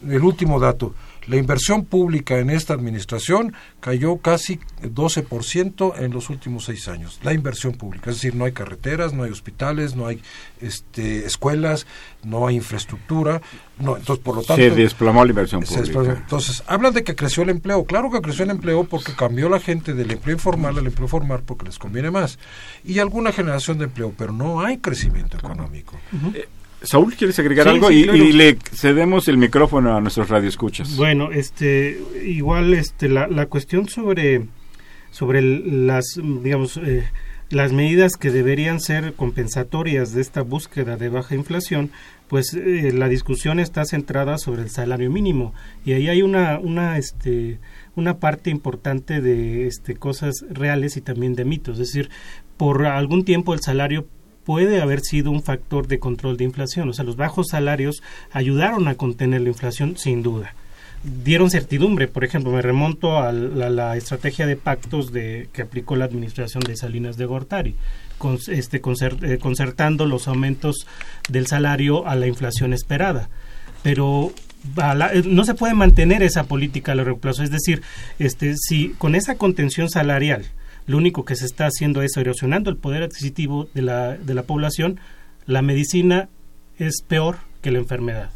El 0.07 0.23
último 0.23 0.59
dato, 0.59 0.95
la 1.27 1.37
inversión 1.37 1.85
pública 1.85 2.39
en 2.39 2.49
esta 2.49 2.73
administración 2.73 3.53
cayó 3.79 4.17
casi 4.17 4.59
12% 4.81 5.99
en 5.99 6.11
los 6.11 6.29
últimos 6.29 6.65
seis 6.65 6.87
años. 6.87 7.19
La 7.23 7.33
inversión 7.33 7.73
pública, 7.73 8.09
es 8.09 8.17
decir, 8.17 8.35
no 8.35 8.45
hay 8.45 8.51
carreteras, 8.51 9.13
no 9.13 9.23
hay 9.23 9.31
hospitales, 9.31 9.95
no 9.95 10.07
hay 10.07 10.21
este, 10.61 11.25
escuelas, 11.25 11.85
no 12.23 12.47
hay 12.47 12.55
infraestructura. 12.55 13.41
No, 13.79 13.97
entonces, 13.97 14.23
por 14.23 14.35
lo 14.35 14.43
tanto, 14.43 14.61
Se 14.61 14.71
desplomó 14.71 15.23
la 15.23 15.31
inversión 15.31 15.61
pública. 15.61 16.17
Entonces, 16.21 16.63
hablan 16.67 16.93
de 16.93 17.03
que 17.03 17.15
creció 17.15 17.43
el 17.43 17.49
empleo. 17.49 17.83
Claro 17.85 18.11
que 18.11 18.21
creció 18.21 18.43
el 18.43 18.51
empleo 18.51 18.83
porque 18.83 19.13
cambió 19.15 19.49
la 19.49 19.59
gente 19.59 19.93
del 19.93 20.11
empleo 20.11 20.35
informal 20.35 20.77
al 20.77 20.85
empleo 20.85 21.07
formal 21.07 21.43
porque 21.45 21.65
les 21.65 21.79
conviene 21.79 22.11
más. 22.11 22.39
Y 22.83 22.99
alguna 22.99 23.31
generación 23.31 23.77
de 23.77 23.85
empleo, 23.85 24.13
pero 24.17 24.33
no 24.33 24.61
hay 24.61 24.77
crecimiento 24.77 25.37
económico. 25.37 25.97
Saúl, 26.83 27.13
¿quieres 27.15 27.37
agregar 27.39 27.67
Sí, 27.67 27.69
algo? 27.73 27.89
sí, 27.89 27.99
y, 27.99 28.03
claro. 28.03 28.17
y 28.17 28.31
le 28.33 28.57
cedemos 28.73 29.27
el 29.27 29.37
micrófono 29.37 29.95
a 29.95 30.01
nuestros 30.01 30.29
radioescuchas. 30.29 30.95
Bueno, 30.97 31.31
este, 31.31 31.99
igual, 32.25 32.73
este, 32.73 33.07
la, 33.09 33.27
la 33.27 33.45
cuestión 33.45 33.87
sobre, 33.87 34.47
sobre 35.11 35.41
las, 35.41 36.05
digamos, 36.43 36.77
eh, 36.77 37.03
las 37.49 37.71
medidas 37.73 38.13
que 38.17 38.31
deberían 38.31 38.79
ser 38.79 39.13
compensatorias 39.13 40.13
de 40.13 40.21
esta 40.21 40.41
búsqueda 40.41 40.97
de 40.97 41.09
baja 41.09 41.35
inflación, 41.35 41.91
pues 42.27 42.53
eh, 42.53 42.91
la 42.95 43.09
discusión 43.09 43.59
está 43.59 43.83
centrada 43.85 44.37
sobre 44.37 44.61
el 44.63 44.69
salario 44.69 45.11
mínimo 45.11 45.53
y 45.83 45.91
ahí 45.93 46.07
hay 46.07 46.21
una, 46.21 46.59
una, 46.59 46.97
este, 46.97 47.59
una 47.95 48.19
parte 48.19 48.49
importante 48.49 49.19
de 49.19 49.67
este, 49.67 49.95
cosas 49.95 50.45
reales 50.49 50.95
y 50.95 51.01
también 51.01 51.35
de 51.35 51.43
mitos. 51.43 51.73
Es 51.77 51.87
decir, 51.89 52.09
por 52.55 52.85
algún 52.85 53.25
tiempo 53.25 53.53
el 53.53 53.59
salario 53.59 54.07
puede 54.51 54.81
haber 54.81 54.99
sido 54.99 55.31
un 55.31 55.41
factor 55.43 55.87
de 55.87 55.97
control 55.97 56.35
de 56.35 56.43
inflación. 56.43 56.89
O 56.89 56.93
sea, 56.93 57.05
los 57.05 57.15
bajos 57.15 57.47
salarios 57.51 58.03
ayudaron 58.33 58.89
a 58.89 58.95
contener 58.95 59.39
la 59.39 59.47
inflación 59.47 59.95
sin 59.95 60.23
duda. 60.23 60.55
Dieron 61.23 61.49
certidumbre, 61.49 62.09
por 62.09 62.25
ejemplo, 62.25 62.51
me 62.51 62.61
remonto 62.61 63.17
a 63.17 63.31
la, 63.31 63.95
estrategia 63.95 64.45
de 64.45 64.57
pactos 64.57 65.13
de, 65.13 65.47
que 65.53 65.61
aplicó 65.61 65.95
la 65.95 66.03
administración 66.03 66.61
de 66.63 66.75
Salinas 66.75 67.15
de 67.15 67.25
Gortari, 67.27 67.75
con, 68.17 68.39
este, 68.49 68.81
concer- 68.81 69.23
eh, 69.23 69.37
concertando 69.37 70.05
los 70.05 70.27
aumentos 70.27 70.85
del 71.29 71.47
salario 71.47 72.05
a 72.05 72.17
la 72.17 72.27
inflación 72.27 72.73
esperada. 72.73 73.29
Pero 73.83 74.33
la- 74.75 75.13
eh, 75.13 75.23
no 75.25 75.45
se 75.45 75.53
puede 75.53 75.75
mantener 75.75 76.23
esa 76.23 76.43
política 76.43 76.91
a 76.91 76.95
largo 76.95 77.19
plazo. 77.19 77.41
Es 77.41 77.51
decir, 77.51 77.81
este, 78.19 78.55
si 78.57 78.89
con 78.97 79.15
esa 79.15 79.35
contención 79.35 79.89
salarial 79.89 80.43
lo 80.91 80.97
único 80.97 81.25
que 81.25 81.35
se 81.35 81.45
está 81.45 81.65
haciendo 81.67 82.01
es 82.01 82.15
erosionando 82.17 82.69
el 82.69 82.77
poder 82.77 83.03
adquisitivo 83.03 83.67
de 83.73 83.81
la, 83.81 84.17
de 84.17 84.33
la 84.33 84.43
población, 84.43 84.99
la 85.45 85.61
medicina 85.61 86.29
es 86.77 87.01
peor 87.07 87.37
que 87.61 87.71
la 87.71 87.79
enfermedad, 87.79 88.29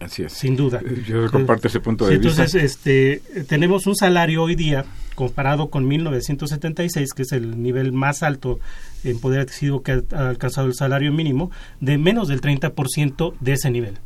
Así 0.00 0.22
es. 0.24 0.32
sin 0.32 0.56
duda. 0.56 0.80
Yo 1.06 1.30
comparto 1.30 1.68
ese 1.68 1.80
punto 1.80 2.06
Sí, 2.06 2.12
de 2.12 2.18
vista. 2.18 2.42
entonces, 2.42 2.62
este, 2.62 3.22
tenemos 3.46 3.86
un 3.86 3.94
salario 3.94 4.42
hoy 4.42 4.54
día 4.56 4.84
comparado 5.14 5.68
con 5.70 5.86
1976, 5.86 7.12
que 7.12 7.22
es 7.22 7.32
el 7.32 7.62
nivel 7.62 7.92
más 7.92 8.22
alto 8.22 8.58
en 9.04 9.18
poder 9.20 9.40
adquisitivo 9.40 9.82
que 9.82 9.92
ha, 9.92 10.02
ha 10.12 10.28
alcanzado 10.30 10.66
el 10.66 10.74
salario 10.74 11.12
mínimo, 11.12 11.50
de 11.80 11.98
menos 11.98 12.28
del 12.28 12.40
30% 12.40 13.34
de 13.40 13.52
ese 13.52 13.70
nivel. 13.70 13.98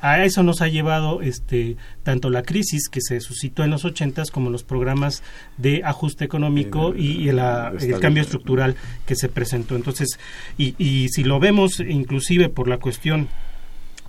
A 0.00 0.22
eso 0.24 0.42
nos 0.42 0.60
ha 0.60 0.68
llevado 0.68 1.22
este, 1.22 1.76
tanto 2.02 2.28
la 2.30 2.42
crisis 2.42 2.88
que 2.88 3.00
se 3.00 3.20
suscitó 3.20 3.64
en 3.64 3.70
los 3.70 3.84
80 3.84 4.22
como 4.32 4.50
los 4.50 4.62
programas 4.62 5.22
de 5.56 5.82
ajuste 5.84 6.24
económico 6.24 6.94
y, 6.94 7.28
y 7.28 7.32
la- 7.32 7.70
de 7.70 7.86
el 7.94 8.00
cambio 8.00 8.22
estructural 8.22 8.76
que 9.06 9.16
se 9.16 9.28
presentó. 9.28 9.74
Entonces, 9.74 10.18
y, 10.58 10.74
y 10.78 11.08
si 11.08 11.24
lo 11.24 11.40
vemos 11.40 11.80
inclusive 11.80 12.48
por 12.48 12.68
la 12.68 12.78
cuestión 12.78 13.28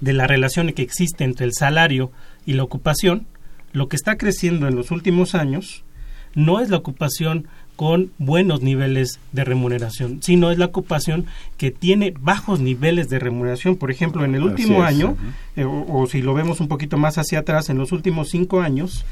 de 0.02 0.14
la 0.14 0.28
relación 0.28 0.72
que 0.74 0.82
existe 0.84 1.24
entre 1.24 1.46
el 1.46 1.54
salario 1.54 2.12
y 2.46 2.54
la 2.54 2.64
ocupación, 2.64 3.26
lo 3.72 3.88
que 3.88 3.96
está 3.96 4.18
creciendo 4.18 4.68
en 4.68 4.76
los 4.76 4.92
últimos 4.92 5.36
años 5.36 5.84
no 6.36 6.60
es 6.60 6.70
la 6.70 6.78
ocupación 6.78 7.48
con 7.78 8.12
buenos 8.18 8.64
niveles 8.64 9.20
de 9.32 9.46
remuneración, 9.46 10.22
sino 10.22 10.52
es 10.52 10.58
la 10.58 10.66
ocupación 10.66 11.28
que 11.58 11.70
tiene 11.70 12.14
bajos 12.20 12.60
niveles 12.60 13.08
de 13.08 13.20
remuneración. 13.20 13.78
Por 13.78 13.92
ejemplo, 13.92 14.26
en 14.26 14.34
el 14.34 14.44
último 14.44 14.80
es, 14.80 14.90
año, 14.90 15.16
eh, 15.56 15.64
o, 15.64 15.86
o 15.88 16.08
si 16.08 16.24
lo 16.24 16.34
vemos 16.34 16.60
un 16.60 16.68
poquito 16.68 16.98
más 16.98 17.20
hacia 17.20 17.40
atrás, 17.40 17.70
en 17.70 17.78
los 17.78 17.92
últimos 17.92 18.30
cinco 18.30 18.62
años, 18.62 19.06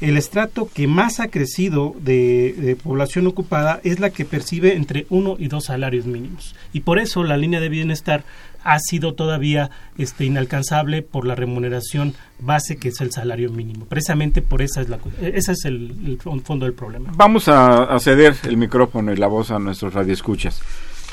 el 0.00 0.16
estrato 0.16 0.68
que 0.72 0.86
más 0.86 1.18
ha 1.18 1.28
crecido 1.28 1.94
de, 2.00 2.54
de 2.56 2.76
población 2.76 3.26
ocupada 3.26 3.80
es 3.82 3.98
la 3.98 4.10
que 4.10 4.24
percibe 4.24 4.76
entre 4.76 5.06
uno 5.10 5.34
y 5.38 5.48
dos 5.48 5.64
salarios 5.64 6.06
mínimos. 6.06 6.54
Y 6.72 6.80
por 6.80 7.00
eso 7.00 7.24
la 7.24 7.36
línea 7.36 7.60
de 7.60 7.68
bienestar 7.68 8.24
ha 8.64 8.78
sido 8.78 9.14
todavía 9.14 9.70
este, 9.98 10.24
inalcanzable 10.24 11.02
por 11.02 11.26
la 11.26 11.34
remuneración 11.34 12.14
base 12.38 12.76
que 12.76 12.88
es 12.88 13.00
el 13.00 13.10
salario 13.12 13.50
mínimo. 13.50 13.86
Precisamente 13.86 14.42
por 14.42 14.62
esa 14.62 14.80
es 14.80 14.88
la, 14.88 14.96
eh, 15.20 15.32
ese 15.34 15.52
es 15.52 15.64
el, 15.64 15.90
el 16.06 16.18
fon- 16.18 16.42
fondo 16.42 16.66
del 16.66 16.74
problema. 16.74 17.12
Vamos 17.16 17.48
a, 17.48 17.84
a 17.84 17.98
ceder 18.00 18.36
el 18.44 18.56
micrófono 18.56 19.12
y 19.12 19.16
la 19.16 19.26
voz 19.26 19.50
a 19.50 19.58
nuestros 19.58 19.94
radioescuchas. 19.94 20.60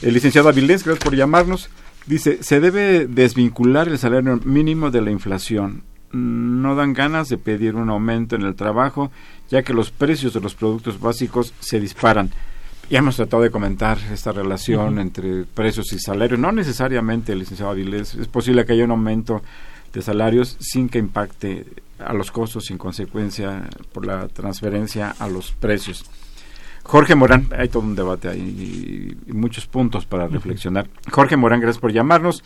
El 0.01 0.13
licenciado 0.13 0.49
Avilés, 0.49 0.83
gracias 0.83 1.03
por 1.03 1.15
llamarnos. 1.15 1.69
Dice, 2.05 2.41
se 2.41 2.59
debe 2.59 3.05
desvincular 3.07 3.87
el 3.87 3.97
salario 3.99 4.39
mínimo 4.43 4.89
de 4.91 5.01
la 5.01 5.11
inflación. 5.11 5.83
No 6.11 6.73
dan 6.75 6.93
ganas 6.93 7.29
de 7.29 7.37
pedir 7.37 7.75
un 7.75 7.89
aumento 7.89 8.35
en 8.35 8.41
el 8.41 8.55
trabajo, 8.55 9.11
ya 9.49 9.61
que 9.61 9.73
los 9.73 9.91
precios 9.91 10.33
de 10.33 10.39
los 10.41 10.55
productos 10.55 10.99
básicos 10.99 11.53
se 11.59 11.79
disparan. 11.79 12.31
Ya 12.89 12.99
hemos 12.99 13.17
tratado 13.17 13.43
de 13.43 13.51
comentar 13.51 13.99
esta 14.11 14.31
relación 14.31 14.97
entre 14.97 15.43
precios 15.43 15.93
y 15.93 15.99
salarios. 15.99 16.39
No 16.39 16.51
necesariamente, 16.51 17.35
licenciado 17.35 17.71
Avilés, 17.71 18.15
es 18.15 18.27
posible 18.27 18.65
que 18.65 18.73
haya 18.73 18.85
un 18.85 18.91
aumento 18.91 19.43
de 19.93 20.01
salarios 20.01 20.57
sin 20.59 20.89
que 20.89 20.97
impacte 20.97 21.67
a 21.99 22.13
los 22.13 22.31
costos, 22.31 22.71
en 22.71 22.79
consecuencia 22.79 23.69
por 23.93 24.07
la 24.07 24.27
transferencia 24.27 25.15
a 25.19 25.27
los 25.27 25.51
precios. 25.51 26.03
Jorge 26.81 27.13
Morán, 27.13 27.49
hay 27.55 27.69
todo 27.69 27.83
un 27.83 27.95
debate 27.95 28.29
ahí 28.29 29.15
y 29.27 29.33
muchos 29.33 29.67
puntos 29.67 30.07
para 30.07 30.27
reflexionar. 30.27 30.87
Jorge 31.11 31.37
Morán, 31.37 31.59
gracias 31.59 31.79
por 31.79 31.93
llamarnos. 31.93 32.43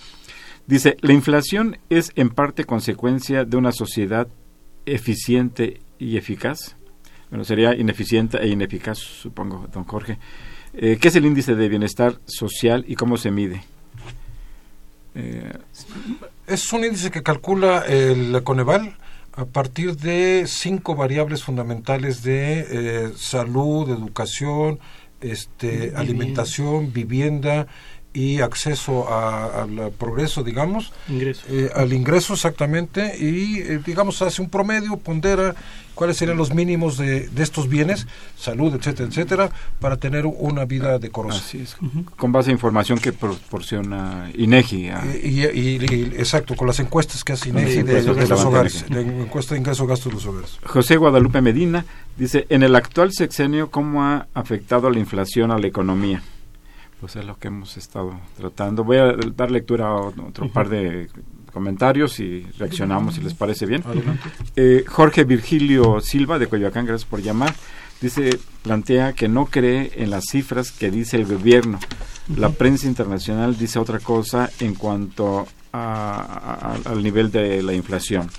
Dice, 0.67 0.97
la 0.99 1.13
inflación 1.13 1.77
es 1.89 2.11
en 2.15 2.29
parte 2.29 2.65
consecuencia 2.65 3.45
de 3.45 3.55
una 3.55 3.71
sociedad 3.71 4.27
eficiente 4.85 5.79
y 5.99 6.17
eficaz. 6.17 6.75
Bueno, 7.33 7.45
sería 7.45 7.73
ineficiente 7.73 8.37
e 8.37 8.47
ineficaz, 8.47 8.99
supongo, 8.99 9.67
don 9.73 9.85
Jorge. 9.85 10.19
Eh, 10.75 10.99
¿Qué 11.01 11.07
es 11.07 11.15
el 11.15 11.25
índice 11.25 11.55
de 11.55 11.67
bienestar 11.67 12.19
social 12.27 12.85
y 12.87 12.93
cómo 12.93 13.17
se 13.17 13.31
mide? 13.31 13.63
Eh, 15.15 15.51
Es 16.45 16.71
un 16.71 16.85
índice 16.85 17.09
que 17.09 17.23
calcula 17.23 17.85
el 17.87 18.43
Coneval 18.43 18.95
a 19.35 19.45
partir 19.45 19.97
de 19.97 20.43
cinco 20.45 20.93
variables 20.93 21.41
fundamentales 21.41 22.21
de 22.21 22.67
eh, 22.69 23.11
salud, 23.17 23.89
educación, 23.89 24.77
este, 25.19 25.69
Vivienda. 25.71 25.99
alimentación, 26.01 26.93
vivienda 26.93 27.67
y 28.13 28.41
acceso 28.41 29.11
al 29.11 29.91
progreso, 29.97 30.43
digamos, 30.43 30.93
ingreso. 31.07 31.41
Eh, 31.49 31.69
al 31.75 31.93
ingreso 31.93 32.33
exactamente, 32.33 33.17
y 33.19 33.59
eh, 33.59 33.79
digamos 33.83 34.21
hace 34.21 34.41
un 34.41 34.49
promedio, 34.49 34.97
pondera 34.97 35.55
cuáles 35.95 36.17
serían 36.17 36.37
los 36.37 36.53
mínimos 36.53 36.97
de, 36.97 37.27
de, 37.27 37.43
estos 37.43 37.67
bienes, 37.67 38.07
salud, 38.37 38.73
etcétera, 38.75 39.09
etcétera, 39.09 39.49
para 39.79 39.97
tener 39.97 40.25
una 40.25 40.65
vida 40.65 40.99
decorosa. 40.99 41.39
Así 41.39 41.59
es, 41.59 41.75
con 42.15 42.31
base 42.31 42.51
a 42.51 42.53
información 42.53 42.99
que 42.99 43.13
proporciona 43.13 44.31
INEGI. 44.35 44.91
Y, 45.23 45.45
y, 45.45 45.75
exacto, 46.17 46.55
con 46.55 46.67
las 46.67 46.79
encuestas 46.79 47.23
que 47.23 47.33
hace 47.33 47.49
INEGI 47.49 47.83
de, 47.83 48.01
de, 48.01 48.27
los 48.27 48.45
hogares, 48.45 48.85
la 48.89 49.01
encuesta 49.01 49.55
de 49.55 49.59
ingreso 49.59 49.87
gasto 49.87 50.09
de 50.09 50.15
los 50.15 50.25
hogares. 50.25 50.59
José 50.65 50.97
Guadalupe 50.97 51.41
Medina 51.41 51.85
dice, 52.17 52.45
en 52.49 52.63
el 52.63 52.75
actual 52.75 53.11
sexenio, 53.11 53.71
¿cómo 53.71 54.03
ha 54.03 54.27
afectado 54.33 54.89
la 54.89 54.99
inflación 54.99 55.51
a 55.51 55.57
la 55.57 55.67
economía? 55.67 56.21
Pues 57.03 57.17
es 57.17 57.25
lo 57.25 57.37
que 57.37 57.49
hemos 57.49 57.75
estado 57.75 58.17
tratando. 58.37 58.85
Voy 58.85 58.95
a 58.95 59.11
dar 59.35 59.51
lectura 59.51 59.87
a 59.87 59.95
otro 59.95 60.47
par 60.47 60.69
de 60.69 61.09
comentarios 61.51 62.17
y 62.21 62.43
reaccionamos 62.57 63.15
si 63.15 63.21
les 63.21 63.33
parece 63.33 63.65
bien. 63.65 63.83
Eh, 64.55 64.85
Jorge 64.87 65.25
Virgilio 65.25 65.99
Silva 65.99 66.39
de 66.39 66.47
Coyoacán, 66.47 66.85
gracias 66.85 67.09
por 67.09 67.21
llamar. 67.21 67.53
Dice, 67.99 68.39
plantea 68.61 69.11
que 69.11 69.27
no 69.27 69.47
cree 69.47 69.91
en 69.97 70.11
las 70.11 70.27
cifras 70.31 70.71
que 70.71 70.91
dice 70.91 71.17
el 71.17 71.25
gobierno. 71.25 71.77
La 72.37 72.51
prensa 72.51 72.87
internacional 72.87 73.57
dice 73.57 73.79
otra 73.79 73.99
cosa 73.99 74.49
en 74.61 74.73
cuanto 74.73 75.45
al 75.73 77.03
nivel 77.03 77.31
de 77.31 77.61
la 77.63 77.73
inflación. 77.73 78.29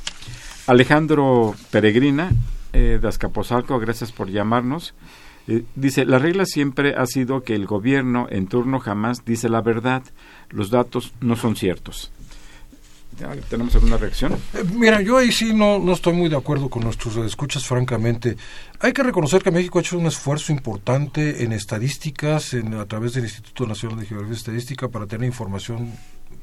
Alejandro 0.66 1.54
Peregrina 1.70 2.30
eh, 2.72 2.98
de 2.98 3.08
Azcapotzalco, 3.08 3.78
gracias 3.78 4.10
por 4.10 4.30
llamarnos. 4.30 4.94
Eh, 5.47 5.64
dice, 5.74 6.05
la 6.05 6.18
regla 6.18 6.47
siempre 6.47 6.95
ha 6.97 7.07
sido 7.07 7.42
que 7.42 7.55
el 7.55 7.66
gobierno 7.66 8.26
en 8.30 8.47
turno 8.47 8.78
jamás 8.80 9.24
dice 9.24 9.49
la 9.49 9.61
verdad. 9.61 10.03
Los 10.51 10.70
datos 10.70 11.12
no 11.20 11.36
son 11.36 11.57
ciertos. 11.57 12.12
¿Tenemos 13.48 13.74
alguna 13.74 13.96
reacción? 13.96 14.32
Eh, 14.54 14.64
mira, 14.74 15.00
yo 15.00 15.16
ahí 15.16 15.30
sí 15.30 15.52
no, 15.52 15.78
no 15.78 15.92
estoy 15.92 16.12
muy 16.12 16.28
de 16.28 16.36
acuerdo 16.36 16.68
con 16.68 16.82
nuestros 16.82 17.16
escuchas, 17.16 17.64
francamente. 17.64 18.36
Hay 18.80 18.92
que 18.92 19.02
reconocer 19.02 19.42
que 19.42 19.50
México 19.50 19.78
ha 19.78 19.82
hecho 19.82 19.98
un 19.98 20.06
esfuerzo 20.06 20.52
importante 20.52 21.44
en 21.44 21.52
estadísticas, 21.52 22.54
en, 22.54 22.74
a 22.74 22.86
través 22.86 23.14
del 23.14 23.24
Instituto 23.24 23.66
Nacional 23.66 24.00
de 24.00 24.06
Geografía 24.06 24.34
y 24.34 24.36
Estadística, 24.36 24.88
para 24.88 25.06
tener 25.06 25.26
información 25.26 25.92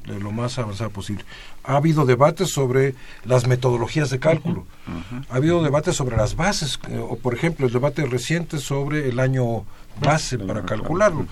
de 0.06 0.18
lo 0.18 0.32
más 0.32 0.58
avanzada 0.58 0.90
posible. 0.90 1.24
Ha 1.64 1.76
habido 1.76 2.04
debates 2.04 2.50
sobre 2.50 2.94
las 3.24 3.46
metodologías 3.46 4.10
de 4.10 4.18
cálculo, 4.18 4.66
ha 5.28 5.36
habido 5.36 5.62
debates 5.62 5.94
sobre 5.94 6.16
las 6.16 6.34
bases, 6.34 6.80
eh, 6.88 6.98
o 6.98 7.16
por 7.16 7.34
ejemplo 7.34 7.66
el 7.66 7.72
debate 7.72 8.04
reciente 8.06 8.58
sobre 8.58 9.08
el 9.08 9.20
año 9.20 9.64
base 10.00 10.38
para 10.38 10.64
calcularlo. 10.64 11.26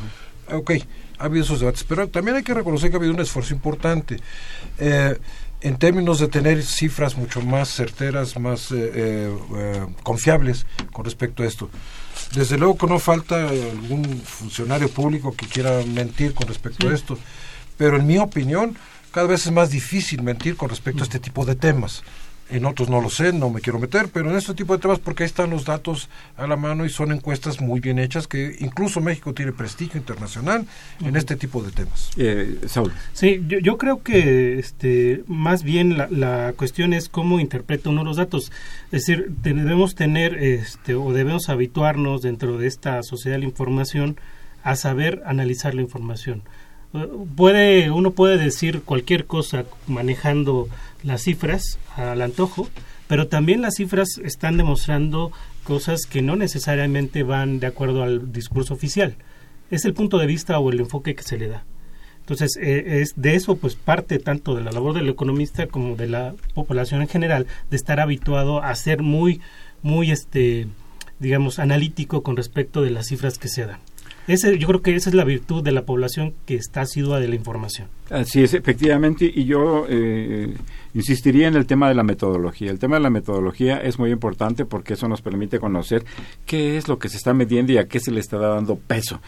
Ok, 0.53 0.73
ha 1.21 1.25
habido 1.25 1.45
esos 1.45 1.61
debates, 1.61 1.85
pero 1.85 2.09
también 2.09 2.37
hay 2.37 2.43
que 2.43 2.55
reconocer 2.55 2.91
que 2.91 2.97
ha 2.97 2.99
habido 2.99 3.15
un 3.15 3.21
esfuerzo 3.21 3.55
importante. 3.55 4.19
Eh, 4.79 5.19
en 5.63 5.77
términos 5.77 6.19
de 6.19 6.29
tener 6.29 6.63
cifras 6.63 7.19
mucho 7.19 7.43
más 7.43 7.69
certeras, 7.69 8.39
más 8.39 8.73
eh, 8.73 9.31
confiables 10.03 10.65
con 10.91 11.05
respecto 11.05 11.43
a 11.43 11.47
esto. 11.47 11.69
Desde 12.35 12.57
luego 12.57 12.79
que 12.79 12.87
no 12.87 12.99
falta 12.99 13.49
algún 13.49 14.23
funcionario 14.25 14.89
público 14.89 15.35
que 15.37 15.47
quiera 15.47 15.83
mentir 15.87 16.33
con 16.33 16.49
respecto 16.49 16.89
a 16.89 16.95
esto, 16.95 17.19
pero 17.77 17.99
en 17.99 18.07
mi 18.07 18.17
opinión 18.17 18.77
cada 19.11 19.27
vez 19.27 19.47
es 19.47 19.53
más 19.53 19.71
difícil 19.71 20.23
mentir 20.23 20.57
con 20.57 20.69
respecto 20.69 21.03
a 21.03 21.05
este 21.05 21.19
tipo 21.19 21.45
de 21.45 21.57
temas. 21.57 22.03
En 22.51 22.65
otros 22.65 22.89
no 22.89 23.01
lo 23.01 23.11
sé, 23.11 23.33
no 23.33 23.51
me 23.51 23.61
quiero 23.61 23.79
meter, 23.79 24.09
pero 24.13 24.31
en 24.31 24.37
este 24.37 24.55
tipo 24.55 24.75
de 24.75 24.83
temas 24.83 24.99
porque 24.99 25.23
ahí 25.23 25.27
están 25.29 25.51
los 25.51 25.65
datos 25.65 26.09
a 26.37 26.47
la 26.47 26.57
mano 26.57 26.85
y 26.85 26.91
son 26.91 27.13
encuestas 27.13 27.61
muy 27.61 27.81
bien 27.81 27.99
hechas 27.99 28.27
que 28.27 28.57
incluso 28.59 29.01
México 29.01 29.33
tiene 29.33 29.53
prestigio 29.53 29.99
internacional 29.99 30.67
en 31.01 31.17
este 31.17 31.37
tipo 31.37 31.63
de 31.63 31.71
temas. 31.71 32.11
Eh, 32.17 32.59
Saúl. 32.67 32.93
Sí, 33.13 33.43
yo, 33.47 33.59
yo, 33.59 33.79
creo 33.79 34.03
que 34.03 34.59
este, 34.59 35.23
más 35.27 35.63
bien 35.63 35.97
la, 35.97 36.09
la, 36.11 36.53
cuestión 36.57 36.93
es 36.93 37.09
cómo 37.09 37.41
interpreta 37.41 37.91
uno 37.91 38.05
los 38.05 38.17
datos. 38.17 38.51
Es 38.87 39.07
decir, 39.07 39.31
debemos 39.43 39.95
tener 39.95 40.35
este, 40.43 40.95
o 40.95 41.13
debemos 41.13 41.49
habituarnos 41.49 42.23
dentro 42.23 42.59
de 42.59 42.67
esta 42.67 43.03
sociedad 43.03 43.37
de 43.37 43.41
la 43.41 43.47
información 43.47 44.17
a 44.63 44.77
saber 44.77 45.23
analizar 45.25 45.75
la 45.75 45.83
información 45.83 46.43
puede 47.37 47.91
uno 47.91 48.13
puede 48.13 48.37
decir 48.37 48.83
cualquier 48.83 49.27
cosa 49.27 49.65
manejando 49.87 50.69
las 51.03 51.23
cifras 51.23 51.79
al 51.97 52.21
antojo, 52.23 52.69
pero 53.07 53.29
también 53.29 53.63
las 53.63 53.75
cifras 53.77 54.19
están 54.23 54.57
demostrando 54.57 55.33
cosas 55.65 56.07
que 56.07 56.23
no 56.23 56.37
necesariamente 56.37 57.23
van 57.23 57.61
de 57.61 57.67
acuerdo 57.67 58.03
al 58.03 58.33
discurso 58.33 58.75
oficial. 58.75 59.17
Es 59.71 59.85
el 59.85 59.95
punto 59.95 60.19
de 60.19 60.27
vista 60.27 60.59
o 60.59 60.71
el 60.71 60.81
enfoque 60.81 61.15
que 61.15 61.23
se 61.23 61.39
le 61.39 61.49
da. 61.49 61.65
Entonces, 62.21 62.57
eh, 62.61 63.01
es 63.01 63.15
de 63.17 63.35
eso 63.35 63.57
pues 63.57 63.75
parte 63.77 64.19
tanto 64.19 64.55
de 64.55 64.63
la 64.63 64.73
labor 64.73 64.95
del 64.95 65.09
economista 65.09 65.67
como 65.67 65.97
de 65.97 66.09
la 66.09 66.35
población 66.55 67.03
en 67.03 67.09
general 67.09 67.47
de 67.71 67.77
estar 67.77 67.99
habituado 67.99 68.63
a 68.63 68.75
ser 68.75 69.03
muy 69.03 69.41
muy 69.83 70.11
este 70.11 70.69
digamos 71.19 71.59
analítico 71.59 72.23
con 72.23 72.37
respecto 72.37 72.83
de 72.83 72.91
las 72.91 73.07
cifras 73.07 73.39
que 73.39 73.49
se 73.49 73.67
dan 73.67 73.81
yo 74.37 74.67
creo 74.67 74.83
que 74.83 74.95
esa 74.95 75.11
es 75.11 75.15
la 75.15 75.25
virtud 75.25 75.63
de 75.63 75.73
la 75.73 75.83
población 75.83 76.35
que 76.47 76.55
está 76.55 76.83
asidua 76.83 77.21
de 77.21 77.29
la 77.29 77.35
información. 77.35 77.89
Así 78.11 78.43
es, 78.43 78.55
efectivamente, 78.55 79.31
y 79.33 79.45
yo 79.45 79.87
eh, 79.89 80.55
insistiría 80.95 81.49
en 81.49 81.55
el 81.55 81.67
tema 81.67 81.89
de 81.89 81.95
la 81.95 82.03
metodología. 82.03 82.71
El 82.71 82.79
tema 82.79 82.97
de 82.97 83.03
la 83.03 83.11
metodología 83.11 83.79
es 83.79 83.99
muy 83.99 84.11
importante 84.11 84.65
porque 84.65 84.95
eso 84.95 85.09
nos 85.09 85.23
permite 85.23 85.59
conocer 85.59 86.05
qué 86.47 86.77
es 86.77 86.89
lo 86.89 86.99
que 86.99 87.09
se 87.09 87.17
está 87.17 87.33
midiendo 87.33 87.73
y 87.73 87.79
a 87.79 87.87
qué 87.87 88.01
se 88.01 88.11
le 88.11 88.21
está 88.21 88.39
dando 88.39 88.77
peso. 88.77 89.21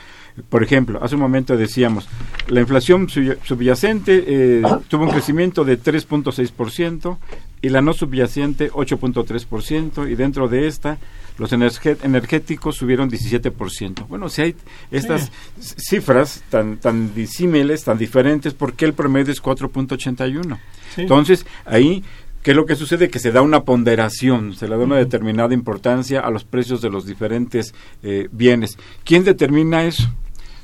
Por 0.48 0.62
ejemplo, 0.62 0.98
hace 1.02 1.14
un 1.14 1.20
momento 1.20 1.56
decíamos, 1.56 2.08
la 2.48 2.60
inflación 2.60 3.08
subyacente 3.08 4.24
eh, 4.26 4.62
tuvo 4.88 5.04
un 5.04 5.10
crecimiento 5.10 5.64
de 5.64 5.78
3.6% 5.78 7.18
y 7.62 7.68
la 7.68 7.80
no 7.80 7.94
subyacente 7.94 8.70
8.3% 8.72 10.10
y 10.10 10.14
dentro 10.16 10.48
de 10.48 10.66
esta 10.66 10.98
los 11.38 11.52
energéticos 11.52 12.76
subieron 12.76 13.10
17%. 13.10 14.06
Bueno, 14.06 14.28
si 14.28 14.42
hay 14.42 14.56
estas 14.90 15.32
cifras 15.58 16.42
tan, 16.50 16.76
tan 16.76 17.14
disímiles, 17.14 17.84
tan 17.84 17.96
diferentes, 17.96 18.52
¿por 18.52 18.74
qué 18.74 18.84
el 18.84 18.92
promedio 18.92 19.32
es 19.32 19.42
4.81? 19.42 20.58
Entonces, 20.98 21.46
ahí 21.64 22.04
¿Qué 22.42 22.50
es 22.50 22.56
lo 22.56 22.66
que 22.66 22.74
sucede? 22.74 23.08
Que 23.08 23.20
se 23.20 23.30
da 23.30 23.40
una 23.40 23.62
ponderación, 23.62 24.54
se 24.54 24.66
le 24.66 24.76
da 24.76 24.82
una 24.82 24.96
determinada 24.96 25.54
importancia 25.54 26.18
a 26.18 26.28
los 26.28 26.42
precios 26.42 26.82
de 26.82 26.90
los 26.90 27.06
diferentes 27.06 27.72
eh, 28.02 28.28
bienes. 28.32 28.78
¿Quién 29.04 29.22
determina 29.22 29.84
eso? 29.84 30.12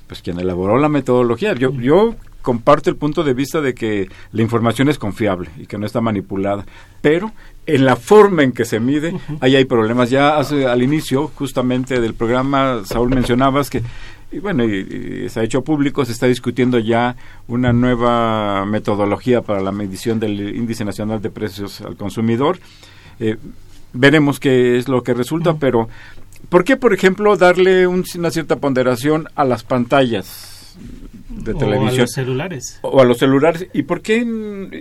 Pues 0.09 0.20
quien 0.20 0.40
elaboró 0.40 0.76
la 0.78 0.88
metodología. 0.88 1.55
Yo, 1.55 1.70
yo 1.72 2.16
comparto 2.49 2.88
el 2.88 2.96
punto 2.96 3.24
de 3.24 3.34
vista 3.34 3.61
de 3.61 3.74
que 3.74 4.09
la 4.32 4.40
información 4.40 4.88
es 4.88 4.99
confiable 4.99 5.51
y 5.59 5.66
que 5.66 5.76
no 5.76 5.84
está 5.84 6.01
manipulada, 6.01 6.64
pero 7.03 7.30
en 7.66 7.84
la 7.84 7.94
forma 7.94 8.42
en 8.42 8.53
que 8.53 8.64
se 8.64 8.80
mide, 8.80 9.20
ahí 9.40 9.55
hay 9.55 9.66
problemas. 9.66 10.09
Ya 10.09 10.38
hace, 10.38 10.64
al 10.64 10.82
inicio, 10.82 11.30
justamente 11.34 12.01
del 12.01 12.14
programa, 12.14 12.80
Saúl 12.86 13.11
mencionabas 13.11 13.68
que 13.68 13.82
y 14.32 14.38
bueno, 14.38 14.64
y, 14.64 15.28
se 15.28 15.40
ha 15.40 15.42
hecho 15.42 15.61
público, 15.61 16.07
se 16.07 16.12
está 16.12 16.24
discutiendo 16.24 16.78
ya 16.78 17.16
una 17.49 17.74
nueva 17.74 18.64
metodología 18.64 19.42
para 19.42 19.61
la 19.61 19.70
medición 19.70 20.18
del 20.18 20.57
índice 20.57 20.86
nacional 20.86 21.20
de 21.20 21.28
precios 21.28 21.82
al 21.82 21.96
consumidor. 21.96 22.61
Eh, 23.20 23.36
veremos 23.92 24.40
qué 24.40 24.78
es 24.78 24.88
lo 24.88 25.03
que 25.03 25.12
resulta, 25.12 25.59
pero 25.59 25.90
¿por 26.49 26.64
qué, 26.64 26.78
por 26.78 26.94
ejemplo, 26.94 27.36
darle 27.36 27.86
una 27.86 28.30
cierta 28.30 28.57
ponderación 28.57 29.28
a 29.34 29.44
las 29.44 29.64
pantallas? 29.64 30.57
De 31.39 31.55
televisión. 31.55 32.01
O 32.01 32.03
a 32.03 32.03
los 32.03 32.11
celulares. 32.12 32.78
O 32.82 33.01
a 33.01 33.05
los 33.05 33.18
celulares. 33.18 33.66
¿Y 33.72 33.82
por 33.82 34.03
qué 34.03 34.26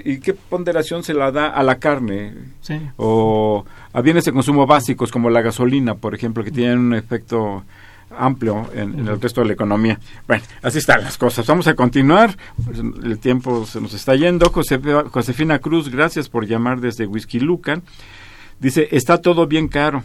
y 0.06 0.20
qué 0.20 0.34
ponderación 0.34 1.04
se 1.04 1.14
la 1.14 1.32
da 1.32 1.48
a 1.48 1.64
la 1.64 1.80
carne? 1.80 2.34
Sí. 2.62 2.80
O 2.98 3.66
a 3.94 4.02
bienes 4.02 4.26
de 4.26 4.32
consumo 4.32 4.66
básicos 4.66 5.12
como 5.12 5.30
la 5.30 5.42
gasolina, 5.42 5.96
por 5.96 6.14
ejemplo, 6.14 6.44
que 6.44 6.52
tienen 6.52 6.80
un 6.80 6.94
efecto 6.94 7.64
amplio 8.18 8.70
en, 8.74 9.08
el 9.08 9.20
resto 9.20 9.42
de 9.42 9.48
la 9.48 9.54
economía. 9.54 10.00
Bueno, 10.28 10.44
así 10.62 10.78
están 10.80 11.04
las 11.04 11.18
cosas. 11.18 11.46
Vamos 11.46 11.68
a 11.68 11.76
continuar. 11.76 12.38
Pues, 12.66 12.80
el 12.80 13.20
tiempo 13.20 13.66
se 13.66 13.82
nos 13.82 13.94
está 13.94 14.16
yendo. 14.16 14.52
Josefina 14.52 15.60
Cruz, 15.60 15.90
gracias 15.90 16.30
por 16.30 16.46
llamar 16.46 16.80
desde 16.80 17.06
Whisky 17.06 17.40
Lucan. 17.40 17.84
Dice, 18.60 18.88
está 18.92 19.22
todo 19.22 19.48
bien 19.48 19.68
caro. 19.68 20.04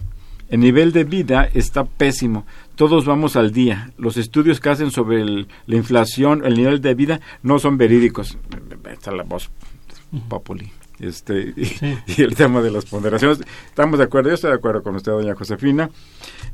El 0.52 0.60
nivel 0.60 0.92
de 0.92 1.04
vida 1.04 1.48
está 1.54 1.84
pésimo. 1.84 2.44
Todos 2.74 3.06
vamos 3.06 3.36
al 3.36 3.52
día. 3.52 3.90
Los 3.96 4.18
estudios 4.18 4.60
que 4.60 4.68
hacen 4.68 4.90
sobre 4.90 5.24
la 5.24 5.76
inflación, 5.76 6.44
el 6.44 6.56
nivel 6.56 6.82
de 6.82 6.94
vida, 6.94 7.22
no 7.42 7.58
son 7.58 7.78
verídicos. 7.78 8.36
Está 8.84 9.12
la 9.12 9.22
voz 9.22 9.50
populi. 10.28 10.70
Este, 11.00 11.54
y, 11.56 12.20
el 12.20 12.34
tema 12.34 12.60
de 12.60 12.70
las 12.70 12.84
ponderaciones. 12.84 13.40
Estamos 13.64 13.98
de 13.98 14.04
acuerdo, 14.04 14.28
yo 14.28 14.34
estoy 14.34 14.50
de 14.50 14.56
acuerdo 14.56 14.82
con 14.82 14.94
usted, 14.94 15.12
doña 15.12 15.34
Josefina. 15.34 15.88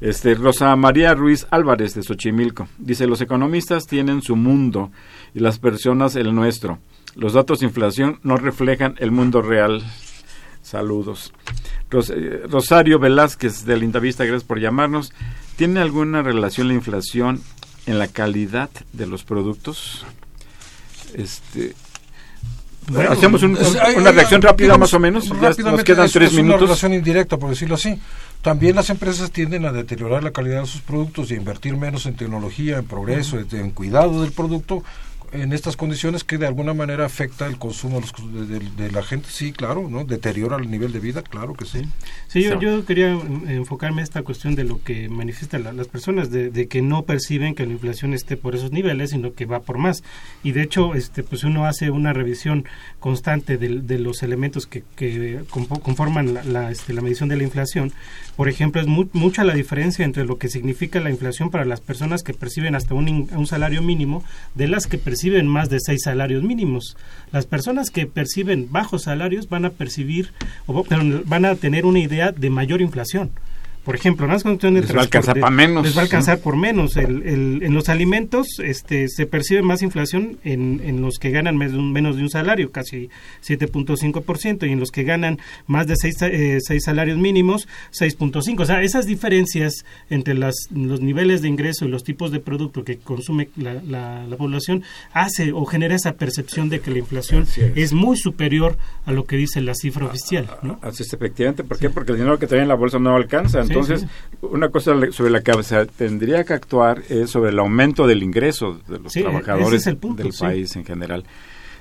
Este, 0.01 0.37
Rosa 0.37 0.77
María 0.77 1.13
Ruiz 1.15 1.49
Álvarez 1.51 1.95
de 1.95 2.05
Xochimilco. 2.05 2.69
Dice, 2.79 3.09
los 3.09 3.21
economistas 3.21 3.89
tienen 3.89 4.23
su 4.23 4.37
mundo 4.37 4.93
y 5.35 5.41
las 5.41 5.59
personas 5.59 6.15
el 6.15 6.33
nuestro. 6.37 6.79
Los 7.17 7.33
datos 7.33 7.59
de 7.59 7.67
inflación 7.67 8.21
no 8.23 8.37
reflejan 8.37 8.95
el 8.99 9.11
mundo 9.11 9.43
real. 9.43 9.83
Saludos. 10.63 11.33
Eh, 11.91 12.43
Rosario 12.49 12.99
Velázquez 12.99 13.65
de 13.65 13.77
Lindavista, 13.77 14.25
gracias 14.25 14.45
por 14.45 14.61
llamarnos. 14.61 15.13
¿Tiene 15.57 15.81
alguna 15.81 16.23
relación 16.23 16.69
la 16.69 16.75
inflación 16.75 17.41
en 17.87 17.99
la 17.99 18.09
calidad 18.09 18.71
de 18.93 19.07
los 19.07 19.25
productos? 19.25 20.05
Este, 21.15 21.75
Hacemos 23.11 23.43
una 23.43 24.13
reacción 24.13 24.41
rápida 24.41 24.79
más 24.79 24.95
o 24.95 24.99
menos. 24.99 25.29
Ya 25.29 25.71
nos 25.71 25.85
quedan 25.85 26.09
tres 26.11 26.33
minutos. 26.33 26.61
Una 26.61 26.67
relación 26.69 26.95
indirecta, 26.95 27.37
por 27.37 27.51
decirlo 27.51 27.75
así. 27.75 27.99
También 28.41 28.77
las 28.77 28.89
empresas 28.89 29.31
tienden 29.31 29.65
a 29.65 29.73
deteriorar 29.73 30.23
la 30.23 30.31
calidad 30.31 30.61
de 30.61 30.67
sus 30.67 30.81
productos 30.81 31.31
y 31.31 31.35
a 31.35 31.37
invertir 31.37 31.77
menos 31.77 32.07
en 32.07 32.15
tecnología, 32.15 32.79
en 32.79 32.87
progreso, 32.87 33.39
en 33.39 33.71
cuidado 33.73 34.23
del 34.23 34.33
producto 34.33 34.85
en 35.33 35.53
estas 35.53 35.77
condiciones 35.77 36.25
que 36.25 36.39
de 36.39 36.47
alguna 36.47 36.75
manera 36.75 37.05
afecta 37.05 37.47
el 37.47 37.59
consumo 37.59 38.01
de, 38.01 38.91
la 38.91 39.03
gente, 39.03 39.29
sí, 39.31 39.53
claro, 39.53 39.89
¿no? 39.91 40.05
Deteriora 40.05 40.57
el 40.57 40.71
nivel 40.71 40.93
de 40.93 41.01
vida, 41.01 41.23
claro 41.23 41.55
que 41.55 41.65
sí. 41.65 41.83
Sí, 42.29 42.43
yo, 42.43 42.85
quería 42.87 43.11
enfocarme 43.11 43.99
en 43.99 44.05
esta 44.05 44.23
cuestión 44.23 44.55
de 44.55 44.65
lo 44.65 44.83
que 44.83 45.09
manifiestan 45.09 45.65
las 45.77 45.89
personas, 45.89 46.31
de, 46.31 46.69
que 46.69 46.83
no 46.83 47.03
perciben 47.03 47.55
que 47.55 47.67
la 47.67 47.73
inflación 47.73 48.15
esté 48.15 48.37
por 48.37 48.55
esos 48.55 48.73
niveles, 48.73 49.11
sino 49.11 49.35
que 49.35 49.45
va 49.45 49.61
por 49.61 49.79
más. 49.79 50.03
Y 50.43 50.53
de 50.53 50.63
hecho, 50.63 50.95
este, 50.95 51.23
pues 51.23 51.45
uno 51.45 51.67
hace 51.67 51.91
una 51.91 52.13
revisión 52.13 52.65
constante 52.99 53.59
de, 53.59 53.99
los 53.99 54.23
elementos 54.23 54.67
que, 54.67 54.83
conforman 55.83 56.53
la, 56.53 56.71
este, 56.71 56.93
la, 56.93 57.03
medición 57.03 57.29
de 57.29 57.37
la 57.37 57.43
inflación. 57.43 57.93
Por 58.37 58.49
ejemplo, 58.49 58.81
es 58.81 58.87
mucha 58.87 59.45
la 59.45 59.55
diferencia 59.55 60.05
entre 60.05 60.25
lo 60.25 60.39
que 60.39 60.49
significa 60.49 61.01
la 61.01 61.11
inflación 61.11 61.51
para 61.51 61.65
las 61.65 61.81
personas 61.81 62.23
que 62.23 62.35
perciben 62.35 62.75
hasta 62.75 62.95
un, 62.95 63.29
un 63.35 63.47
salario 63.47 63.83
mínimo 63.83 64.25
de 64.55 64.69
las 64.69 64.87
que 64.87 64.97
perciben 64.99 65.18
perciben 65.19 65.49
más 65.49 65.69
de 65.69 65.81
seis 65.81 66.03
salarios 66.05 66.45
mínimos. 66.45 66.97
Las 67.33 67.45
personas 67.45 67.91
que 67.91 68.07
perciben 68.07 68.69
bajos 68.71 69.03
salarios 69.03 69.49
van 69.49 69.65
a 69.65 69.71
percibir 69.71 70.33
o 70.67 70.85
van 71.25 71.45
a 71.45 71.57
tener 71.57 71.87
una 71.87 71.99
idea 71.99 72.31
de 72.31 72.51
mayor 72.51 72.81
inflación. 72.81 73.33
Por 73.85 73.95
ejemplo, 73.95 74.27
en 74.27 74.33
las 74.33 74.43
condiciones 74.43 74.85
les 74.85 74.95
va 74.95 75.01
a 75.01 75.05
alcanzar 75.05 75.39
para 75.39 75.51
menos. 75.51 75.85
Les 75.85 75.97
va 75.97 76.01
a 76.01 76.05
alcanzar 76.05 76.39
por 76.41 76.57
menos. 76.57 76.97
en 76.97 77.75
los 77.75 77.89
alimentos 77.89 78.59
este, 78.63 79.09
se 79.09 79.27
percibe 79.27 79.63
más 79.63 79.83
inflación 79.83 80.39
en, 80.45 80.81
en 80.85 81.01
los 81.01 81.19
que 81.19 81.31
ganan 81.31 81.57
menos 81.57 82.17
de 82.17 82.23
un 82.23 82.31
salario, 82.31 82.71
casi 82.71 83.11
7.5%, 83.47 84.69
y 84.69 84.73
en 84.73 84.81
los 84.81 84.91
que 84.91 85.05
ganan 85.05 85.39
más 85.67 85.87
de 85.87 85.95
6 85.97 86.23
eh, 86.23 86.59
seis 86.61 86.85
salarios 86.85 87.19
mínimos, 87.19 87.69
6.5%. 87.93 88.61
O 88.61 88.65
sea, 88.67 88.83
esas 88.83 89.07
diferencias 89.07 89.85
entre 90.11 90.35
las, 90.35 90.55
los 90.75 91.01
niveles 91.01 91.43
de 91.43 91.49
ingreso 91.49 91.85
y 91.85 91.89
los 91.89 92.05
tipos 92.05 92.31
de 92.31 92.41
producto 92.41 92.85
que 92.85 92.99
consume 92.99 93.49
la, 93.57 93.75
la, 93.83 94.37
población 94.37 94.85
hace 95.13 95.53
o 95.53 95.65
genera 95.65 95.97
esa 95.97 96.13
percepción 96.13 96.69
de 96.69 96.81
que 96.81 96.93
la 96.93 96.99
inflación 96.99 97.47
es. 97.75 97.93
muy 97.93 98.17
superior 98.17 98.77
a 99.07 99.13
lo 99.13 99.25
que 99.25 99.37
dice 99.37 99.61
la 99.61 99.75
cifra 99.75 100.07
oficial. 100.07 100.49
¿no? 100.63 100.79
Así 100.83 101.03
es, 101.03 101.13
efectivamente. 101.13 101.65
¿Por 101.65 101.79
qué? 101.79 101.91
Porque 101.91 102.13
el 102.13 102.19
dinero 102.19 102.39
que 102.39 102.47
trae 102.47 102.63
en 102.63 102.69
la 102.69 102.75
bolsa 102.75 102.99
no 102.99 103.17
alcanza. 103.17 103.65
Entonces, 103.69 104.07
una 104.41 104.69
cosa 104.69 104.93
sobre 105.13 105.31
la 105.31 105.43
que 105.43 105.63
se 105.63 105.87
tendría 105.87 106.45
que 106.45 106.55
actuar 106.55 107.03
es 107.09 107.31
sobre 107.31 107.51
el 107.51 107.59
aumento 107.59 108.07
del 108.07 108.23
ingreso 108.23 108.81
de 108.89 108.99
los 108.99 109.13
trabajadores 109.13 109.85
del 109.85 110.33
país 110.39 110.77
en 110.77 110.85
general. 110.85 111.25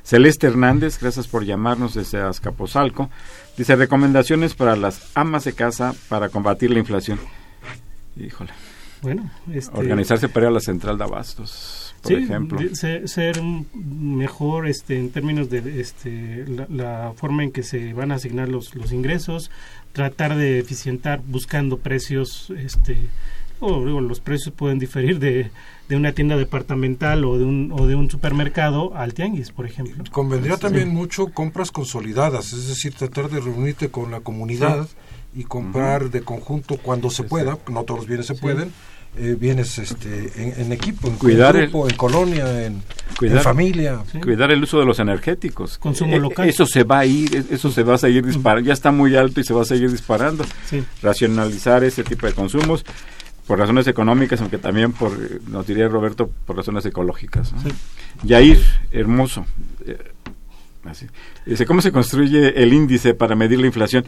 Celeste 0.03 0.47
Hernández, 0.47 0.99
gracias 1.01 1.27
por 1.27 1.43
llamarnos 1.43 1.93
desde 1.93 2.21
Azcapotzalco. 2.21 3.09
Dice 3.57 3.75
recomendaciones 3.75 4.55
para 4.55 4.77
las 4.77 5.11
amas 5.15 5.43
de 5.43 5.51
casa 5.51 5.93
para 6.07 6.29
combatir 6.29 6.71
la 6.71 6.79
inflación. 6.79 7.19
Híjole. 8.15 8.51
Bueno, 9.01 9.29
este... 9.53 9.77
organizarse 9.77 10.29
para 10.29 10.45
ir 10.45 10.47
a 10.47 10.53
la 10.53 10.59
central 10.59 10.97
de 10.97 11.03
abastos, 11.03 11.86
por 12.07 12.23
ejemplo. 12.23 12.59
ser, 12.73 13.41
mejor 13.43 14.67
este, 14.67 14.99
en 14.99 15.11
términos 15.11 15.49
de 15.49 15.79
este, 15.79 16.45
la, 16.69 17.13
forma 17.15 17.43
en 17.43 17.51
que 17.51 17.63
se 17.63 17.93
van 17.93 18.11
a 18.11 18.15
asignar 18.15 18.49
los, 18.49 18.75
los 18.75 18.91
ingresos, 18.91 19.51
tratar 19.93 20.35
de 20.35 20.59
eficientar 20.59 21.21
buscando 21.25 21.77
precios, 21.77 22.51
este, 22.57 22.97
o 23.59 23.79
los 23.79 24.19
precios 24.19 24.53
pueden 24.55 24.79
diferir 24.79 25.19
de, 25.19 25.49
de, 25.89 25.95
una 25.95 26.11
tienda 26.11 26.37
departamental 26.37 27.25
o 27.25 27.37
de 27.37 27.45
un 27.45 27.71
o 27.71 27.87
de 27.87 27.95
un 27.95 28.09
supermercado 28.09 28.95
al 28.95 29.13
tianguis, 29.13 29.51
por 29.51 29.65
ejemplo. 29.65 30.03
Convendría 30.11 30.57
también 30.57 30.89
mucho 30.89 31.27
compras 31.27 31.71
consolidadas, 31.71 32.53
es 32.53 32.67
decir, 32.67 32.93
tratar 32.93 33.29
de 33.29 33.39
reunirte 33.39 33.89
con 33.89 34.11
la 34.11 34.19
comunidad 34.19 34.87
y 35.35 35.43
comprar 35.43 36.09
de 36.09 36.21
conjunto 36.21 36.77
cuando 36.77 37.09
se 37.09 37.23
pueda, 37.23 37.57
no 37.67 37.83
todos 37.83 38.01
los 38.01 38.07
bienes 38.07 38.27
se 38.27 38.35
pueden 38.35 38.71
eh, 39.15 39.35
vienes 39.39 39.77
este, 39.79 40.61
en, 40.61 40.71
equipo, 40.71 41.07
en, 41.07 41.15
cuidar 41.15 41.57
grupo, 41.57 41.89
en 41.89 41.95
colonia, 41.95 42.65
en, 42.65 42.83
familia. 43.41 43.99
Cuidar 44.21 44.51
el 44.51 44.61
uso 44.61 44.79
de 44.79 44.85
los 44.85 44.99
energéticos. 44.99 45.77
Consumo 45.77 46.15
eh, 46.15 46.19
local. 46.19 46.47
Eso 46.47 46.65
se 46.65 46.83
va 46.83 46.99
a 46.99 47.05
ir, 47.05 47.45
eso 47.49 47.71
se 47.71 47.83
va 47.83 47.95
a 47.95 47.97
seguir 47.97 48.25
disparando. 48.25 48.67
Ya 48.67 48.73
está 48.73 48.91
muy 48.91 49.15
alto 49.15 49.39
y 49.39 49.43
se 49.43 49.53
va 49.53 49.63
a 49.63 49.65
seguir 49.65 49.91
disparando. 49.91 50.45
Racionalizar 51.01 51.83
ese 51.83 52.03
tipo 52.03 52.27
de 52.27 52.33
consumos 52.33 52.85
por 53.47 53.57
razones 53.57 53.87
económicas, 53.87 54.41
aunque 54.41 54.57
también 54.57 54.91
por, 54.91 55.11
nos 55.49 55.65
diría 55.65 55.87
Roberto, 55.87 56.29
por 56.45 56.57
razones 56.57 56.85
ecológicas. 56.85 57.53
Yair, 58.23 58.61
hermoso. 58.91 59.45
Eh, 59.85 59.97
Dice, 61.45 61.65
¿cómo 61.65 61.81
se 61.81 61.91
construye 61.91 62.61
el 62.61 62.73
índice 62.73 63.13
para 63.13 63.35
medir 63.35 63.59
la 63.59 63.67
inflación? 63.67 64.05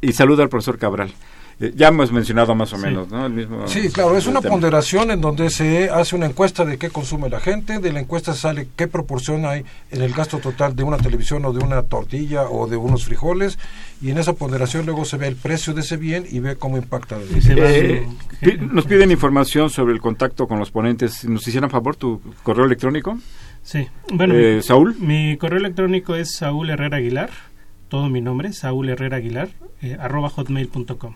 Y 0.00 0.12
saluda 0.12 0.42
al 0.42 0.48
profesor 0.48 0.78
Cabral. 0.78 1.12
Eh, 1.60 1.74
ya 1.76 1.88
hemos 1.88 2.10
mencionado 2.10 2.54
más 2.54 2.72
o 2.72 2.78
menos, 2.78 3.10
¿no? 3.10 3.26
El 3.26 3.34
mismo, 3.34 3.68
sí, 3.68 3.90
claro, 3.90 4.16
es 4.16 4.26
una 4.26 4.40
ponderación 4.40 5.10
en 5.10 5.20
donde 5.20 5.50
se 5.50 5.90
hace 5.90 6.16
una 6.16 6.24
encuesta 6.24 6.64
de 6.64 6.78
qué 6.78 6.88
consume 6.88 7.28
la 7.28 7.38
gente, 7.38 7.80
de 7.80 7.92
la 7.92 8.00
encuesta 8.00 8.32
sale 8.32 8.68
qué 8.76 8.88
proporción 8.88 9.44
hay 9.44 9.66
en 9.90 10.00
el 10.00 10.14
gasto 10.14 10.38
total 10.38 10.74
de 10.74 10.84
una 10.84 10.96
televisión 10.96 11.44
o 11.44 11.52
de 11.52 11.62
una 11.62 11.82
tortilla 11.82 12.44
o 12.44 12.66
de 12.66 12.78
unos 12.78 13.04
frijoles, 13.04 13.58
y 14.00 14.10
en 14.10 14.16
esa 14.16 14.32
ponderación 14.32 14.86
luego 14.86 15.04
se 15.04 15.18
ve 15.18 15.28
el 15.28 15.36
precio 15.36 15.74
de 15.74 15.82
ese 15.82 15.98
bien 15.98 16.24
y 16.30 16.38
ve 16.38 16.56
cómo 16.56 16.78
impacta. 16.78 17.18
Eh, 17.20 18.06
nos 18.72 18.86
piden 18.86 19.10
información 19.10 19.68
sobre 19.68 19.92
el 19.92 20.00
contacto 20.00 20.46
con 20.46 20.58
los 20.58 20.70
ponentes. 20.70 21.26
¿Nos 21.26 21.46
hicieran 21.46 21.68
favor 21.68 21.94
tu 21.94 22.22
correo 22.42 22.64
electrónico? 22.64 23.18
Sí, 23.62 23.86
bueno, 24.14 24.34
eh, 24.34 24.62
Saúl. 24.62 24.96
Mi 24.98 25.36
correo 25.36 25.58
electrónico 25.58 26.14
es 26.14 26.36
Saúl 26.36 26.70
Herrera 26.70 26.96
Aguilar, 26.96 27.28
todo 27.88 28.08
mi 28.08 28.22
nombre, 28.22 28.54
Saúl 28.54 28.88
Herrera 28.88 29.18
Aguilar, 29.18 29.50
arroba 29.98 30.30
hotmail.com. 30.30 31.14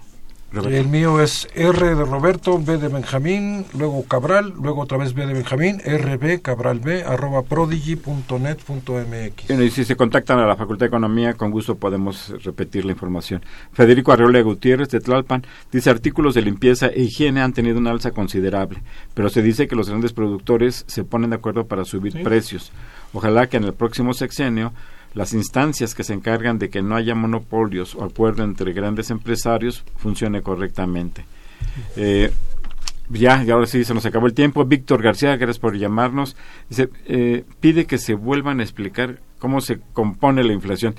El 0.62 0.88
mío 0.88 1.20
es 1.20 1.48
R 1.55 1.94
de 1.96 2.05
Roberto, 2.05 2.61
B 2.61 2.78
de 2.78 2.86
Benjamín, 2.86 3.66
luego 3.76 4.05
Cabral, 4.05 4.55
luego 4.61 4.82
otra 4.82 4.98
vez 4.98 5.12
B 5.12 5.26
de 5.26 5.34
Benjamín, 5.34 5.80
RB, 5.84 6.40
Cabral 6.42 6.78
B, 6.78 7.02
arroba 7.02 7.42
prodigy.net.mx. 7.42 9.50
y 9.50 9.70
si 9.70 9.84
se 9.84 9.96
contactan 9.96 10.38
a 10.38 10.46
la 10.46 10.55
Facultad 10.55 10.84
de 10.84 10.88
Economía, 10.88 11.34
con 11.34 11.50
gusto 11.50 11.74
podemos 11.74 12.32
repetir 12.44 12.84
la 12.84 12.92
información. 12.92 13.42
Federico 13.72 14.12
Arreola 14.12 14.40
Gutiérrez, 14.42 14.90
de 14.90 15.00
Tlalpan, 15.00 15.44
dice 15.72 15.90
artículos 15.90 16.34
de 16.34 16.42
limpieza 16.42 16.86
e 16.86 17.02
higiene 17.02 17.42
han 17.42 17.52
tenido 17.52 17.78
una 17.78 17.90
alza 17.90 18.12
considerable, 18.12 18.80
pero 19.12 19.30
se 19.30 19.42
dice 19.42 19.66
que 19.66 19.74
los 19.74 19.88
grandes 19.88 20.12
productores 20.12 20.84
se 20.86 21.02
ponen 21.02 21.30
de 21.30 21.36
acuerdo 21.36 21.66
para 21.66 21.84
subir 21.84 22.22
precios. 22.22 22.70
Ojalá 23.12 23.48
que 23.48 23.57
en 23.57 23.64
el 23.64 23.74
próximo 23.74 24.14
sexenio 24.14 24.72
las 25.15 25.33
instancias 25.33 25.95
que 25.95 26.05
se 26.05 26.12
encargan 26.12 26.59
de 26.59 26.71
que 26.71 26.83
no 26.83 26.97
haya 26.97 27.15
monopolios 27.15 27.95
o 27.95 28.05
acuerdo 28.05 28.43
entre 28.43 28.73
grandes 28.73 29.11
empresarios 29.11 29.85
funcione 29.97 30.43
correctamente. 30.43 31.25
Eh, 31.97 32.33
ya, 33.11 33.45
y 33.45 33.51
ahora 33.51 33.67
sí 33.67 33.85
se 33.85 33.95
nos 33.95 34.07
acabó 34.07 34.27
el 34.27 34.35
tiempo. 34.35 34.65
Víctor 34.65 35.03
García, 35.03 35.37
gracias 35.37 35.59
por 35.59 35.77
llamarnos. 35.77 36.37
Dice, 36.69 36.89
eh, 37.07 37.45
pide 37.61 37.87
que 37.87 37.99
se 37.99 38.15
vuelvan 38.15 38.61
a 38.61 38.62
explicar 38.62 39.21
cómo 39.39 39.61
se 39.61 39.79
compone 39.93 40.43
la 40.43 40.53
inflación. 40.53 40.95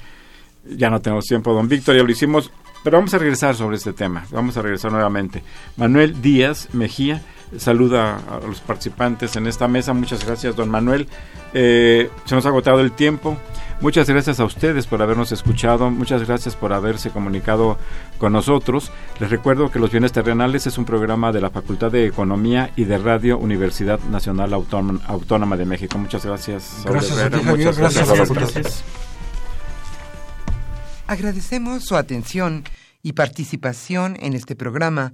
Ya 0.66 0.90
no 0.90 1.02
tenemos 1.02 1.26
tiempo, 1.26 1.54
don 1.54 1.68
Víctor, 1.68 1.96
ya 1.96 2.04
lo 2.04 2.12
hicimos, 2.12 2.52
pero 2.84 2.98
vamos 2.98 3.14
a 3.14 3.18
regresar 3.18 3.56
sobre 3.56 3.78
este 3.78 3.94
tema. 3.94 4.26
Vamos 4.32 4.56
a 4.58 4.62
regresar 4.62 4.92
nuevamente. 4.92 5.44
Manuel 5.78 6.22
Díaz 6.22 6.70
Mejía 6.74 7.22
saluda 7.60 8.18
a 8.30 8.46
los 8.46 8.60
participantes 8.62 9.36
en 9.36 9.48
esta 9.48 9.68
mesa. 9.68 9.94
Muchas 9.94 10.26
gracias, 10.26 10.56
don 10.56 10.70
Manuel. 10.70 11.08
Eh, 11.54 12.10
se 12.26 12.36
nos 12.36 12.46
ha 12.46 12.50
agotado 12.50 12.82
el 12.82 12.92
tiempo. 12.92 13.38
Muchas 13.82 14.10
gracias 14.10 14.40
a 14.40 14.46
ustedes 14.46 14.88
por 14.88 15.02
habernos 15.02 15.34
escuchado, 15.34 15.92
muchas 15.92 16.26
gracias 16.26 16.56
por 16.56 16.72
haberse 16.72 17.10
comunicado 17.10 17.78
con 18.18 18.32
nosotros. 18.32 18.90
Les 19.20 19.30
recuerdo 19.30 19.70
que 19.70 19.80
Los 19.80 19.92
Bienes 19.92 20.14
Terrenales 20.14 20.66
es 20.66 20.78
un 20.78 20.86
programa 20.86 21.34
de 21.34 21.42
la 21.42 21.50
Facultad 21.50 21.92
de 21.92 22.06
Economía 22.06 22.72
y 22.78 22.86
de 22.86 22.98
Radio 22.98 23.38
Universidad 23.38 24.00
Nacional 24.00 24.54
Autónoma, 24.54 25.58
de 25.58 25.66
México. 25.66 25.98
Muchas 25.98 26.26
gracias. 26.26 26.84
Gracias, 26.86 27.18
a 27.18 27.30
Javier. 27.30 27.74
Gracias, 27.76 28.30
gracias. 28.30 28.84
Agradecemos 31.08 31.84
su 31.84 31.98
atención 31.98 32.64
y 33.04 33.14
participación 33.14 34.18
en 34.20 34.34
este 34.34 34.56
programa 34.56 35.14